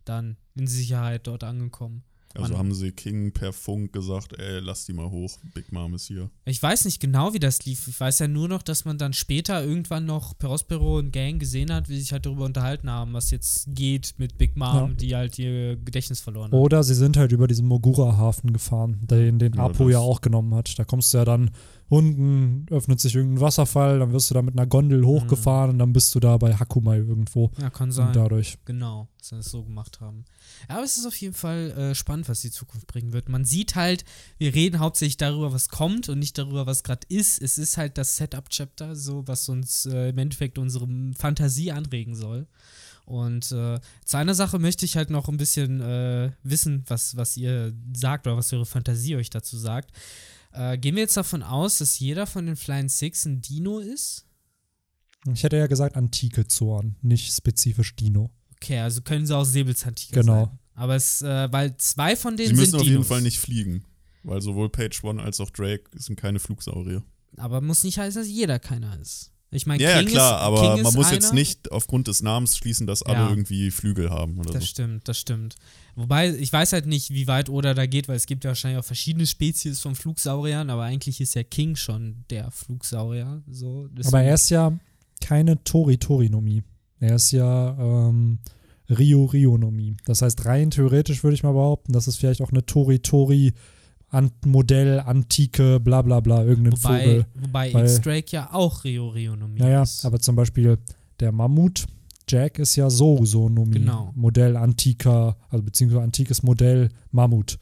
[0.04, 2.02] dann in Sicherheit dort angekommen.
[2.34, 5.94] Also Man- haben sie King per Funk gesagt, ey, lass die mal hoch, Big Mom
[5.94, 6.28] ist hier.
[6.44, 7.88] Ich weiß nicht genau, wie das lief.
[7.88, 11.72] Ich weiß ja nur noch, dass man dann später irgendwann noch Perospero und Gang gesehen
[11.72, 14.94] hat, wie sie sich halt darüber unterhalten haben, was jetzt geht mit Big Mom, Ja.
[14.94, 16.58] die halt ihr Gedächtnis verloren hat.
[16.58, 20.54] Oder sie sind halt über diesen Mogura-Hafen gefahren, den, den Ja, Apo ja auch genommen
[20.54, 20.78] hat.
[20.78, 21.50] Da kommst du ja dann
[21.88, 25.92] unten, öffnet sich irgendein Wasserfall, dann wirst du da mit einer Gondel hochgefahren und dann
[25.92, 27.50] bist du da bei Hakumai irgendwo.
[27.60, 28.08] Ja, kann sein.
[28.08, 28.58] Und dadurch.
[28.64, 30.24] Genau, dass sie das so gemacht haben.
[30.68, 33.28] Ja, aber es ist auf jeden Fall äh, spannend, was die Zukunft bringen wird.
[33.28, 34.04] Man sieht halt,
[34.38, 37.40] wir reden hauptsächlich darüber, was kommt und nicht darüber, was gerade ist.
[37.40, 42.46] Es ist halt das Setup-Chapter, so was uns äh, im Endeffekt unsere Fantasie anregen soll.
[43.06, 47.36] Und äh, zu einer Sache möchte ich halt noch ein bisschen äh, wissen, was, was
[47.36, 49.92] ihr sagt oder was eure Fantasie euch dazu sagt.
[50.56, 54.24] Äh, gehen wir jetzt davon aus, dass jeder von den Flying Six ein Dino ist?
[55.32, 58.30] Ich hätte ja gesagt antike Zorn, nicht spezifisch Dino.
[58.54, 60.44] Okay, also können sie auch Säbelzahntiger Genau.
[60.46, 60.58] sein.
[60.74, 63.08] Aber es, äh, weil zwei von denen Sie müssen sind auf jeden Dinos.
[63.08, 63.84] Fall nicht fliegen,
[64.22, 67.02] weil sowohl Page One als auch Drake sind keine Flugsaurier.
[67.36, 69.32] Aber muss nicht heißen, dass jeder keiner ist.
[69.52, 71.14] Ich meine, Ja, ja, King klar, ist, aber King man muss einer.
[71.14, 73.30] jetzt nicht aufgrund des Namens schließen, dass alle Ja.
[73.30, 74.66] irgendwie Flügel haben oder Das so.
[74.68, 75.54] stimmt, das stimmt.
[75.94, 78.80] Wobei, ich weiß halt nicht, wie weit Oda da geht, weil es gibt ja wahrscheinlich
[78.80, 83.42] auch verschiedene Spezies von Flugsauriern, aber eigentlich ist ja King schon der Flugsaurier.
[83.50, 84.76] So, Aber er ist ja
[85.20, 86.64] keine Tori-Tori-Nomie.
[86.98, 88.40] Er ist ja ähm,
[88.90, 89.96] Rio-Rio-Nomie.
[90.04, 93.52] Das heißt, rein theoretisch würde ich mal behaupten, das ist vielleicht auch eine Tori-Tori-
[94.16, 97.26] An Modell, Antike, bla bla bla, irgendein wobei, Vogel.
[97.34, 100.04] wobei X-Drake ja auch Rio Rionomie Naja, ist.
[100.06, 100.78] aber zum Beispiel
[101.20, 101.86] der Mammut,
[102.28, 103.72] Jack ist ja so so Nomie.
[103.78, 104.12] Genau.
[104.14, 107.58] Modell antiker, also beziehungsweise antikes Modell Mammut.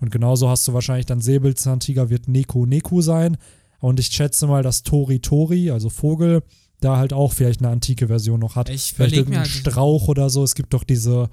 [0.00, 3.36] Und genauso hast du wahrscheinlich dann Säbelzahntiger wird Neko Neko sein.
[3.80, 6.42] Und ich schätze mal, dass Tori Tori, also Vogel,
[6.80, 8.70] da halt auch vielleicht eine antike Version noch hat.
[8.70, 10.42] ich Vielleicht überlege mir irgendein halt, Strauch oder so.
[10.42, 11.28] Es gibt doch diese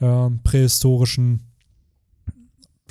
[0.00, 1.40] ähm, prähistorischen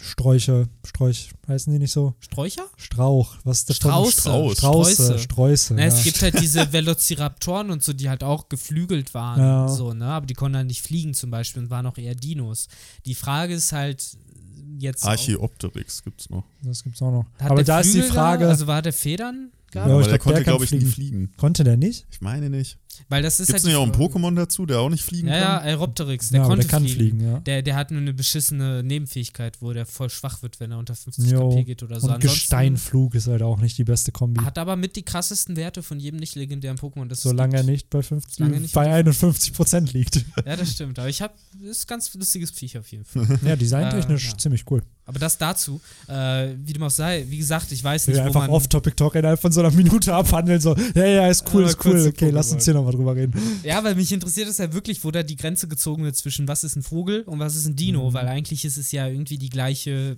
[0.01, 2.15] Sträuche, Sträuch, heißen die nicht so?
[2.19, 2.65] Sträucher?
[2.77, 3.75] Strauch, was ist das?
[3.77, 4.21] Strauße.
[4.21, 4.57] Strauß.
[4.57, 5.73] Strauße, Sträuße.
[5.75, 5.87] Na, ja.
[5.87, 9.39] Es gibt halt diese Velociraptoren und so, die halt auch geflügelt waren.
[9.39, 9.67] Ja.
[9.67, 10.05] So, ne?
[10.05, 12.67] Aber die konnten halt nicht fliegen zum Beispiel und waren auch eher Dinos.
[13.05, 14.17] Die Frage ist halt
[14.79, 15.05] jetzt.
[15.05, 16.45] Archaeopteryx gibt's noch.
[16.63, 17.25] Das gibt's auch noch.
[17.39, 18.49] Hat Aber da ist die Flügel Frage, Da?
[18.49, 19.51] Also war der Federn?
[19.73, 19.85] Ja, gehabt?
[19.85, 21.31] aber aber ich der glaub, konnte, der kann glaube ich, nie fliegen.
[21.37, 22.05] konnte der nicht?
[22.11, 22.77] Ich meine nicht.
[23.09, 23.73] Weil das ist Gibt's halt.
[23.73, 23.93] nicht auch einen.
[23.93, 25.67] Pokémon dazu, der auch nicht fliegen Ja, ja, kann?
[25.67, 27.19] Aeropteryx, der ja, konnte der kann fliegen.
[27.19, 27.39] fliegen, ja.
[27.39, 30.95] Der, der hat nur eine beschissene Nebenfähigkeit, wo der voll schwach wird, wenn er unter
[30.95, 31.49] 50 Jo.
[31.49, 32.07] KP geht oder so.
[32.07, 34.41] Und Ansonsten Gesteinflug ist halt auch nicht die beste Kombi.
[34.43, 37.07] Hat aber mit die krassesten Werte von jedem nicht legendären Pokémon.
[37.07, 40.23] das Solange er nicht bei 50, Solange er nicht bei 51 Prozent liegt.
[40.45, 40.97] Ja, das stimmt.
[40.97, 43.27] Aber ich habe, ist ein ganz lustiges Viech auf jeden Fall.
[43.45, 44.37] ja, designtechnisch Äh, ja.
[44.37, 44.81] ziemlich cool.
[45.05, 48.27] Aber das dazu, äh, wie dem auch sei, wie gesagt, ich weiß Wir nicht, wo
[48.27, 50.61] einfach man, Off-Topic-Talk innerhalb von so einer Minute abhandeln.
[50.61, 52.07] So, ja, ja, ist cool, ist cool.
[52.07, 53.33] Okay, lass uns hier nochmal drüber reden.
[53.63, 56.63] Ja, weil mich interessiert es ja wirklich, wo da die Grenze gezogen wird zwischen was
[56.63, 58.13] ist ein Vogel und was ist ein Dino, Mhm.
[58.13, 60.17] weil eigentlich ist es ja irgendwie die gleiche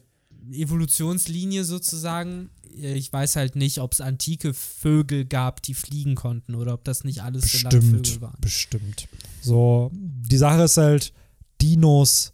[0.51, 2.49] Evolutionslinie sozusagen.
[2.75, 7.03] Ich weiß halt nicht, ob es antike Vögel gab, die fliegen konnten oder ob das
[7.03, 8.37] nicht alles Bestimmt, Vögel waren.
[8.41, 9.07] bestimmt.
[9.41, 11.13] So, die Sache ist halt,
[11.61, 12.33] Dinos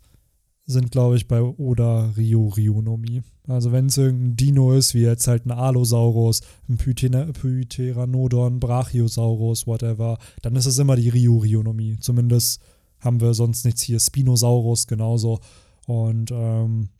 [0.65, 3.21] sind, glaube ich, bei Oda Rio Rionomie.
[3.49, 10.17] Also wenn es irgendein Dino ist, wie jetzt halt ein Allosaurus, ein Pteranodon, Brachiosaurus, whatever,
[10.41, 11.97] dann ist es immer die Rio Rionomie.
[11.99, 12.61] Zumindest
[12.99, 13.99] haben wir sonst nichts hier.
[13.99, 15.39] Spinosaurus genauso.
[15.87, 16.98] Und ähm, Hm.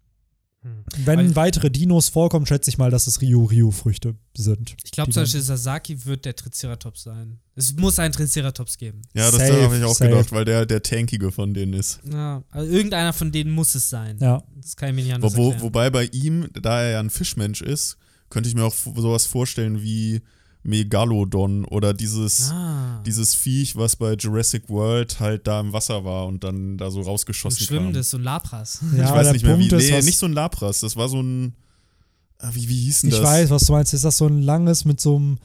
[0.62, 4.76] Wenn Weil- weitere Dinos vorkommen, schätze ich mal, dass es Rio Rio Früchte sind.
[4.84, 7.40] Ich glaube zum Beispiel, Sasaki wird der Triceratops sein.
[7.56, 9.02] Es muss einen Triceratops geben.
[9.14, 10.10] Ja, das habe ich auch safe.
[10.10, 12.02] gedacht, weil der der tankige von denen ist.
[12.12, 14.18] Ja, also irgendeiner von denen muss es sein.
[14.20, 14.44] Ja.
[14.62, 17.10] Das kann ich mir nicht anders Wo, wo, wobei bei ihm, da er ja ein
[17.10, 17.98] Fischmensch ist,
[18.30, 20.22] könnte ich mir auch sowas vorstellen wie
[20.64, 26.28] Megalodon oder dieses, ah, dieses Viech, was bei Jurassic World halt da im Wasser war
[26.28, 27.68] und dann da so ein rausgeschossen kam.
[27.68, 28.80] schwimmendes, so ein Lapras.
[28.96, 29.68] Ja, ich weiß nicht mehr wie.
[29.70, 31.54] Punkt ist, Nee, was- nicht so ein Lapras, das war so ein.
[32.40, 33.26] ah, Wie, wie hieß denn Ich das?
[33.26, 33.94] weiß, was du meinst.
[33.94, 35.38] Ist das so ein langes mit so einem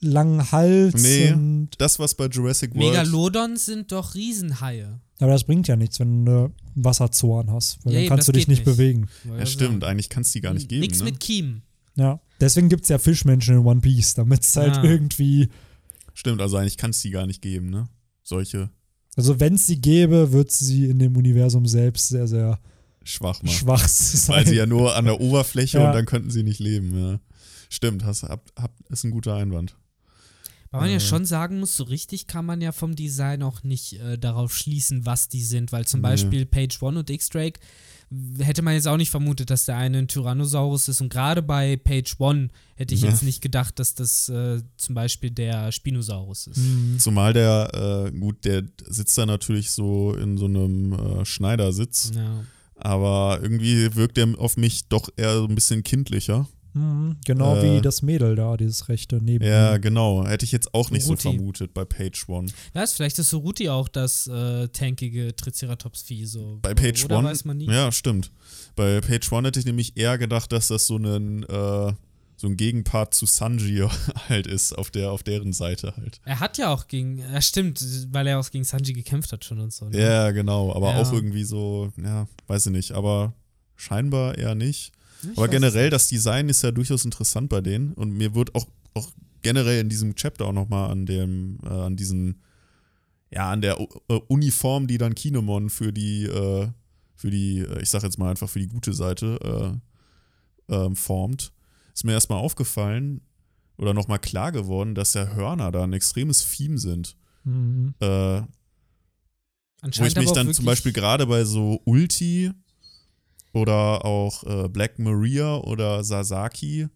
[0.00, 1.02] langen Hals?
[1.02, 1.32] Nee.
[1.32, 2.86] Und, Das, was bei Jurassic World.
[2.90, 5.00] Megalodons sind doch Riesenhaie.
[5.18, 7.78] aber das bringt ja nichts, wenn du einen Wasserzorn hast.
[7.84, 8.64] Weil Ja, dann kannst du dich nicht nicht.
[8.64, 9.08] bewegen.
[9.38, 10.82] Ja, stimmt, eigentlich kannst du die gar nicht geben.
[10.82, 11.06] Nix ne?
[11.06, 11.62] mit Kiemen.
[11.96, 12.20] Ja.
[12.40, 14.84] Deswegen gibt es ja Fischmenschen in One Piece, damit es halt Ah.
[14.84, 15.48] irgendwie.
[16.14, 17.88] Stimmt, also eigentlich kannst du die gar nicht geben, ne?
[18.22, 18.70] Solche
[19.16, 22.60] Also, wenn es sie gäbe, wird sie in dem Universum selbst sehr, sehr
[23.04, 23.54] schwach machen.
[23.54, 24.36] schwach sein.
[24.36, 25.88] Weil sie ja nur an der Oberfläche Ja.
[25.88, 27.20] und dann könnten sie nicht leben, ja.
[27.70, 29.76] Stimmt, hast, hab, hab, ist ein guter Einwand.
[30.70, 31.00] Weil man ja Äh.
[31.00, 35.06] schon sagen muss, so richtig kann man ja vom Design auch nicht äh, darauf schließen,
[35.06, 36.08] was die sind, weil zum Nee.
[36.08, 37.58] Beispiel Page One und X-Drake
[38.38, 41.76] hätte man jetzt auch nicht vermutet, dass der eine ein Tyrannosaurus ist und gerade bei
[41.76, 43.10] Page One hätte ich Ja.
[43.10, 46.56] jetzt nicht gedacht, dass das äh, zum Beispiel der Spinosaurus ist.
[46.58, 46.98] Mhm.
[46.98, 52.12] Zumal der, äh, gut, der sitzt da natürlich so in so einem äh, Schneidersitz.
[52.14, 52.44] Ja.
[52.76, 56.48] Aber irgendwie wirkt er auf mich doch eher so ein bisschen kindlicher.
[56.78, 60.26] Mhm, genau Äh, wie das Mädel da, dieses rechte neben Ja, genau.
[60.26, 61.22] Hätte ich jetzt auch nicht so Ruti.
[61.22, 62.48] vermutet bei Page One.
[62.74, 66.24] Weißt, vielleicht ist so Ruti auch das äh, tankige Triceratops-Vieh.
[66.26, 66.58] So.
[66.62, 67.28] Bei Page Oder One.
[67.28, 67.66] weiß man nie.
[67.66, 68.30] Ja, stimmt.
[68.76, 71.92] Bei Page One hätte ich nämlich eher gedacht, dass das so ein, äh,
[72.40, 73.84] so ein Gegenpart zu Sanji
[74.28, 76.20] halt ist, auf, der, auf deren Seite halt.
[76.24, 79.58] Er hat ja auch gegen, ja stimmt, weil er auch gegen Sanji gekämpft hat schon
[79.58, 79.86] und so.
[79.88, 80.00] Ne?
[80.00, 80.72] Ja, genau.
[80.72, 81.02] Aber Ja.
[81.02, 82.92] auch irgendwie so, ja, weiß ich nicht.
[82.92, 83.32] Aber
[83.74, 84.92] scheinbar eher nicht.
[85.22, 87.92] Ich Aber generell, das Design ist ja durchaus interessant bei denen.
[87.92, 89.10] Und mir wird auch, auch
[89.42, 92.42] generell in diesem Chapter auch nochmal an dem, äh, an diesen,
[93.30, 96.68] ja, an der äh, Uniform, die dann Kinemon für die, äh,
[97.14, 99.80] für die, äh, ich sag jetzt mal einfach für die gute Seite
[100.68, 101.52] äh, ähm, formt,
[101.94, 103.20] ist mir erstmal aufgefallen
[103.76, 107.16] oder nochmal klar geworden, dass ja Hörner da ein extremes Theme sind.
[107.44, 107.94] Mhm.
[108.00, 108.42] Äh,
[109.82, 112.50] wo ich mich dann zum Beispiel gerade bei so Ulti
[113.52, 116.88] oder auch äh, Black Maria oder Sasaki,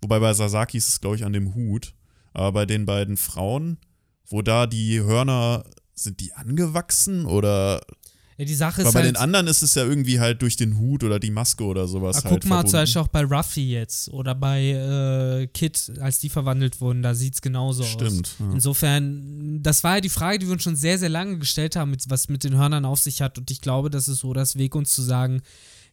[0.00, 1.94] wobei bei Sasaki ist es, glaube ich, an dem Hut,
[2.32, 3.78] aber bei den beiden Frauen,
[4.26, 5.64] wo da die Hörner,
[5.94, 7.80] sind die angewachsen oder
[8.38, 10.78] Ja, die Sache ist bei halt, den anderen ist es ja irgendwie halt durch den
[10.78, 12.72] Hut oder die Maske oder sowas Ah, halt guck mal zum verbunden.
[12.72, 14.62] Beispiel auch bei Ruffy jetzt oder bei
[15.42, 17.88] äh, Kid, als die verwandelt wurden, da sieht es genauso aus.
[17.90, 18.36] Stimmt.
[18.38, 18.52] Ja.
[18.52, 21.90] Insofern, das war ja die Frage, die wir uns schon sehr, sehr lange gestellt haben,
[21.90, 23.38] mit, was mit den Hörnern auf sich hat.
[23.38, 25.42] Und ich glaube, das ist so das Weg, uns zu sagen,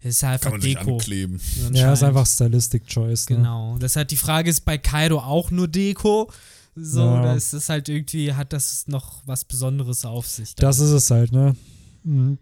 [0.02, 0.92] es ist halt Kann einfach Deko.
[0.98, 1.42] ankleben.
[1.74, 3.28] Ja, ist einfach Stylistic Choice.
[3.30, 3.38] Ne?
[3.38, 3.78] Genau.
[3.80, 6.30] Deshalb die Frage ist bei Kaido auch nur Deko.
[6.76, 7.24] So, Ja.
[7.24, 10.54] da ist es halt irgendwie, hat das noch was Besonderes auf sich.
[10.56, 11.56] Das ist es halt, ne?
[12.06, 12.38] Mhm.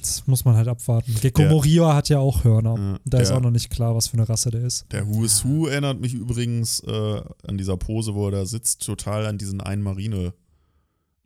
[0.00, 1.14] Das muss man halt abwarten.
[1.20, 2.74] Gecko Der- Moria hat ja auch Hörner.
[2.78, 4.86] Ja, da ist der- auch noch nicht klar, was für eine Rasse der ist.
[4.90, 8.82] Der Who is Who erinnert mich übrigens äh, an dieser Pose, wo er da sitzt,
[8.86, 10.32] total an diesen einen Marine.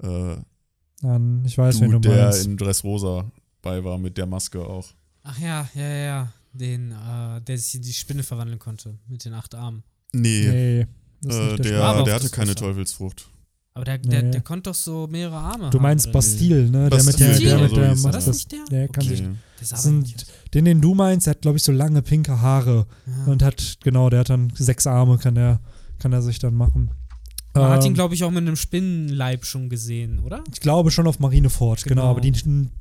[0.02, 0.36] Äh,
[1.02, 2.46] An, ich weiß, wen Dude, du der meinst.
[2.46, 3.30] in Dressrosa
[3.62, 4.88] bei war, mit der Maske auch.
[5.22, 6.32] Ach ja, ja, ja, ja.
[6.52, 9.84] Den, äh, der sich in die Spinne verwandeln konnte mit den acht Armen.
[10.12, 10.86] Nee, Nee,
[11.22, 12.54] das ist äh, der, der, der hatte keine.
[12.56, 13.28] Teufelsfrucht.
[13.78, 14.30] Aber der, der, Nee.
[14.32, 16.90] der konnte doch so mehrere Arme Du haben, meinst oder Bastille, ne?
[16.90, 18.04] Der mit der, Bastille, der mit der hieß er.
[18.04, 18.64] War das nicht der?
[18.72, 19.14] Der kann Okay.
[19.16, 19.24] sich.
[19.60, 22.86] Das ist Sind- Den, den du meinst, der hat, glaube ich, so lange pinke Haare.
[23.06, 23.32] ja.
[23.32, 25.60] Und hat, genau, der hat dann sechs Arme, kann er,
[26.00, 26.90] kann er sich dann machen.
[27.54, 30.42] Man hat ihn, Ähm, glaube ich, auch mit einem Spinnenleib schon gesehen, oder?
[30.52, 32.10] Ich glaube schon auf Marineford, genau, Genau.
[32.10, 32.32] aber die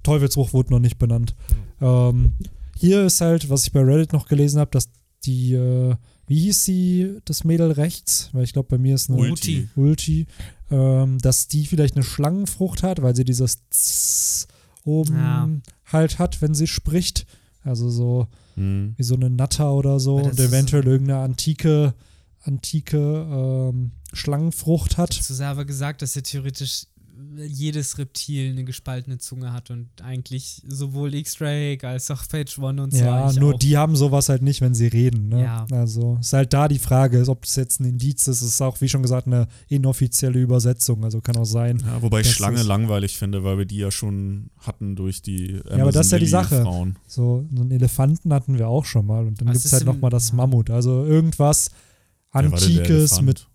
[0.01, 1.35] Teufelsbruch wurde noch nicht benannt.
[1.79, 2.33] Ähm,
[2.75, 4.89] hier ist halt, was ich bei Reddit noch gelesen habe, dass
[5.25, 5.95] die, äh,
[6.27, 8.29] wie hieß sie, das Mädel rechts?
[8.33, 9.69] Weil ich glaube, bei mir ist eine Ulti.
[9.75, 10.27] Ulti,
[10.69, 14.47] ähm, dass die vielleicht eine Schlangenfrucht hat, weil sie dieses Tss
[14.83, 15.49] oben Ja.
[15.85, 17.25] halt hat, wenn sie spricht.
[17.63, 18.93] Also so Hm.
[18.97, 21.93] wie so eine Natter oder so und eventuell irgendeine antike,
[22.43, 25.13] antike ähm, Schlangenfrucht hat.
[25.13, 26.85] Zu selber gesagt, dass ja theoretisch
[27.47, 32.91] jedes Reptil eine gespaltene Zunge hat und eigentlich sowohl X-Ray als auch Page One und
[32.91, 33.03] so.
[33.03, 33.59] Ja, nur auch.
[33.59, 35.29] die haben sowas halt nicht, wenn sie reden.
[35.29, 35.43] Ne?
[35.43, 35.65] Ja.
[35.71, 38.41] Also ist halt da die Frage, ob das jetzt ein Indiz ist.
[38.41, 41.03] Es ist auch, wie schon gesagt, eine inoffizielle Übersetzung.
[41.03, 41.81] Also kann auch sein.
[41.85, 45.91] Ja, wobei ich Schlange langweilig finde, weil wir die ja schon hatten durch die aber
[45.91, 46.63] das ist ja die Amazon Sache.
[46.63, 46.95] Frauen.
[47.07, 49.25] So, so einen Elefanten hatten wir auch schon mal.
[49.25, 50.35] Und dann gibt es halt nochmal das ja.
[50.35, 50.69] Mammut.
[50.69, 51.71] Also irgendwas
[52.31, 53.46] Antikes mit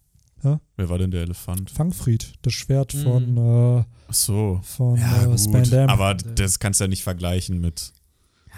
[0.43, 0.59] Hä?
[0.77, 1.71] Wer war denn der Elefant?
[1.71, 3.03] Fangfried, das Schwert Mhm.
[3.03, 4.61] von, äh, Ach so.
[4.65, 5.39] von Ja, äh.
[5.39, 5.89] Spandam.
[5.89, 7.93] Aber das kannst du ja nicht vergleichen mit,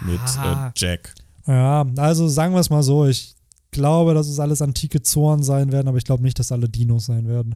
[0.00, 1.14] mit äh, Jack.
[1.46, 3.34] Ja, also sagen wir es mal so, ich
[3.70, 7.06] glaube, dass es alles antike Zoren sein werden, aber ich glaube nicht, dass alle Dinos
[7.06, 7.54] sein werden.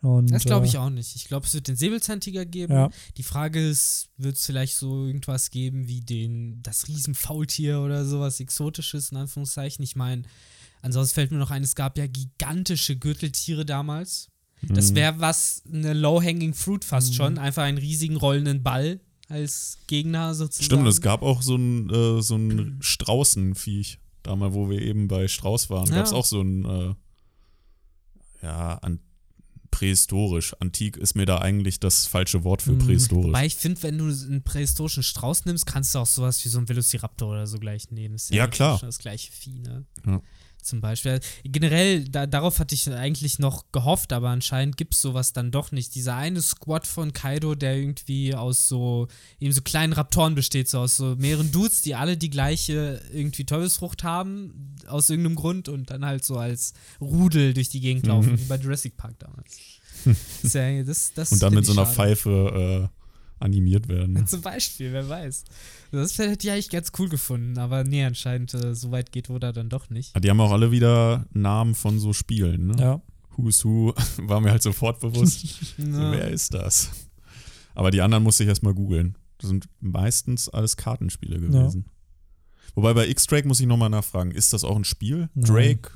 [0.00, 1.16] Und, Das glaube äh, ich auch nicht.
[1.16, 2.72] Ich glaube, es wird den Säbelzahntiger geben.
[2.72, 8.04] Ja, Die Frage ist, wird es vielleicht so irgendwas geben wie den, das Riesenfaultier oder
[8.04, 9.82] sowas Exotisches, in Anführungszeichen?
[9.82, 10.22] Ich meine,
[10.86, 14.28] ansonsten fällt mir noch ein, es gab ja gigantische Gürteltiere damals.
[14.62, 14.96] Das Mhm.
[14.96, 17.14] wäre was, eine Low-Hanging Fruit fast Mhm.
[17.14, 17.38] schon.
[17.38, 20.64] Einfach einen riesigen rollenden Ball als Gegner sozusagen.
[20.64, 23.98] Stimmt, es gab auch so ein, äh, so ein Straußenviech.
[24.22, 25.96] Damals, wo wir eben bei Strauß waren, Ja.
[25.96, 26.94] gab es auch so ein, äh,
[28.42, 29.00] ja, an,
[29.70, 30.54] prähistorisch.
[30.60, 32.78] Antik ist mir da eigentlich das falsche Wort für Mhm.
[32.78, 33.26] prähistorisch.
[33.28, 36.58] Wobei ich finde, wenn du einen prähistorischen Strauß nimmst, kannst du auch sowas wie so
[36.58, 38.14] ein Velociraptor oder so gleich nehmen.
[38.14, 38.78] Ist Ja, eigentlich klar.
[38.78, 39.84] Schon das gleiche Vieh, ne?
[40.06, 40.22] Ja.
[40.66, 41.20] Zum Beispiel.
[41.44, 45.72] Generell, da, darauf hatte ich eigentlich noch gehofft, aber anscheinend gibt es sowas dann doch
[45.72, 45.94] nicht.
[45.94, 49.08] Dieser eine Squad von Kaido, der irgendwie aus so,
[49.40, 53.44] eben so kleinen Raptoren besteht, so aus so mehreren Dudes, die alle die gleiche irgendwie
[53.44, 58.32] Teufelsfrucht haben, aus irgendeinem Grund und dann halt so als Rudel durch die Gegend laufen,
[58.32, 58.40] Mhm.
[58.40, 59.56] wie bei Jurassic Park damals.
[60.42, 61.94] Das, das, Und dann mit so einer schade.
[61.96, 63.05] Pfeife äh,
[63.38, 64.26] animiert werden.
[64.26, 65.44] Zum Beispiel, wer weiß.
[65.92, 69.52] Das hätte ich eigentlich ganz cool gefunden, aber nee, anscheinend äh, so weit geht Oda
[69.52, 70.12] dann doch nicht.
[70.22, 72.76] Die haben auch alle wieder Namen von so Spielen, ne?
[72.78, 73.02] ja.
[73.36, 75.44] Who's Who war mir halt sofort bewusst.
[75.78, 76.12] Ja.
[76.12, 76.90] Wer ist das?
[77.74, 79.18] Aber die anderen musste ich erstmal googeln.
[79.38, 81.84] Das sind meistens alles Kartenspiele gewesen.
[82.74, 85.28] Wobei bei X-Drake muss ich nochmal nachfragen, ist das auch ein Spiel?
[85.34, 85.44] Nein.
[85.44, 85.90] Drake?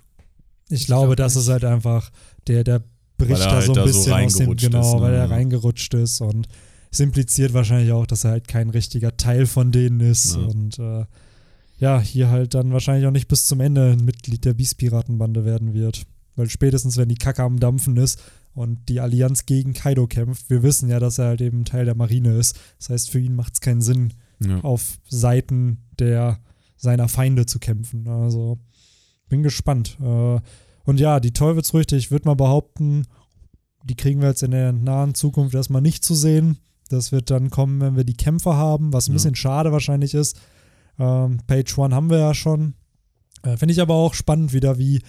[0.69, 2.11] Ich, Ich glaube, glaub das ist halt einfach,
[2.47, 2.83] der, der
[3.17, 5.01] bricht Weil da halt so ein da so bisschen aus dem, genau, ist, ne?
[5.01, 6.49] weil er reingerutscht ist und
[6.91, 10.43] es impliziert wahrscheinlich auch, dass er halt kein richtiger Teil von denen ist Ja.
[10.43, 11.05] und äh,
[11.79, 15.73] ja, hier halt dann wahrscheinlich auch nicht bis zum Ende ein Mitglied der Beast-Piratenbande werden
[15.73, 16.07] wird.
[16.37, 18.21] Weil spätestens, wenn die Kacke am Dampfen ist
[18.55, 21.95] und die Allianz gegen Kaido kämpft, wir wissen ja, dass er halt eben Teil der
[21.95, 22.59] Marine ist.
[22.79, 24.13] Das heißt, für ihn macht es keinen Sinn,
[24.45, 24.61] Ja.
[24.61, 26.39] auf Seiten der
[26.77, 28.09] seiner Feinde zu kämpfen.
[28.09, 28.59] Also
[29.29, 29.97] bin gespannt.
[30.03, 30.41] Äh,
[30.85, 33.07] Und ja, die Teufelsfrüchte, ich würde mal behaupten,
[33.85, 36.59] die kriegen wir jetzt in der nahen Zukunft erstmal nicht zu sehen.
[36.91, 39.15] Das wird dann kommen, wenn wir die Kämpfe haben, was ein Ja.
[39.15, 40.39] bisschen schade wahrscheinlich ist.
[40.99, 42.75] Ähm, Page One haben wir ja schon.
[43.43, 45.01] Äh, Finde ich aber auch spannend wieder, wie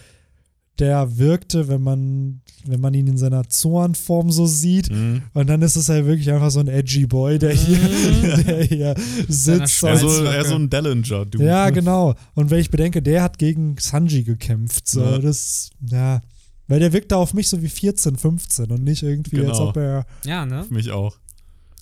[0.80, 4.90] der wirkte, wenn man, wenn man ihn in seiner Zornform so sieht.
[4.90, 5.22] Mhm.
[5.34, 7.78] Und dann ist es halt wirklich einfach so ein edgy Boy, der hier,
[8.46, 8.96] der hier
[9.28, 9.84] sitzt.
[9.84, 11.44] Und- so, eher so ein Dellinger-Dude.
[11.44, 11.72] ja, ne?
[11.74, 12.16] genau.
[12.36, 14.88] Und wenn ich bedenke, der hat gegen Sanji gekämpft.
[14.88, 15.18] So, Ja.
[15.20, 16.22] das, ja.
[16.68, 19.70] Weil der wirkt da auf mich so wie 14, 15 und nicht irgendwie, als Genau.
[19.70, 20.06] ob er.
[20.26, 20.64] Ja, ne?
[20.64, 21.18] Für mich auch.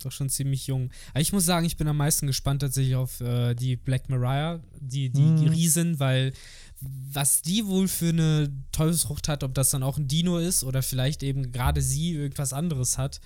[0.03, 0.89] Doch schon ziemlich jung.
[1.11, 4.59] Aber ich muss sagen, ich bin am meisten gespannt tatsächlich auf äh, die Black Mariah,
[4.79, 5.49] die, die, die Mhm.
[5.51, 6.33] Riesen, weil
[6.81, 10.81] was die wohl für eine Teufelsfrucht hat, ob das dann auch ein Dino ist oder
[10.81, 13.19] vielleicht eben gerade sie irgendwas anderes hat,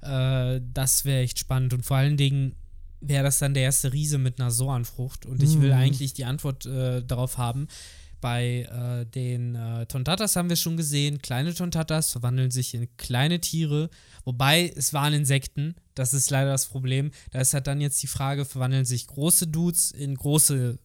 [0.00, 1.74] äh, das wäre echt spannend.
[1.74, 2.54] Und vor allen Dingen
[3.00, 5.26] wäre das dann der erste Riese mit einer Soanfrucht.
[5.26, 5.74] Und ich will Mhm.
[5.78, 7.68] eigentlich die Antwort äh, darauf haben.
[8.24, 13.38] Bei äh, den äh, Tontatas haben wir schon gesehen, kleine Tontatas verwandeln sich in kleine
[13.38, 13.90] Tiere,
[14.24, 17.10] wobei es waren Insekten, das ist leider das Problem.
[17.32, 20.78] Da ist halt dann jetzt die Frage, verwandeln sich große Dudes in große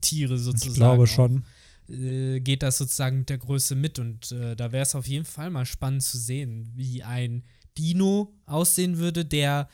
[0.00, 0.70] Tiere sozusagen?
[0.70, 1.44] Ich glaube schon.
[1.88, 3.98] äh, geht das sozusagen mit der Größe mit.
[3.98, 7.42] Und äh, da wäre es auf jeden Fall mal spannend zu sehen, wie ein
[7.76, 9.68] Dino aussehen würde, der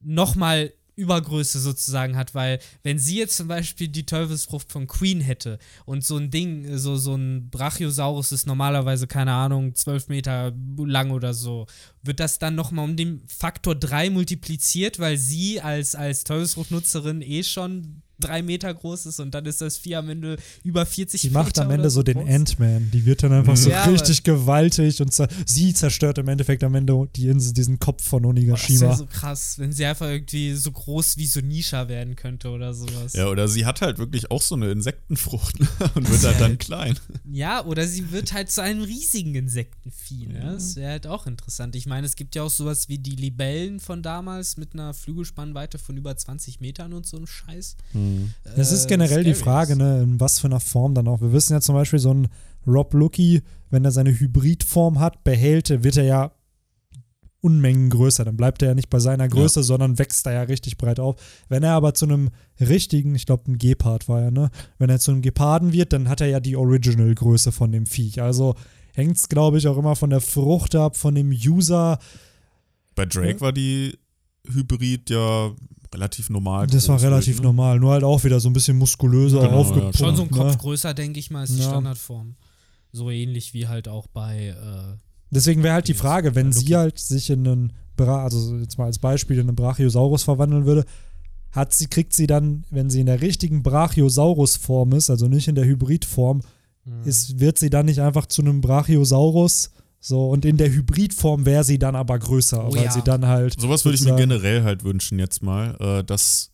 [0.00, 5.58] nochmal Übergröße sozusagen hat, weil wenn sie jetzt zum Beispiel die Teufelsfrucht von Queen hätte
[5.84, 11.10] und so ein Ding, so, so ein Brachiosaurus ist normalerweise, keine Ahnung, 12 Meter lang
[11.10, 11.66] oder so,
[12.02, 17.42] wird das dann nochmal um den Faktor 3 multipliziert, weil sie als, als Teufelsfruchtnutzerin eh
[17.42, 21.28] schon drei Meter groß ist und dann ist das Vieh am Ende über 40 Die
[21.28, 22.28] Meter macht am Ende so den groß.
[22.28, 22.90] Ant-Man.
[22.92, 26.74] Die wird dann einfach so Ja, richtig gewaltig und zer sie zerstört im Endeffekt am
[26.74, 28.80] Ende die Insel, diesen Kopf von Das Onigashima.
[28.82, 32.72] wäre so krass, wenn sie einfach irgendwie so groß wie so Nisha werden könnte oder
[32.74, 33.12] sowas.
[33.14, 35.68] Ja, oder sie hat halt wirklich auch so eine Insektenfrucht ne?
[35.94, 36.98] und wird halt dann klein.
[37.30, 40.26] Ja, oder sie wird halt zu einem riesigen Insektenvieh.
[40.26, 40.52] Ne?
[40.54, 41.74] Das wäre halt auch interessant.
[41.76, 45.78] Ich meine, es gibt ja auch sowas wie die Libellen von damals mit einer Flügelspannweite
[45.78, 47.76] von über 20 Metern und so ein Scheiß.
[48.56, 51.20] Es ist Äh, generell die scary Frage, ne, in was für einer Form dann auch.
[51.20, 52.28] Wir wissen ja zum Beispiel, so ein
[52.66, 56.32] Rob Lucky, wenn er seine Hybridform hat, behält, er, wird er ja
[57.40, 58.24] Unmengen größer.
[58.24, 61.16] Dann bleibt er ja nicht bei seiner Größe, sondern wächst da ja richtig breit auf.
[61.50, 64.50] Wenn er aber zu einem richtigen, ich glaube, ein Gepard war er, ne?
[64.78, 68.22] Wenn er zu einem Geparden wird, dann hat er ja die Original-Größe von dem Viech.
[68.22, 68.54] Also
[68.94, 71.98] hängt es, glaube ich, auch immer von der Frucht ab, von dem User.
[72.94, 73.98] Bei Drake war die
[74.50, 75.50] Hybrid ja
[75.94, 76.66] relativ normal.
[76.66, 77.44] Das war relativ ne?
[77.44, 79.96] normal, nur halt auch wieder so ein bisschen muskulöser Genau, ja, aufgepumpt.
[79.96, 80.58] Schon so ein Kopf ne?
[80.58, 81.68] größer, denke ich mal, ist die Ja.
[81.68, 82.34] Standardform.
[82.92, 84.48] So ähnlich wie halt auch bei.
[84.48, 84.96] Äh,
[85.30, 85.94] Deswegen wäre halt die.
[85.94, 89.48] Frage, wenn Ja, sie halt sich in einen, Bra also jetzt mal als Beispiel, in
[89.48, 90.84] einen Brachiosaurus verwandeln würde,
[91.50, 95.54] hat sie, kriegt sie dann, wenn sie in der richtigen Brachiosaurus-Form ist, also nicht in
[95.54, 96.42] der Hybridform,
[96.84, 97.02] hm.
[97.04, 99.70] ist, wird sie dann nicht einfach zu einem Brachiosaurus,
[100.06, 102.90] so, und in der Hybridform wäre sie dann aber größer, Oh weil ja.
[102.90, 103.58] sie dann halt.
[103.58, 106.50] Sowas würde ich mir generell halt wünschen jetzt mal, äh, dass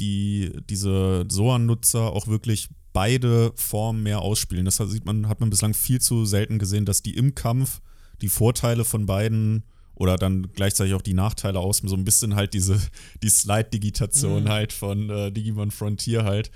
[0.00, 4.64] die, diese SOA-Nutzer auch wirklich beide Formen mehr ausspielen.
[4.64, 7.82] Das sieht man, hat man bislang viel zu selten gesehen, dass die im Kampf
[8.22, 12.54] die Vorteile von beiden oder dann gleichzeitig auch die Nachteile aus, so ein bisschen halt
[12.54, 12.80] diese,
[13.22, 14.48] die Slide-Digitation Mhm.
[14.48, 16.50] halt von äh, Digimon Frontier halt,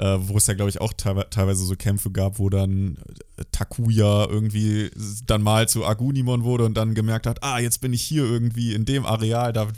[0.00, 2.96] äh, wo es ja, glaube ich, auch teilwe- teilweise so Kämpfe gab, wo dann
[3.36, 4.90] äh, Takuya irgendwie
[5.26, 8.72] dann mal zu Agunimon wurde und dann gemerkt hat, ah, jetzt bin ich hier irgendwie
[8.72, 9.68] in dem Areal, da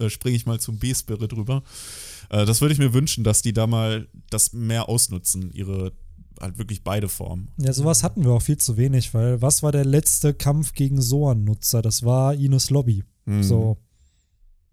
[0.00, 1.62] äh, springe ich mal zum B-Spirit rüber.
[2.30, 5.92] Äh, das würde ich mir wünschen, dass die da mal das mehr ausnutzen, ihre
[6.40, 7.52] halt wirklich beide Formen.
[7.58, 11.00] Ja, sowas hatten wir auch viel zu wenig, weil was war der letzte Kampf gegen
[11.00, 11.80] Soan-Nutzer?
[11.80, 13.04] Das war Ines Lobby.
[13.24, 13.42] Mhm.
[13.44, 13.76] So.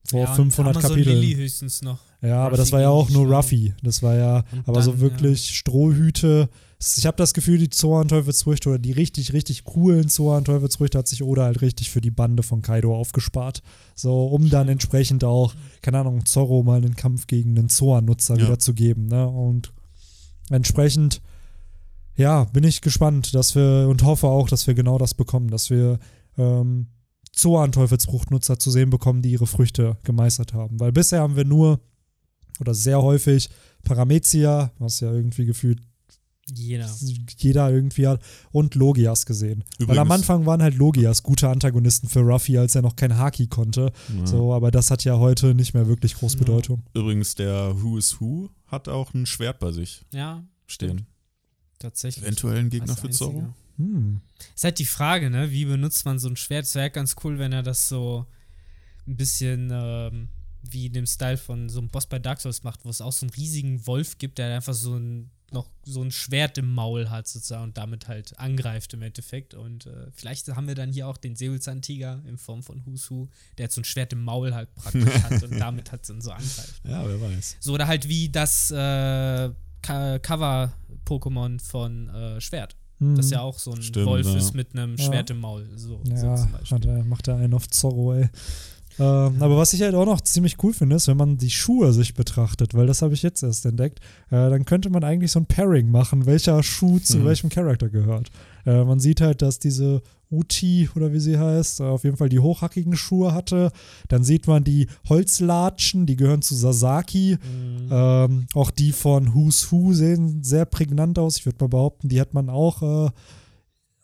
[0.09, 1.19] Vor ja, und 500 Amazon Kapiteln.
[1.19, 1.99] Lily höchstens noch.
[2.21, 3.27] Ja, aber Ruffy das war ja auch nur.
[3.33, 3.73] Ruffy.
[3.83, 6.49] Das war ja, Und aber so dann, wirklich Strohhüte.
[6.97, 11.43] Ich habe das Gefühl, die Zoan-Teufelsfrüchte oder die richtig, richtig coolen Zoan-Teufelsfrüchte hat sich Oda
[11.43, 13.61] halt richtig für die Bande von Kaido aufgespart.
[13.95, 18.45] So, um dann entsprechend auch, keine Ahnung, Zorro mal einen Kampf gegen den Zoan-Nutzer Ja.
[18.45, 19.05] wieder zu geben.
[19.07, 19.27] Ne?
[19.27, 19.71] Und
[20.49, 21.21] entsprechend,
[22.15, 25.69] ja, bin ich gespannt, dass wir und hoffe auch, dass wir genau das bekommen, dass
[25.69, 25.99] wir
[26.37, 26.87] ähm,
[27.35, 30.79] Zoan-Teufelsfruchtnutzer zu sehen bekommen, die ihre Früchte gemeistert haben.
[30.79, 31.79] Weil bisher haben wir nur
[32.59, 33.49] oder sehr häufig
[33.83, 35.79] Paramezia, was ja irgendwie gefühlt
[36.53, 36.89] Jeder.
[37.37, 38.21] jeder irgendwie hat,
[38.51, 39.63] und Logias gesehen.
[39.79, 43.17] Weil am Übrigens- Anfang waren halt Logias gute Antagonisten für Ruffy, als er noch kein
[43.17, 43.91] Haki konnte.
[44.17, 44.27] Ja.
[44.27, 46.39] So, aber das hat ja heute nicht mehr wirklich groß Ja.
[46.39, 46.83] Bedeutung.
[46.93, 51.05] Übrigens, der Who is Who hat auch ein Schwert bei sich Ja, stehen.
[51.79, 52.23] tatsächlich.
[52.25, 53.09] Eventuell ein Gegner für.
[53.09, 53.53] Zorro.
[53.81, 54.21] Hm.
[54.55, 55.51] Ist halt die Frage, ne?
[55.51, 56.65] Wie benutzt man so ein Schwert?
[56.65, 58.25] Es wäre halt ganz cool, wenn er das so
[59.07, 60.29] ein bisschen ähm,
[60.61, 63.11] wie in dem Style von so einem Boss bei Dark Souls macht, wo es auch
[63.11, 67.09] so einen riesigen Wolf gibt, der einfach so ein noch so ein Schwert im Maul
[67.09, 69.53] hat sozusagen und damit halt angreift im Endeffekt.
[69.53, 73.27] Und äh, vielleicht haben wir dann hier auch den Säbelzahntiger in Form von Husu,
[73.57, 76.31] der jetzt so ein Schwert im Maul halt praktisch hat und damit halt dann so
[76.31, 76.81] angreift.
[76.85, 77.57] Ja, wer weiß.
[77.59, 79.49] So, oder halt wie das äh,
[79.81, 82.77] Cover-Pokémon von äh, Schwert.
[83.01, 83.15] Hm.
[83.15, 84.35] Das ja auch so ein Stimmt, Wolf ja.
[84.37, 85.03] ist mit einem Ja.
[85.05, 85.67] Schwert im Maul.
[85.75, 86.77] So, so Ja, zum Beispiel.
[86.77, 88.29] hat er, macht er einen auf Zorro, ey.
[88.99, 91.93] Ähm, aber was ich halt auch noch ziemlich cool finde, ist, wenn man die Schuhe
[91.93, 93.99] sich betrachtet, weil das habe ich jetzt erst entdeckt,
[94.29, 97.25] äh, dann könnte man eigentlich so ein Pairing machen, welcher Schuh zu Mhm.
[97.25, 98.29] welchem Charakter gehört.
[98.65, 100.01] Äh, man sieht halt, dass diese
[100.31, 103.71] Uti oder wie sie heißt, äh, auf jeden Fall die hochhackigen Schuhe hatte.
[104.07, 107.37] Dann sieht man die Holzlatschen, die gehören zu Sasaki.
[107.37, 107.89] Mhm.
[107.91, 111.37] Ähm, auch die von Who's Who sehen sehr prägnant aus.
[111.37, 113.11] Ich würde mal behaupten, die hat man auch äh,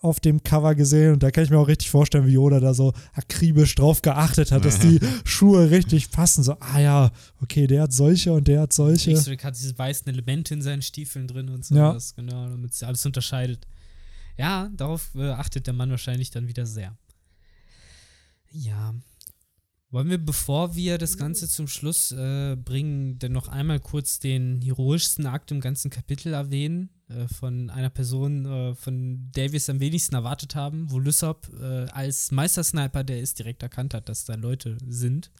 [0.01, 1.13] auf dem Cover gesehen.
[1.13, 4.51] Und da kann ich mir auch richtig vorstellen, wie Yoda da so akribisch drauf geachtet
[4.51, 6.43] hat, dass die Schuhe richtig passen.
[6.43, 7.11] So, ah ja,
[7.41, 9.11] okay, der hat solche und der hat solche.
[9.11, 11.75] X-Ray hat diese weißen Elemente in seinen Stiefeln drin und so.
[11.75, 11.93] Ja.
[11.93, 13.67] Das, genau, damit sie alles unterscheidet.
[14.37, 16.97] Ja, darauf äh, achtet der Mann wahrscheinlich dann wieder sehr.
[18.51, 18.93] Ja.
[19.89, 24.61] Wollen wir, bevor wir das Ganze zum Schluss äh, bringen, denn noch einmal kurz den
[24.61, 29.69] heroischsten Akt im ganzen Kapitel erwähnen, äh, von einer Person, äh, von der wir es
[29.69, 34.25] am wenigsten erwartet haben, wo Lysop äh, als Meistersniper, der es direkt erkannt hat, dass
[34.25, 35.31] da Leute sind,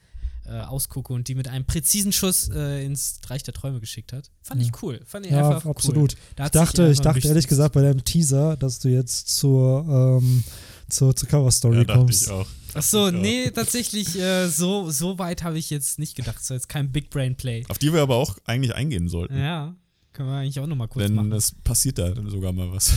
[0.48, 4.30] äh, ausgucke und die mit einem präzisen Schuss äh, ins Reich der Träume geschickt hat.
[4.42, 5.02] Fand ich cool.
[5.06, 6.14] Fand ich Ja, einfach absolut.
[6.14, 6.20] Cool.
[6.36, 10.44] Da Ich dachte, ich dachte ehrlich gesagt bei deinem Teaser, dass du jetzt zur, ähm,
[10.90, 12.24] zur, zur Cover-Story Ja, dachte kommst.
[12.24, 12.48] ich auch.
[12.74, 13.12] Ach so, Ja.
[13.12, 16.44] nee, tatsächlich, äh, so, so weit habe ich jetzt nicht gedacht.
[16.46, 17.66] So jetzt kein Big Brain Play.
[17.70, 19.38] Auf die wir aber auch eigentlich eingehen sollten.
[19.38, 19.76] Ja,
[20.14, 21.32] können wir eigentlich auch nochmal kurz Denn machen.
[21.34, 22.94] es passiert da dann sogar mal was.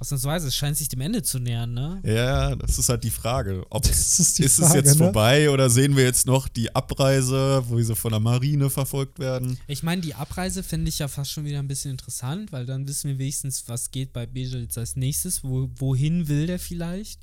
[0.00, 2.00] Ausnahmsweise, es scheint sich dem Ende zu nähern, ne?
[2.06, 3.64] Ja, das ist halt die Frage.
[3.68, 5.04] Ob Das ist die ist Frage, es jetzt ne?
[5.04, 9.58] vorbei oder sehen wir jetzt noch die Abreise, wo sie von der Marine verfolgt werden?
[9.66, 12.88] Ich meine, die Abreise finde ich ja fast schon wieder ein bisschen interessant, weil dann
[12.88, 17.20] wissen wir wenigstens, was geht bei Beja jetzt als nächstes, wo, wohin will der vielleicht.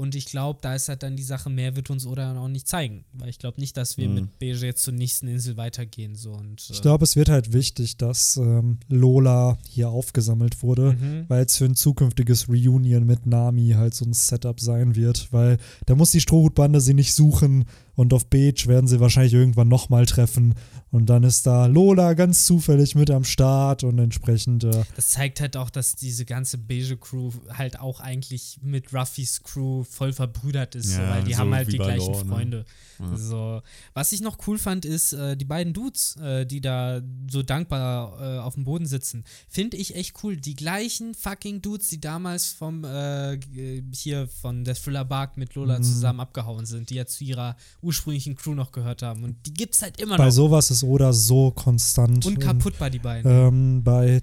[0.00, 2.66] Und ich glaube, da ist halt dann die Sache, mehr wird uns Oda auch nicht
[2.66, 3.04] zeigen.
[3.12, 4.14] Weil ich glaube nicht, dass wir Mhm.
[4.14, 6.14] mit Beja jetzt zur nächsten Insel weitergehen.
[6.16, 6.32] So.
[6.32, 11.24] Und, Ich äh, glaube, es wird halt wichtig, dass ähm, Lola hier aufgesammelt wurde, Mhm.
[11.28, 15.58] weil es für ein zukünftiges Reunion mit Nami halt so ein Setup sein wird, weil
[15.86, 20.06] da muss die Strohhutbande sie nicht suchen und auf Beach werden sie wahrscheinlich irgendwann nochmal
[20.06, 20.54] treffen
[20.90, 25.40] und dann ist da Lola ganz zufällig mit am Start und entsprechend äh, Das zeigt
[25.40, 30.74] halt auch, dass diese ganze beige Crew halt auch eigentlich mit Ruffys Crew voll verbrüdert
[30.74, 32.64] ist, so, Ja, weil die so haben halt die gleichen Law, ne?
[33.00, 33.16] Ja.
[33.16, 33.62] So.
[33.94, 38.20] Was ich noch cool fand, ist äh, die beiden Dudes, äh, die da so dankbar
[38.20, 39.24] äh, auf dem Boden sitzen.
[39.48, 40.36] Finde ich echt cool.
[40.36, 45.54] Die gleichen fucking Dudes, die damals vom äh, g- hier von der Thriller Bark mit
[45.54, 45.82] Lola Mhm.
[45.82, 49.24] zusammen abgehauen sind, die ja zu ihrer ursprünglichen Crew noch gehört haben.
[49.24, 50.32] Und die gibt's halt immer bei noch.
[50.32, 52.24] sowas ist Oda so konstant.
[52.26, 53.30] Unkaputtbar, die beiden.
[53.30, 54.22] ähm, bei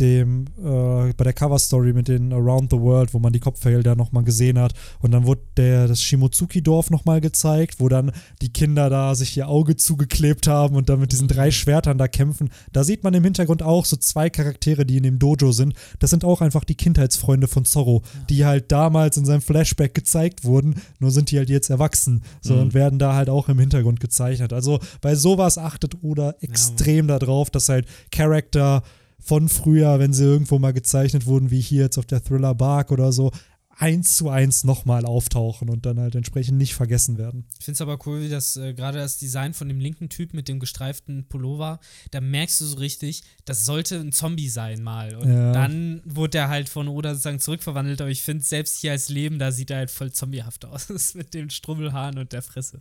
[0.00, 4.24] dem, äh, bei der Cover-Story mit den Around the World, wo man die Kopffelder nochmal
[4.24, 4.72] gesehen hat.
[5.00, 9.48] Und dann wurde der, das Shimotsuki-Dorf nochmal gezeigt, wo dann die Kinder da sich ihr
[9.48, 12.50] Auge zugeklebt haben und dann mit diesen drei Schwertern da kämpfen.
[12.72, 15.74] Da sieht man im Hintergrund auch so zwei Charaktere, die in dem Dojo sind.
[15.98, 20.44] Das sind auch einfach die Kindheitsfreunde von Zorro, die halt damals in seinem Flashback gezeigt
[20.44, 22.22] wurden, nur sind die halt jetzt erwachsen.
[22.40, 22.60] So Mhm.
[22.60, 24.52] und werden da halt auch im Hintergrund gezeichnet.
[24.52, 28.82] Also bei sowas achtet Oda extrem darauf, dass halt Charakter
[29.26, 32.92] von früher, wenn sie irgendwo mal gezeichnet wurden, wie hier jetzt auf der Thriller Bark
[32.92, 33.32] oder so,
[33.78, 37.44] eins zu eins nochmal auftauchen und dann halt entsprechend nicht vergessen werden.
[37.58, 40.32] Ich finde es aber cool, wie das äh, gerade das Design von dem linken Typ
[40.32, 41.80] mit dem gestreiften Pullover,
[42.12, 45.14] da merkst du so richtig, das sollte ein Zombie sein mal.
[45.16, 45.52] Und Ja.
[45.52, 49.38] dann wurde er halt von Oda sozusagen zurückverwandelt, aber ich finde, selbst hier als Leben,
[49.38, 52.80] da sieht er halt voll zombiehaft aus mit den Strubbelhaaren und der Fresse.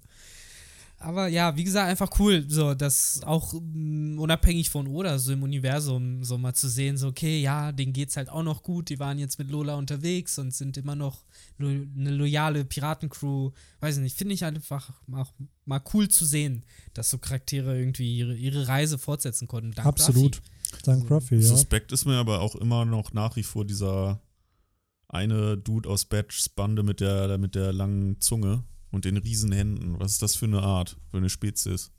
[1.06, 5.43] Aber ja, wie gesagt, einfach cool, so das auch mh, unabhängig von Oda, so im
[5.43, 8.97] Universum, so mal zu sehen, so okay, ja, denen geht's halt auch noch gut, die
[8.97, 11.24] waren jetzt mit Lola unterwegs und sind immer noch
[11.60, 13.51] lo eine loyale Piratencrew,
[13.82, 15.32] weiß ich nicht, finde ich einfach auch
[15.66, 19.74] mal cool zu sehen, dass so Charaktere irgendwie ihre, ihre Reise fortsetzen konnten.
[19.74, 20.38] Dank Absolut.
[20.38, 20.84] Ruffy.
[20.86, 21.14] Dank So.
[21.14, 21.41] Ruffy, ja.
[21.41, 24.22] Suspekt ist mir aber auch immer noch nach wie vor dieser
[25.08, 28.64] eine Dude aus Batchs Bande mit der, mit der langen Zunge
[28.96, 30.00] Und den riesen Händen.
[30.00, 31.91] Was ist das für eine Art, für eine Spezies?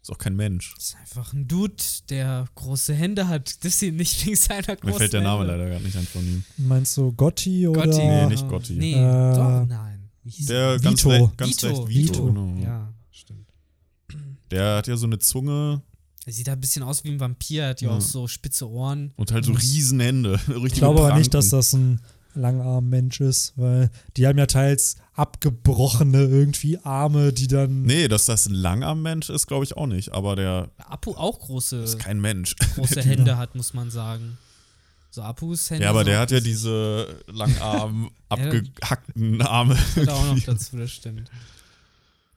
[0.00, 0.74] Ist auch kein Mensch.
[0.76, 3.64] Das ist einfach ein Dude, der große Hände hat.
[3.64, 5.52] Das ist ihm nicht wegen seiner großen Mir fällt der Name Hände.
[5.56, 6.44] leider gerade nicht ein von ihm.
[6.58, 7.82] Meinst du Gotti oder?
[7.84, 7.98] Gotti.
[7.98, 8.74] Nee, nicht Gotti.
[8.74, 10.08] Nee, Äh, doch, nein.
[10.22, 10.78] Wie hieß Der er?
[10.78, 11.08] ganz, Vito.
[11.10, 11.66] leicht, ganz Vito.
[11.66, 12.12] leicht Vito.
[12.12, 12.26] Vito.
[12.26, 12.62] Genau.
[12.62, 13.48] Ja, stimmt.
[14.52, 15.82] Der hat ja so eine Zunge
[16.26, 17.96] Er sieht halt ein bisschen aus wie ein Vampir, hat ja Ja.
[17.96, 19.12] auch so spitze Ohren.
[19.16, 20.38] und halt so riesen Hände.
[20.64, 22.00] Ich glaube aber nicht, dass das ein
[22.34, 27.82] Langarm-Mensch ist, weil die haben ja teils abgebrochene irgendwie Arme, die dann.
[27.82, 30.12] Nee, dass das ein Langarm-Mensch ist, glaube ich auch nicht.
[30.12, 32.54] Aber der Apu auch große, ist kein Mensch.
[32.74, 34.38] große Hände hat, muss man sagen.
[35.10, 35.84] So Apus Hände.
[35.84, 39.74] Ja, aber so, der hat ja das diese langarm abgehackten Arme.
[39.94, 41.30] gehört auch noch dazu, das stimmt.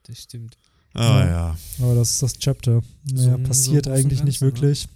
[0.07, 0.57] Das stimmt.
[0.93, 1.57] Ah ja.
[1.81, 2.81] Aber das ist das Chapter.
[3.11, 4.47] Naja, So- passiert so eigentlich nicht ne?
[4.47, 4.87] wirklich.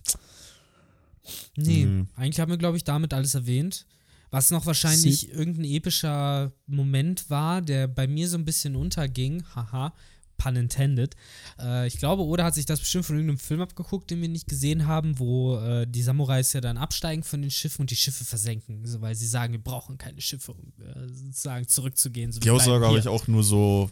[1.55, 2.07] Nee, Mhm.
[2.15, 3.86] eigentlich haben wir, glaube ich, damit alles erwähnt.
[4.34, 9.43] Was noch wahrscheinlich irgendein epischer Moment war, der bei mir so ein bisschen unterging.
[9.53, 9.93] Haha,
[10.38, 11.15] pun intended.
[11.59, 14.47] Äh, ich glaube, Oda hat sich das bestimmt von irgendeinem Film abgeguckt, den wir nicht
[14.47, 18.25] gesehen haben, wo äh, die Samurais ja dann absteigen von den Schiffen und die Schiffe
[18.25, 18.84] versenken.
[18.88, 22.31] So, weil sie sagen, wir brauchen keine Schiffe, um äh, sozusagen zurückzugehen.
[22.31, 23.91] So, Die Aussage habe ich auch nur so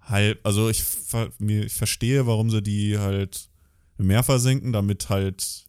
[0.00, 0.40] halb.
[0.44, 3.50] Also ich, ver, mir, ich verstehe, warum sie die halt
[3.98, 5.67] im Meer versenken, damit halt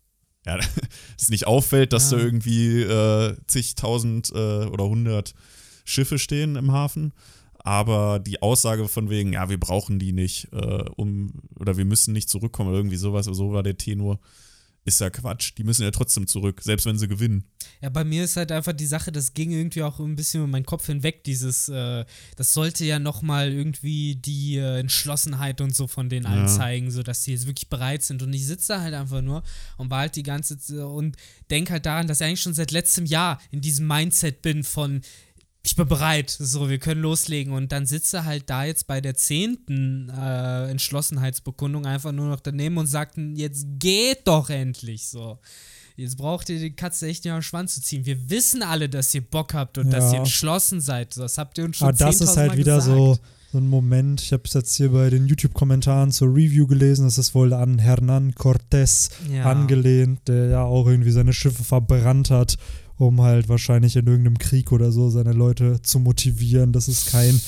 [0.57, 0.59] ja,
[1.17, 2.17] es nicht auffällt, dass Ja.
[2.17, 5.33] da irgendwie äh, zigtausend äh, oder hundert
[5.85, 7.13] Schiffe stehen im Hafen.
[7.61, 12.13] Aber die Aussage von wegen, ja, wir brauchen die nicht, äh, um, oder wir müssen
[12.13, 14.19] nicht zurückkommen oder irgendwie sowas, so war der Tenor,
[14.89, 15.53] ist ja Quatsch.
[15.57, 17.45] Die müssen ja trotzdem zurück, selbst wenn sie gewinnen.
[17.81, 20.47] Ja, bei mir ist halt einfach die Sache, das ging irgendwie auch ein bisschen über
[20.47, 22.03] meinen Kopf hinweg, dieses, äh,
[22.35, 26.57] das sollte ja nochmal irgendwie die äh, Entschlossenheit und so von denen allen Ja.
[26.57, 29.43] zeigen, so dass sie jetzt wirklich bereit sind und ich sitze da halt einfach nur
[29.77, 31.15] und war halt die ganze Zeit und
[31.49, 35.01] denk halt daran, dass ich eigentlich schon seit letztem Jahr in diesem Mindset bin von
[35.61, 37.53] ich bin bereit, so, wir können loslegen.
[37.53, 42.77] Und dann sitze halt da jetzt bei der zehnten äh, Entschlossenheitsbekundung einfach nur noch daneben
[42.77, 45.39] und sagten, jetzt geht doch endlich so.
[45.97, 48.05] Jetzt braucht ihr die Katze echt nicht am Schwanz zu ziehen.
[48.05, 50.13] Wir wissen alle, dass ihr Bock habt und dass Ja.
[50.13, 51.17] ihr entschlossen seid.
[51.17, 52.95] Das habt ihr uns schon Aber das ist 10.000 halt Mal wieder gesagt.
[52.97, 53.19] so,
[53.51, 54.21] so ein Moment.
[54.21, 57.03] Ich habe es jetzt hier bei den YouTube-Kommentaren zur Review gelesen.
[57.03, 59.43] Das ist wohl an Hernan Cortés ja.
[59.43, 62.55] angelehnt, der ja auch irgendwie seine Schiffe verbrannt hat,
[62.99, 66.73] um halt wahrscheinlich in irgendeinem Krieg oder so seine Leute zu motivieren.
[66.73, 67.39] Das ist kein.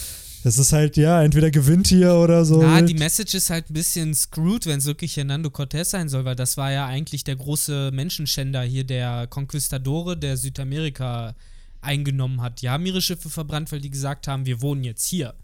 [0.43, 2.63] Das ist halt, ja, entweder gewinnt ihr oder so.
[2.63, 6.25] Na, die Message ist halt ein bisschen screwed, wenn es wirklich Hernando Cortés sein soll,
[6.25, 11.35] weil das war ja eigentlich der große Menschenschänder hier, der Conquistadore, der Südamerika
[11.81, 12.63] eingenommen hat.
[12.63, 15.35] Die haben ihre Schiffe verbrannt, weil die gesagt haben, wir wohnen jetzt hier.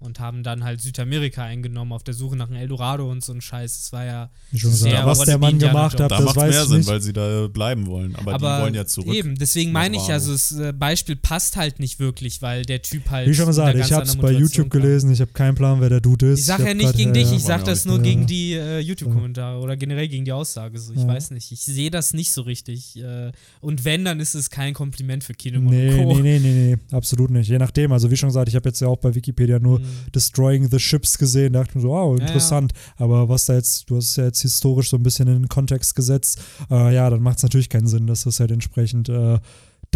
[0.00, 3.40] Und haben dann halt Südamerika eingenommen auf der Suche nach einem Eldorado und so ein
[3.40, 3.78] Scheiß.
[3.84, 6.24] Das war ja Wie schon sehr gesagt, was der Mann Indiana gemacht hat, Da das
[6.26, 6.88] macht es weiß mehr ich Sinn, nicht.
[6.88, 8.14] weil sie da bleiben wollen.
[8.16, 9.14] Aber, aber die wollen ja zurück.
[9.14, 13.08] Eben, deswegen meine ich, also das äh, Beispiel passt halt nicht wirklich, weil der Typ
[13.08, 13.28] halt.
[13.30, 14.80] Wie schon gesagt, ich habe es bei YouTube kam.
[14.82, 15.10] gelesen.
[15.10, 16.40] Ich habe keinen Plan, wer der Dude ist.
[16.40, 17.36] Ich sage ja nicht gegen ja, dich, ja.
[17.36, 18.10] ich sage das nur nicht.
[18.10, 18.26] gegen Ja.
[18.26, 20.78] die äh, YouTube-Kommentare oder generell gegen die Aussage.
[20.78, 20.92] So.
[20.92, 21.06] Ich Ja.
[21.06, 21.50] weiß nicht.
[21.50, 22.96] Ich sehe das nicht so richtig.
[23.00, 23.32] Äh,
[23.62, 26.14] und wenn, dann ist es kein Kompliment für Kinemon Nee, und Co.
[26.16, 27.48] nee, nee, nee, nee, absolut nicht.
[27.48, 27.90] Je nachdem.
[27.92, 30.12] Also, wie schon gesagt, ich habe jetzt ja auch bei Wikipedia nur Mhm.
[30.12, 32.72] Destroying the Ships gesehen, dachte mir so, wow, Ja, interessant.
[32.96, 35.48] Aber was da jetzt, du hast es ja jetzt historisch so ein bisschen in den
[35.48, 39.38] Kontext gesetzt, äh, ja, dann macht es natürlich keinen Sinn, dass das halt entsprechend äh,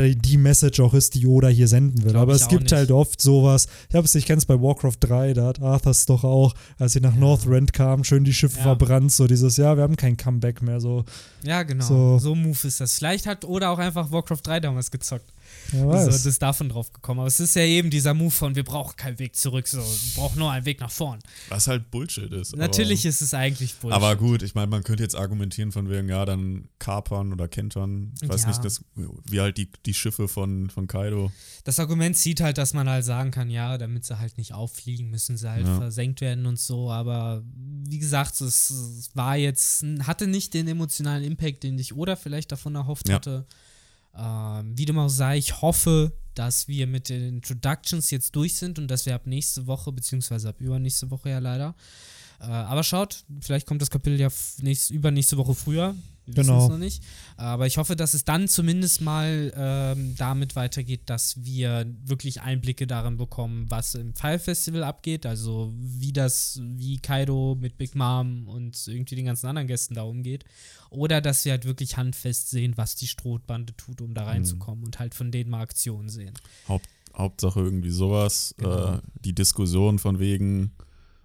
[0.00, 2.12] die, Message auch ist, die Oda hier senden will.
[2.12, 2.72] Glaub Aber ich es gibt nicht.
[2.72, 6.06] halt oft sowas, ich habe es, ich kenne es bei Warcraft 3, da hat Arthas
[6.06, 7.18] doch auch, als sie nach Ja.
[7.20, 8.62] Northrend kamen, schön die Schiffe Ja.
[8.62, 11.04] verbrannt, so dieses, ja, wir haben kein Comeback mehr, so,
[11.42, 11.84] Ja, genau.
[11.84, 12.18] So.
[12.20, 12.34] So.
[12.36, 12.94] Move ist das.
[12.94, 15.32] Vielleicht hat oder auch einfach Warcraft 3 damals gezockt.
[15.72, 16.06] Also, weiß.
[16.06, 17.20] das ist davon drauf gekommen.
[17.20, 20.14] Aber es ist ja eben dieser Move von, wir brauchen keinen Weg zurück, so, wir
[20.16, 21.18] brauchen nur einen Weg nach vorn.
[21.50, 22.56] Was halt Bullshit ist.
[22.56, 23.96] Natürlich aber, ist es eigentlich Bullshit.
[23.96, 28.12] Aber gut, ich meine, man könnte jetzt argumentieren von wegen, ja, dann Kapern oder Kentern.
[28.22, 28.48] Ich weiß Ja.
[28.48, 31.30] nicht, das, wie halt die, die Schiffe von, von Kaido.
[31.64, 35.10] Das Argument zieht halt, dass man halt sagen kann, ja, damit sie halt nicht auffliegen,
[35.10, 35.76] müssen sie halt Ja.
[35.78, 36.90] versenkt werden und so.
[36.90, 37.42] Aber
[37.86, 42.52] wie gesagt, es, es war jetzt, hatte nicht den emotionalen Impact, den ich oder vielleicht
[42.52, 43.16] davon erhofft Ja.
[43.16, 43.46] hatte.
[44.18, 48.78] Ähm, wie dem auch sei, ich hoffe, dass wir mit den Introductions jetzt durch sind
[48.78, 51.74] und dass wir ab nächste Woche, beziehungsweise ab übernächste Woche ja leider.
[52.40, 54.28] Äh, aber schaut, vielleicht kommt das Kapitel ja
[54.60, 55.94] nächst, übernächste Woche früher.
[56.34, 56.64] Genau.
[56.64, 57.02] es noch nicht.
[57.36, 62.86] Aber ich hoffe, dass es dann zumindest mal ähm, damit weitergeht, dass wir wirklich Einblicke
[62.86, 65.26] darin bekommen, was im Fire Festival abgeht.
[65.26, 70.02] Also wie das, wie Kaido mit Big Mom und irgendwie den ganzen anderen Gästen da
[70.02, 70.44] umgeht.
[70.90, 74.28] Oder dass wir halt wirklich handfest sehen, was die Strohbande tut, um da Mhm.
[74.28, 76.34] reinzukommen und halt von denen mal Aktionen sehen.
[76.68, 78.54] Haupt, Hauptsache irgendwie sowas.
[78.58, 78.94] Genau.
[78.94, 80.72] Äh, die Diskussion von wegen,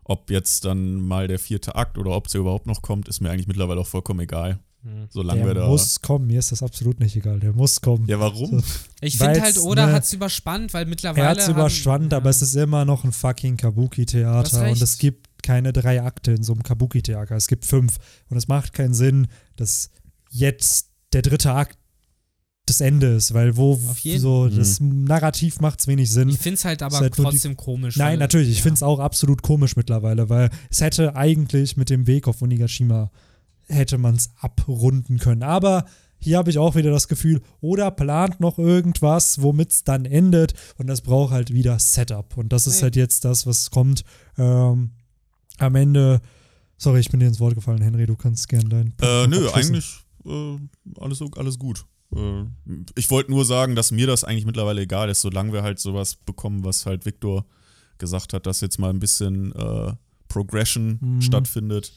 [0.03, 3.29] ob jetzt dann mal der vierte Akt oder ob es überhaupt noch kommt, ist mir
[3.31, 4.59] eigentlich mittlerweile auch vollkommen egal.
[4.83, 5.07] Hm.
[5.09, 5.69] Solange wir Der da.
[5.69, 7.39] muss kommen, mir ist das absolut nicht egal.
[7.39, 8.05] Der muss kommen.
[8.07, 8.61] ja, warum?
[9.01, 11.23] Ich Weil's, finde halt, Oda ne, hat es überspannt, weil mittlerweile.
[11.25, 12.29] Er hat es überspannt, aber ja.
[12.31, 16.53] es ist immer noch ein fucking Kabuki-Theater und es gibt keine drei Akte in so
[16.53, 17.35] einem Kabuki-Theater.
[17.35, 17.97] Es gibt fünf.
[18.29, 19.89] Und es macht keinen Sinn, dass
[20.29, 21.77] jetzt der dritte Akt
[22.65, 24.21] das Ende ist, weil wo Auf jeden.
[24.21, 24.55] so Mhm.
[24.55, 26.29] das Narrativ macht es wenig Sinn.
[26.29, 27.97] Ich finde es halt aber halt die- trotzdem komisch.
[27.97, 28.63] Nein, weil- natürlich, ich ja.
[28.63, 33.11] finde es auch absolut komisch mittlerweile, weil es hätte eigentlich mit dem Weg auf Onigashima
[33.73, 35.43] hätte man es abrunden können.
[35.43, 35.85] Aber
[36.19, 40.53] hier habe ich auch wieder das Gefühl, oder plant noch irgendwas, womit es dann endet
[40.77, 42.37] und das braucht halt wieder Setup.
[42.37, 44.03] Und das ist halt jetzt das, was kommt.
[44.37, 44.91] Ähm,
[45.57, 46.21] am Ende,
[46.77, 48.93] sorry, ich bin dir ins Wort gefallen, Henry, du kannst gerne dein.
[49.01, 50.57] Äh, nö, eigentlich äh,
[50.99, 51.85] alles, alles gut.
[52.15, 52.43] Äh,
[52.95, 56.15] ich wollte nur sagen, dass mir das eigentlich mittlerweile egal ist, solange wir halt sowas
[56.15, 57.45] bekommen, was halt Victor
[57.97, 59.91] gesagt hat, dass jetzt mal ein bisschen äh,
[60.29, 61.21] Progression Mhm.
[61.21, 61.91] stattfindet.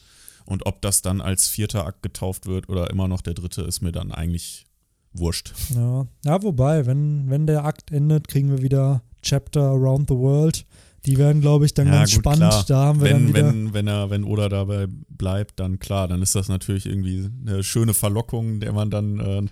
[0.47, 3.81] Und ob das dann als vierter Akt getauft wird oder immer noch der dritte, ist
[3.81, 4.65] mir dann eigentlich
[5.13, 5.53] wurscht.
[5.75, 6.07] Ja.
[6.23, 10.65] ja, wobei, wenn, wenn der Akt endet, kriegen wir wieder Chapter Around the World.
[11.05, 12.39] Die werden, glaube ich, dann Ja, ganz gut, spannend.
[12.39, 12.65] klar.
[12.67, 13.47] Da haben wir dann Wenn, wieder.
[13.47, 17.63] wenn, wenn, er, wenn Oda dabei bleibt, dann klar, dann ist das natürlich irgendwie eine
[17.63, 19.43] schöne Verlockung, der man dann äh,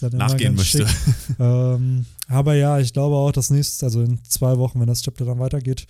[0.00, 0.86] dann nachgehen möchte.
[1.40, 5.24] ähm, aber ja, ich glaube auch, das nächste, also in zwei Wochen, wenn das Chapter
[5.24, 5.86] dann weitergeht,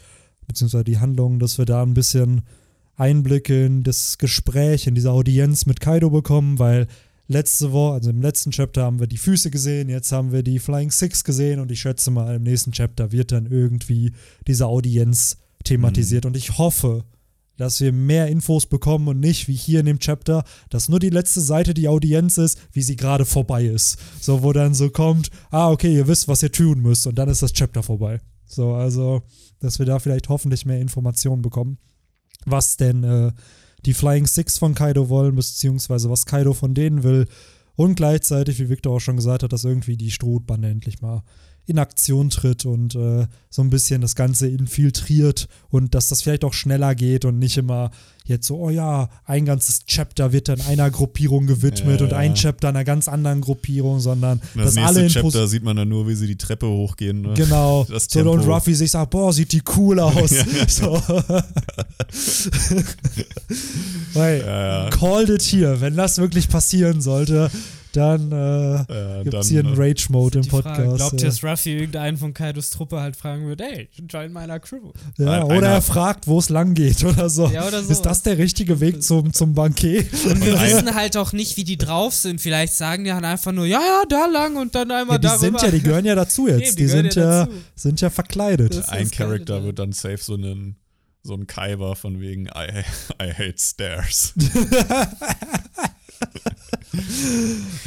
[0.47, 2.43] beziehungsweise die Handlung, dass wir da ein bisschen
[2.99, 6.89] Einblicke in das Gespräch, in diese Audienz mit Kaido bekommen, weil
[7.29, 10.59] letzte Woche, also im letzten Chapter haben wir die Füße gesehen, jetzt haben wir die
[10.59, 14.13] Flying Six gesehen und ich schätze mal, im nächsten Chapter wird dann irgendwie
[14.47, 17.05] diese Audienz thematisiert und ich hoffe,
[17.57, 21.11] dass wir mehr Infos bekommen und nicht wie hier in dem Chapter, dass nur die
[21.11, 23.99] letzte Seite die Audienz ist, wie sie gerade vorbei ist.
[24.21, 27.29] So, wo dann so kommt, ah, okay, ihr wisst, was ihr tun müsst und dann
[27.29, 28.21] ist das Chapter vorbei.
[28.47, 29.23] So, also,
[29.61, 31.79] dass wir da vielleicht hoffentlich mehr Informationen bekommen,
[32.51, 33.33] was denn äh,
[33.85, 37.27] die Flying Six von Kaido wollen, beziehungsweise was Kaido von denen will.
[37.77, 41.23] Und gleichzeitig, wie Victor auch schon gesagt hat, dass irgendwie die Strohbande endlich mal
[41.69, 46.43] in Aktion tritt und äh, so ein bisschen das Ganze infiltriert und dass das vielleicht
[46.45, 47.91] auch schneller geht und nicht immer
[48.25, 52.35] jetzt so, oh ja, ein ganzes Chapter wird dann einer Gruppierung gewidmet Ja, und ein.
[52.35, 55.89] Chapter einer ganz anderen Gruppierung, sondern Das dass nächste alle in Chapter sieht man dann
[55.89, 57.21] nur, wie sie die Treppe hochgehen.
[57.23, 57.35] Ne?
[57.35, 57.87] Genau.
[58.09, 58.47] So, und.
[58.47, 60.31] Ruffy sich sagt, boah, sieht die cool aus.
[60.69, 61.01] so.
[64.15, 64.91] Weil, Ja, ja.
[64.91, 65.81] called it hier.
[65.81, 67.51] Wenn das wirklich passieren sollte,
[67.93, 70.97] dann äh, Äh, gibt es hier einen äh, Rage-Mode im Die Frage, Podcast.
[70.97, 71.27] glaubt ihr, ja.
[71.27, 74.93] dass Ruffy irgendeinen von Kaidos Truppe halt fragen wird, ey, join meiner Crew?
[75.19, 77.49] ja, oder einer- er fragt, wo es lang geht oder so.
[77.49, 77.91] Ja, oder so.
[77.91, 80.01] Ist das der richtige Weg zum, zum Bankier?
[80.27, 82.41] Und wir wissen halt auch nicht, wie die drauf sind.
[82.41, 85.27] Vielleicht sagen die halt einfach nur, ja, ja, da lang und dann einmal Ja, die
[85.27, 85.39] darüber.
[85.59, 86.61] sind ja, die gehören ja dazu jetzt.
[86.69, 88.77] Eben, die die sind ja ja, sind ja verkleidet.
[88.77, 90.77] Das- ein Charakter wird dann safe so einen
[91.25, 92.85] so ein Kaiba von wegen I,
[93.23, 94.33] I hate stairs.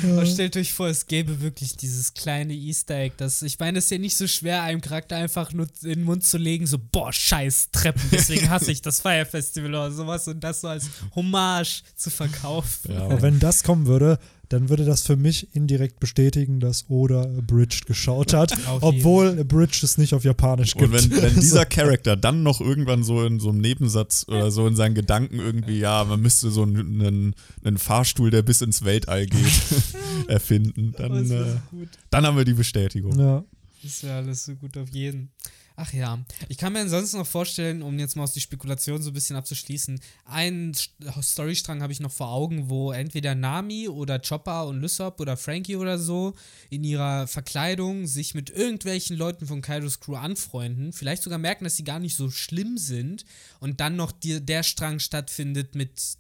[0.03, 3.15] Aber stellt euch vor, es gäbe wirklich dieses kleine Easter Egg.
[3.17, 6.03] Das, ich meine, es ist ja nicht so schwer, einem Charakter einfach nur in den
[6.03, 10.27] Mund zu legen, so, boah, scheiß Treppen, deswegen hasse ich das Fire Festival oder sowas
[10.27, 12.93] und das so als Hommage zu verkaufen.
[12.93, 14.19] Ja, Aber wenn das kommen würde,
[14.52, 19.97] dann würde das für mich indirekt bestätigen, dass Oda Abridged geschaut hat, obwohl Abridged es
[19.97, 20.93] nicht auf Japanisch gibt.
[20.93, 24.68] Und wenn, wenn dieser Charakter dann noch irgendwann so in so einem Nebensatz oder so
[24.68, 28.84] in seinen Gedanken irgendwie, ja, man müsste so einen, einen, einen Fahrstuhl, der bis ins
[28.84, 29.62] Weltall geht,
[30.28, 33.18] erfinden, Oh, dann, wär äh, dann haben wir die Bestätigung.
[33.18, 33.43] ja.
[33.84, 35.32] Das wäre alles so gut auf jeden.
[35.76, 36.19] Ach ja,
[36.49, 39.36] ich kann mir ansonsten noch vorstellen, um jetzt mal aus die Spekulation so ein bisschen
[39.36, 40.89] abzuschließen, einen St-
[41.22, 45.78] Storystrang habe ich noch vor Augen, wo entweder Nami oder Chopper und Lysop oder Frankie
[45.78, 46.34] oder so
[46.69, 51.78] in ihrer Verkleidung sich mit irgendwelchen Leuten von Kaidos Crew anfreunden, vielleicht sogar merken, dass
[51.78, 53.26] sie gar nicht so schlimm sind
[53.59, 56.17] und dann noch die, der Strang stattfindet mit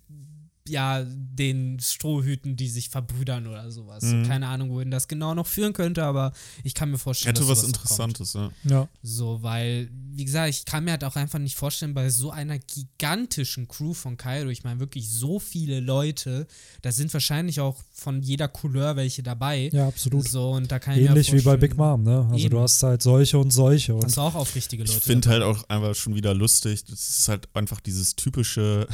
[0.67, 4.03] ja, den Strohhüten, die sich verbrüdern oder sowas.
[4.03, 4.27] Mhm.
[4.27, 6.33] Keine Ahnung, wohin das genau noch führen könnte, aber
[6.63, 8.19] ich kann mir vorstellen, Hätte dass was sowas noch kommt.
[8.19, 8.51] Interessantes, ja.
[8.63, 8.87] ja.
[9.01, 12.59] So, weil, wie gesagt, ich kann mir halt auch einfach nicht vorstellen, bei so einer
[12.59, 16.47] gigantischen Crew von Kaido, ich meine wirklich so viele Leute,
[16.81, 19.69] da sind wahrscheinlich auch von jeder Couleur welche dabei.
[19.73, 20.27] Ja, absolut.
[20.27, 22.27] So, und da kann ich Ähnlich mir wie bei Big Mom, ne?
[22.31, 22.49] Also Eben.
[22.51, 23.95] du hast halt solche und solche.
[23.95, 24.97] Und Hast du auch aufrichtige Leute.
[24.97, 28.87] Ich finde halt auch einfach schon wieder lustig, das ist halt einfach dieses typische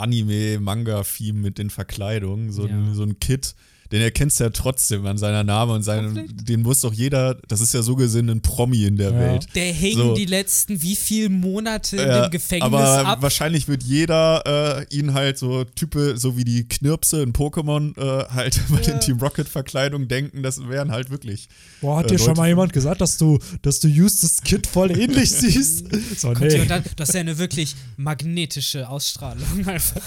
[0.00, 2.52] Anime-Manga-Theme mit den Verkleidungen.
[2.52, 2.74] So, Ja.
[2.74, 3.54] ein, so ein Kid,
[3.92, 7.60] den erkennst du ja trotzdem an seiner Name und seinem, den muss doch jeder, das
[7.60, 9.18] ist ja so gesehen ein Promi in der Ja.
[9.18, 9.46] Welt.
[9.54, 10.14] Der hängt So.
[10.14, 13.22] die letzten wie viele Monate Ja, im Gefängnis aber ab.
[13.22, 18.28] wahrscheinlich wird jeder äh, ihn halt so Type, so wie die Knirpse in Pokémon, äh,
[18.30, 21.48] halt bei den Team Rocket-Verkleidungen denken, das wären halt wirklich.
[21.80, 24.66] Boah, hat Äh, dir schon Leute- mal jemand gesagt, dass du, dass du Justus Kid
[24.66, 25.84] voll ähnlich siehst?
[26.18, 26.64] So, Kommt nee.
[26.66, 30.00] dann, das ist ja eine wirklich magnetische Ausstrahlung einfach.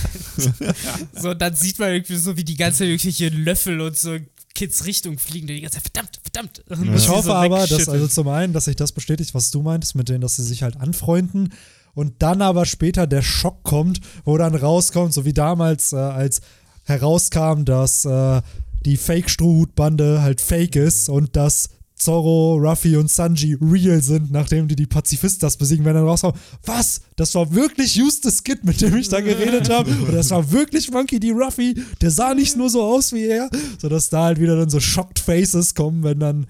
[1.19, 4.17] so, dann sieht man irgendwie so, wie die ganze irgendwelche Löffel und so
[4.55, 6.63] Kids Richtung fliegen, die die ganze Zeit, verdammt, verdammt.
[6.69, 9.61] Und Ich hoffe so aber, dass also zum einen, dass sich das bestätigt, was du
[9.61, 11.53] meintest, mit denen, dass sie sich halt anfreunden
[11.95, 16.41] und dann aber später der Schock kommt, wo dann rauskommt, so wie damals, äh, als
[16.85, 18.41] herauskam, dass äh,
[18.85, 21.69] die Fake-Strohhutbande halt fake ist und dass
[22.03, 27.01] Zorro, Ruffy und Sanji real sind, nachdem die die Pazifistas besiegen, wenn dann rauskommt, was?
[27.15, 29.91] Das war wirklich Justus Kid, mit dem ich da geredet habe.
[30.07, 31.31] Und das war wirklich Monkey D.
[31.31, 31.75] Ruffy.
[32.01, 33.49] Der sah nicht nur so aus wie er,
[33.81, 36.47] sodass da halt wieder dann so shocked Faces kommen, wenn dann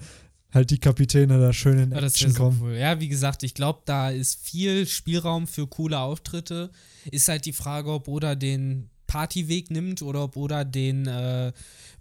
[0.52, 2.60] halt die Kapitäne da schön in Ja, das Action so kommen.
[2.62, 2.74] cool.
[2.76, 6.70] Ja, wie gesagt, ich glaube, da ist viel Spielraum für coole Auftritte.
[7.10, 11.52] Ist halt die Frage, ob Oda den Partyweg nimmt oder ob Oda den äh,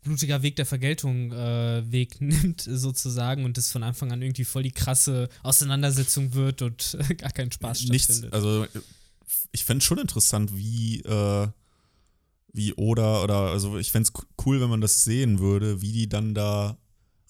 [0.04, 4.64] blutiger Weg der Vergeltung äh, Weg nimmt, sozusagen, und das von Anfang an irgendwie voll
[4.64, 8.34] die krasse Auseinandersetzung wird und gar keinen Spaß Nichts, stattfindet.
[8.34, 8.66] also
[9.52, 11.48] ich fände schon interessant, wie, äh,
[12.52, 16.10] wie Oda oder, also ich fände es cool, wenn man das sehen würde, wie die
[16.10, 16.78] dann da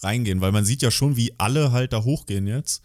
[0.02, 2.82] reingehen, weil man sieht ja schon, wie alle halt da hochgehen jetzt.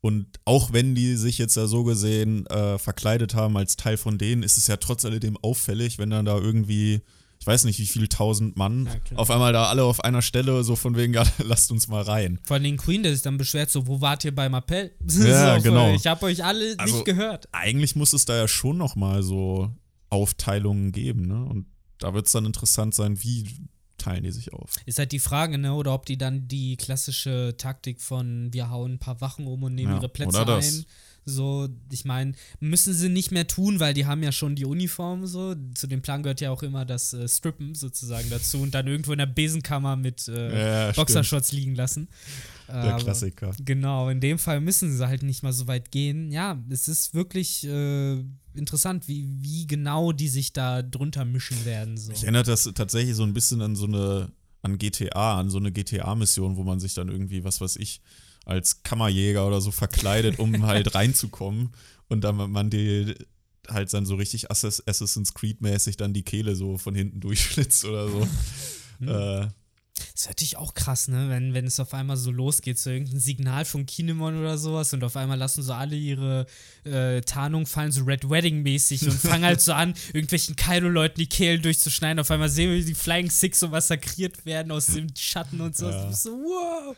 [0.00, 4.18] Und auch wenn die sich jetzt ja so gesehen äh, verkleidet haben als Teil von
[4.18, 7.00] denen, ist es ja trotz alledem auffällig, wenn dann da irgendwie,
[7.46, 10.64] ich weiß nicht, wie viele tausend Mann Ja, auf einmal da alle auf einer Stelle
[10.64, 12.40] so von wegen, ja, lasst uns mal rein.
[12.48, 14.90] Allem den Queen, der sich dann beschwert, so, wo wart ihr beim Appell?
[15.08, 15.94] Ja, so, genau.
[15.94, 17.48] Ich habe euch alle Also- nicht gehört.
[17.52, 19.70] eigentlich muss es da ja schon nochmal so
[20.10, 21.44] Aufteilungen geben, ne?
[21.44, 21.66] Und
[21.98, 23.44] da wird es dann interessant sein, wie
[23.96, 24.74] teilen die sich auf.
[24.84, 28.94] Ist halt die Frage, ne, oder ob die dann die klassische Taktik von wir hauen
[28.94, 30.78] ein paar Wachen um und nehmen Ja, ihre Plätze oder das.
[30.78, 30.84] ein.
[31.28, 35.26] So, ich meine, müssen sie nicht mehr tun, weil die haben ja schon die Uniform
[35.26, 35.56] so.
[35.74, 39.10] Zu dem Plan gehört ja auch immer das äh, Strippen sozusagen dazu und dann irgendwo
[39.10, 42.06] in der Besenkammer mit äh, Ja, Boxershorts liegen lassen.
[42.68, 43.50] Der Aber- Klassiker.
[43.64, 46.30] Genau, in dem Fall müssen sie halt nicht mal so weit gehen.
[46.30, 48.22] Ja, es ist wirklich äh,
[48.54, 51.96] interessant, wie, wie genau die sich da drunter mischen werden.
[51.96, 52.12] So.
[52.12, 54.30] Ich erinnere das tatsächlich so ein bisschen an so eine,
[54.62, 58.00] an GTA, an so eine GTA-Mission, wo man sich dann irgendwie, was weiß ich,
[58.46, 61.74] als Kammerjäger oder so verkleidet, um halt reinzukommen
[62.08, 63.14] und dann man die
[63.68, 68.08] halt dann so richtig Assass- Assassin's Creed-mäßig dann die Kehle so von hinten durchschlitzt oder
[68.08, 68.26] so.
[68.98, 69.08] Hm.
[69.08, 69.48] äh,
[70.14, 71.28] Das hört sich auch krass, ne?
[71.28, 75.04] Wenn, wenn es auf einmal so losgeht, so irgendein Signal von Kinemon oder sowas und
[75.04, 76.46] auf einmal lassen so alle ihre
[76.84, 81.60] äh, Tarnung fallen, so Red Wedding-mäßig und fangen halt so an, irgendwelchen Kaido-Leuten die Kehlen
[81.60, 82.20] durchzuschneiden.
[82.20, 85.76] Auf einmal sehen wir, wie die Flying Six so massakriert werden aus dem Schatten und
[85.76, 85.90] so.
[85.90, 86.10] Ja.
[86.10, 86.96] So, wow!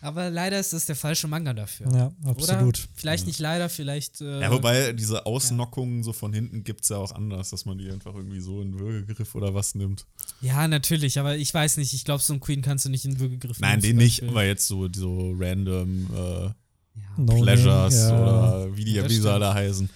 [0.00, 1.88] Aber leider ist das der falsche Manga dafür.
[1.92, 2.78] Ja, absolut.
[2.78, 2.88] Oder?
[2.94, 4.20] Vielleicht nicht leider, vielleicht.
[4.20, 7.78] Äh, Ja, wobei diese Ausnockungen so von hinten gibt es ja auch anders, dass man
[7.78, 10.06] die einfach irgendwie so in Würgegriff oder was nimmt.
[10.40, 11.94] ja, natürlich, aber ich weiß nicht.
[11.94, 14.22] Ich glaube, so einen Queen kannst du nicht in Würgegriff Nein, nehmen, den zum nicht,
[14.24, 16.54] aber jetzt so, so random äh, Ja,
[17.16, 18.20] No Pleasures ja.
[18.20, 19.88] oder wie die, Ja, wie sie alle heißen.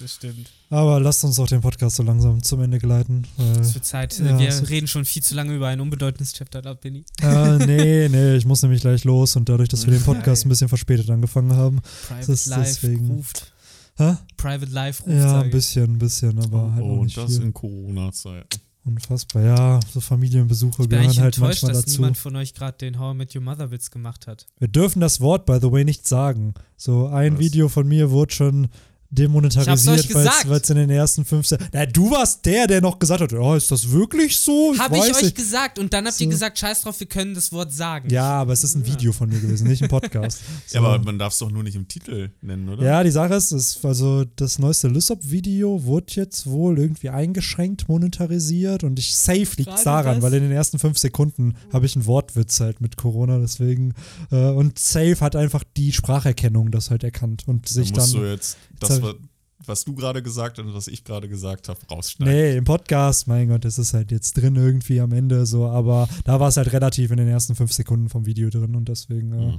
[0.00, 0.50] Das stimmt.
[0.70, 3.26] Aber lasst uns doch den Podcast so langsam zum Ende gleiten.
[3.36, 4.18] Weil, Es wird Zeit.
[4.18, 7.04] Ja, wir reden schon viel zu lange über ein unbedeutendes Chapter da, Benny.
[7.22, 10.48] äh, nee, nee, ich muss nämlich gleich los und dadurch, dass wir den Podcast ein
[10.48, 11.80] bisschen verspätet angefangen haben.
[12.08, 13.52] Private ist Life deswegen- ruft.
[13.96, 14.16] Hä?
[14.36, 15.16] Private Life ruft.
[15.16, 17.42] Ja, ein bisschen, ein bisschen, aber halt oh, auch und nicht das viel.
[17.46, 18.60] in Corona-Zeit.
[18.84, 19.42] Unfassbar.
[19.42, 21.96] Ja, so Familienbesuche Ich bin gehören halt enttäuscht, manchmal dass dazu.
[22.00, 24.46] niemand von euch gerade den How I Met Your Mother Witz gemacht hat.
[24.58, 26.54] Wir dürfen das Wort, by the way, nicht sagen.
[26.76, 27.40] So ein Was?
[27.40, 28.68] Video von mir wurde schon
[29.10, 30.48] demonetarisiert, euch gesagt.
[30.48, 31.48] weil es in den ersten fünf.
[31.72, 34.74] Na, du warst der, der noch gesagt hat, oh, ist das wirklich so?
[34.78, 35.34] Habe ich euch nicht.
[35.36, 36.30] gesagt und dann habt ihr So.
[36.30, 38.10] gesagt, scheiß drauf, wir können das Wort sagen.
[38.10, 40.38] Ja, aber es ist ein Video von mir gewesen, nicht ein Podcast.
[40.66, 40.78] So.
[40.78, 42.84] Ja, aber man darf es doch nur nicht im Titel nennen, oder?
[42.84, 48.84] Ja, die Sache ist, ist also das neueste Lysop-Video wurde jetzt wohl irgendwie eingeschränkt monetarisiert
[48.84, 50.22] und ich safe liegt Gerade daran, das?
[50.22, 53.94] weil in den ersten fünf Sekunden habe ich einen Wortwitz halt mit Corona, deswegen
[54.30, 58.20] äh, und safe hat einfach die Spracherkennung das halt erkannt und Dann sich musst dann
[58.22, 59.16] du jetzt das, Jetzt
[59.60, 62.32] was, was du gerade gesagt hast und was ich gerade gesagt habe, rausschneiden.
[62.34, 66.08] Nee, im Podcast, mein Gott, das ist halt jetzt drin irgendwie am Ende so, aber
[66.24, 69.32] da war es halt relativ in den ersten fünf Sekunden vom Video drin und deswegen
[69.32, 69.58] äh, Hm.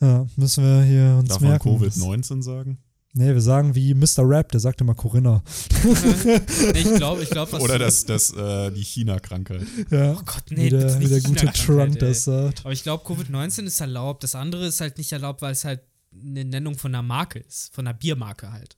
[0.00, 1.68] ja, müssen wir hier uns Darf man merken.
[1.68, 2.78] Covid-19 sagen?
[3.18, 4.18] Nee, wir sagen wie Mr.
[4.28, 5.42] Rap, der sagt immer Corinna.
[6.74, 9.62] Ich glaube, ich glaube, Oder das, das, äh, die China-Krankheit.
[9.90, 11.98] Ja, Oh Gott, nee, wie der, wie der nicht gute China-Krankheit, Trump ey.
[12.08, 12.60] das sagt.
[12.64, 14.22] Aber ich glaube, Covid-19 ist erlaubt.
[14.22, 15.80] Das andere ist halt nicht erlaubt, weil es halt
[16.24, 17.72] eine Nennung von einer Marke ist.
[17.74, 18.76] Von einer Biermarke halt.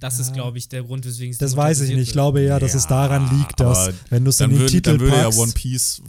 [0.00, 0.34] Das ist, Ja.
[0.34, 2.08] glaube ich, der Grund, weswegen es Das weiß ich nicht.
[2.08, 4.70] Ich glaube eher, dass es Ja, daran liegt, dass, wenn du es in den würd,
[4.70, 6.02] Titel dann würde ja packst, One Piece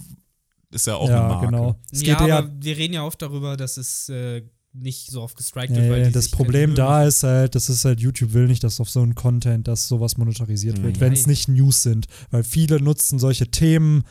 [0.72, 1.46] ist ja auch ja, eine Marke.
[1.48, 1.80] genau.
[1.92, 5.74] Es ja, aber wir reden ja oft darüber, dass es äh, nicht so oft gestrikt
[5.74, 8.82] wird, weil das keine Problem da ist halt, das ist halt, YouTube will nicht, dass
[8.82, 11.00] auf so einen Content, dass sowas monetarisiert wird, Mhm.
[11.00, 12.08] wenn es nicht News sind.
[12.32, 14.04] Weil viele nutzen solche Themen,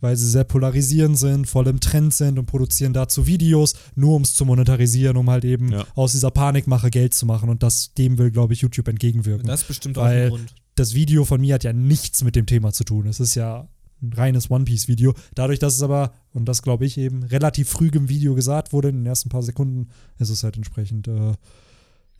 [0.00, 4.22] weil sie sehr polarisierend sind, voll im Trend sind und produzieren dazu Videos, nur um
[4.22, 5.84] es zu monetarisieren, um halt eben Ja.
[5.94, 7.48] aus dieser Panikmache Geld zu machen.
[7.48, 9.46] Und das, dem will, glaube ich, YouTube entgegenwirken.
[9.46, 10.54] Das ist bestimmt auch Weil- ein Grund.
[10.76, 13.06] das Video von mir hat ja nichts mit dem Thema zu tun.
[13.06, 13.68] Es ist ja
[14.02, 15.12] ein reines One Piece Video.
[15.34, 18.88] Dadurch, dass es aber, und das glaube ich eben, relativ früh im Video gesagt wurde,
[18.88, 21.34] in den ersten paar Sekunden, ist es halt entsprechend, äh,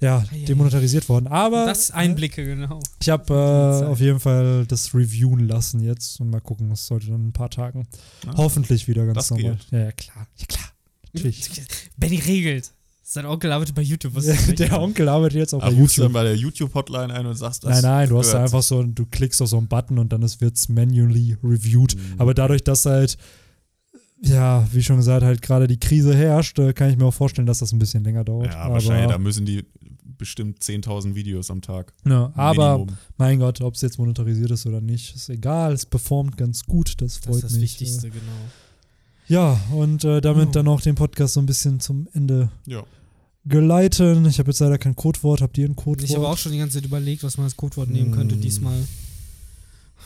[0.00, 0.44] ja, Eieiei.
[0.46, 1.26] demonetarisiert worden.
[1.26, 2.80] Aber Das Einblicke, genau.
[3.00, 7.06] ich habe äh, auf jeden Fall das reviewen lassen jetzt und mal gucken, was sollte
[7.08, 7.86] dann in ein paar Tagen
[8.26, 8.32] Ah.
[8.36, 9.52] hoffentlich wieder ganz Das normal.
[9.56, 9.66] geht.
[9.72, 10.26] Ja, ja, klar.
[10.36, 10.64] Ja, klar.
[11.12, 11.50] Natürlich.
[11.96, 12.72] Benny regelt.
[13.02, 14.14] Sein Onkel arbeitet bei YouTube.
[14.14, 14.80] Was Ja, ist das der?
[14.80, 16.12] Onkel arbeitet jetzt auch Ach, bei rufst du dann YouTube.
[16.14, 17.70] bei der YouTube-Hotline ein und sagst das?
[17.72, 20.22] Nein, nein, du hast da einfach so, du klickst auf so einen Button und dann
[20.22, 21.96] wird es manually reviewed.
[21.96, 22.14] Mhm.
[22.18, 23.18] Aber dadurch, dass halt,
[24.22, 27.46] ja, wie schon gesagt, halt gerade die Krise herrscht, äh, kann ich mir auch vorstellen,
[27.46, 28.52] dass das ein bisschen länger dauert.
[28.52, 29.64] Ja, aber, wahrscheinlich, da müssen die
[30.20, 31.92] bestimmt 10.000 Videos am Tag.
[32.06, 32.96] ja, aber Minimum.
[33.18, 35.72] mein Gott, ob es jetzt monetarisiert ist oder nicht, ist egal.
[35.72, 37.62] Es performt ganz gut, das Das freut ist das mich.
[37.62, 38.22] Wichtigste, Äh, genau.
[39.26, 40.52] ja, und äh, damit Oh.
[40.52, 42.84] dann auch den Podcast so ein bisschen zum Ende Ja.
[43.46, 44.24] geleiten.
[44.26, 45.40] Ich habe jetzt leider kein Codewort.
[45.42, 46.08] Habt ihr ein Codewort?
[46.08, 48.40] Ich habe auch schon die ganze Zeit überlegt, was man als Codewort nehmen könnte Hm.
[48.42, 48.86] diesmal.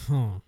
[0.06, 0.40] Hm.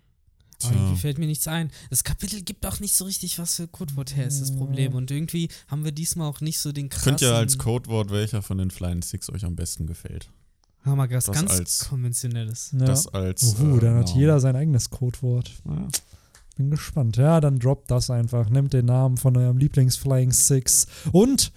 [0.67, 1.71] Aber irgendwie fällt mir nichts ein.
[1.89, 4.93] Das Kapitel gibt auch nicht so richtig was für Codewort her, ist das Problem.
[4.93, 7.11] Und irgendwie haben wir diesmal auch nicht so den krassen...
[7.11, 10.29] Könnt ihr als Codewort, welcher von den Flying Six euch am besten gefällt?
[10.83, 12.71] Haben wir was das ganz als- konventionelles.
[12.73, 12.85] ja.
[12.85, 13.55] Das als.
[13.59, 14.19] Uhu, äh, dann hat Namen.
[14.19, 15.51] jeder sein eigenes Codewort.
[15.65, 15.87] Ja.
[16.55, 17.17] Bin gespannt.
[17.17, 18.49] Ja, dann droppt das einfach.
[18.49, 20.87] Nehmt den Namen von eurem Lieblings-Flying Six.
[21.11, 21.51] Und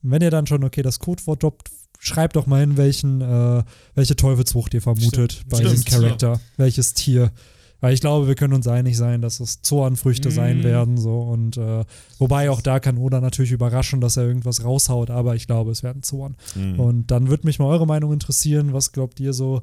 [0.00, 3.64] wenn ihr dann schon, okay, das Codewort droppt, schreibt doch mal hin, welchen, äh,
[3.94, 5.48] welche Teufelsfrucht ihr vermutet Stimmt.
[5.50, 6.40] bei Stimmt, diesem Charakter.
[6.56, 7.32] Welches Tier.
[7.80, 10.64] Weil ich glaube, wir können uns einig sein, dass es Zornfrüchte sein Mhm.
[10.64, 10.98] werden.
[10.98, 11.20] So.
[11.20, 11.84] Und äh,
[12.18, 15.82] wobei auch da kann Oda natürlich überraschen, dass er irgendwas raushaut, aber ich glaube, es
[15.84, 16.36] werden Zorn.
[16.56, 16.80] Mhm.
[16.80, 18.72] Und dann würde mich mal eure Meinung interessieren.
[18.72, 19.62] Was glaubt ihr so?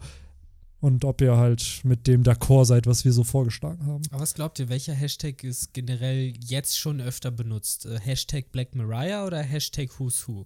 [0.79, 4.03] Und ob ihr halt mit dem d'accord seid, was wir so vorgeschlagen haben.
[4.11, 7.85] Aber was glaubt ihr, welcher Hashtag ist generell jetzt schon öfter benutzt?
[7.85, 10.45] Äh, Hashtag Black Mariah oder Hashtag Who's Who?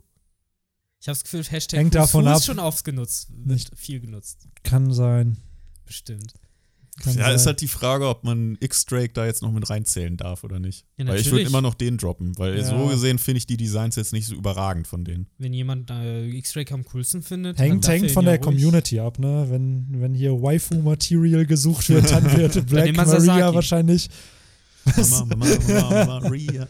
[1.01, 2.37] Ich habe das Gefühl, Hashtag Hängt Who's davon Who ab.
[2.37, 3.27] ist schon oft genutzt.
[3.31, 4.47] Wird Nicht- viel genutzt.
[4.63, 5.37] Kann sein.
[5.85, 6.33] Bestimmt.
[7.03, 7.35] Kann ja, sein.
[7.35, 10.85] ist halt die Frage, ob man X-Drake da jetzt noch mit reinzählen darf oder nicht.
[10.97, 12.63] Ja, weil ich würde immer noch den droppen, weil Ja.
[12.65, 15.27] so gesehen finde ich die Designs jetzt nicht so überragend von denen.
[15.37, 19.17] Wenn jemand äh, X-Ray am coolsten findet, Hängt, hängt von ja der ruhig- Community ab,
[19.19, 19.45] ne?
[19.49, 23.55] Wenn, wenn hier Waifu-Material gesucht wird, dann wird Black Maria Sasaki.
[23.55, 24.09] wahrscheinlich.
[25.09, 25.45] Mama, Mama,
[26.05, 26.67] Mama, Maria.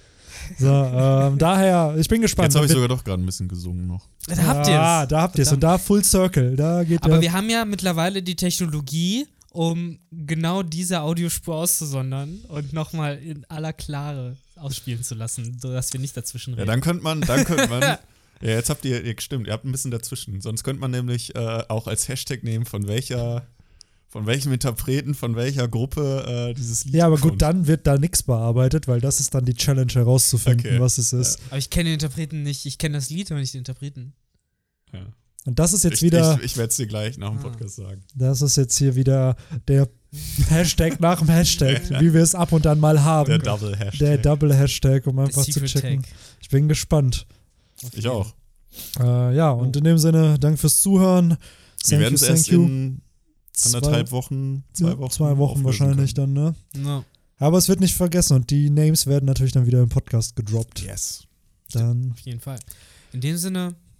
[0.57, 2.47] So, ähm, daher, ich bin gespannt.
[2.47, 4.07] Jetzt habe ich sogar doch gerade ein bisschen gesungen noch.
[4.27, 5.07] Da habt ihr Ah, es.
[5.10, 5.51] da habt ihr es.
[5.53, 6.56] Und da Full Circle.
[6.56, 12.74] Da geht Aber wir haben ja mittlerweile die Technologie, um genau diese Audiospur auszusondern und
[12.74, 16.68] nochmal in aller Klare ausspielen zu lassen, sodass wir nicht dazwischen Ja, reden.
[16.68, 17.82] dann könnte man, dann könnte man.
[17.82, 17.98] ja,
[18.42, 20.42] jetzt habt ihr, ihr stimmt, ihr habt ein bisschen dazwischen.
[20.42, 23.48] Sonst könnte man nämlich äh, auch als Hashtag nehmen, von welcher,
[24.08, 27.32] von welchem Interpreten, von welcher Gruppe äh, dieses Lied ja, aber kommt.
[27.34, 30.80] gut, dann wird da nichts bearbeitet, weil das ist dann die Challenge herauszufinden, Okay.
[30.80, 31.40] was es ist.
[31.50, 32.66] Aber ich kenne den Interpreten nicht.
[32.66, 34.14] Ich kenne das Lied, aber nicht den Interpreten.
[34.94, 35.06] Ja.
[35.45, 37.44] Und das ist jetzt Ich, wieder, ich, ich werde es dir gleich nach dem Ah.
[37.44, 38.02] Podcast sagen.
[38.16, 39.36] das ist jetzt hier wieder
[39.68, 39.88] der
[40.49, 43.30] Hashtag nach dem Hashtag, wie wir es ab und an mal haben.
[43.30, 43.99] Der Double Hashtag.
[43.99, 46.02] Der Double Hashtag, um einfach zu checken.
[46.03, 46.11] Tag.
[46.41, 47.26] Ich bin gespannt.
[47.94, 48.34] ich auch.
[48.99, 51.30] Äh, ja, und in dem Sinne, danke fürs Zuhören.
[51.30, 51.38] Wir
[51.84, 52.64] Thank werden you, es thank erst you.
[52.66, 53.02] in
[53.66, 55.11] anderthalb Wochen, zwei Wochen.
[55.11, 56.36] Zwei Wochen wahrscheinlich können.
[56.36, 56.84] dann, ne?
[56.84, 57.06] No.
[57.38, 60.82] Aber es wird nicht vergessen und die Names werden natürlich dann wieder im Podcast gedroppt.
[60.82, 61.24] Yes.
[61.72, 62.60] Dann Auf jeden Fall.
[63.14, 63.76] In dem Sinne,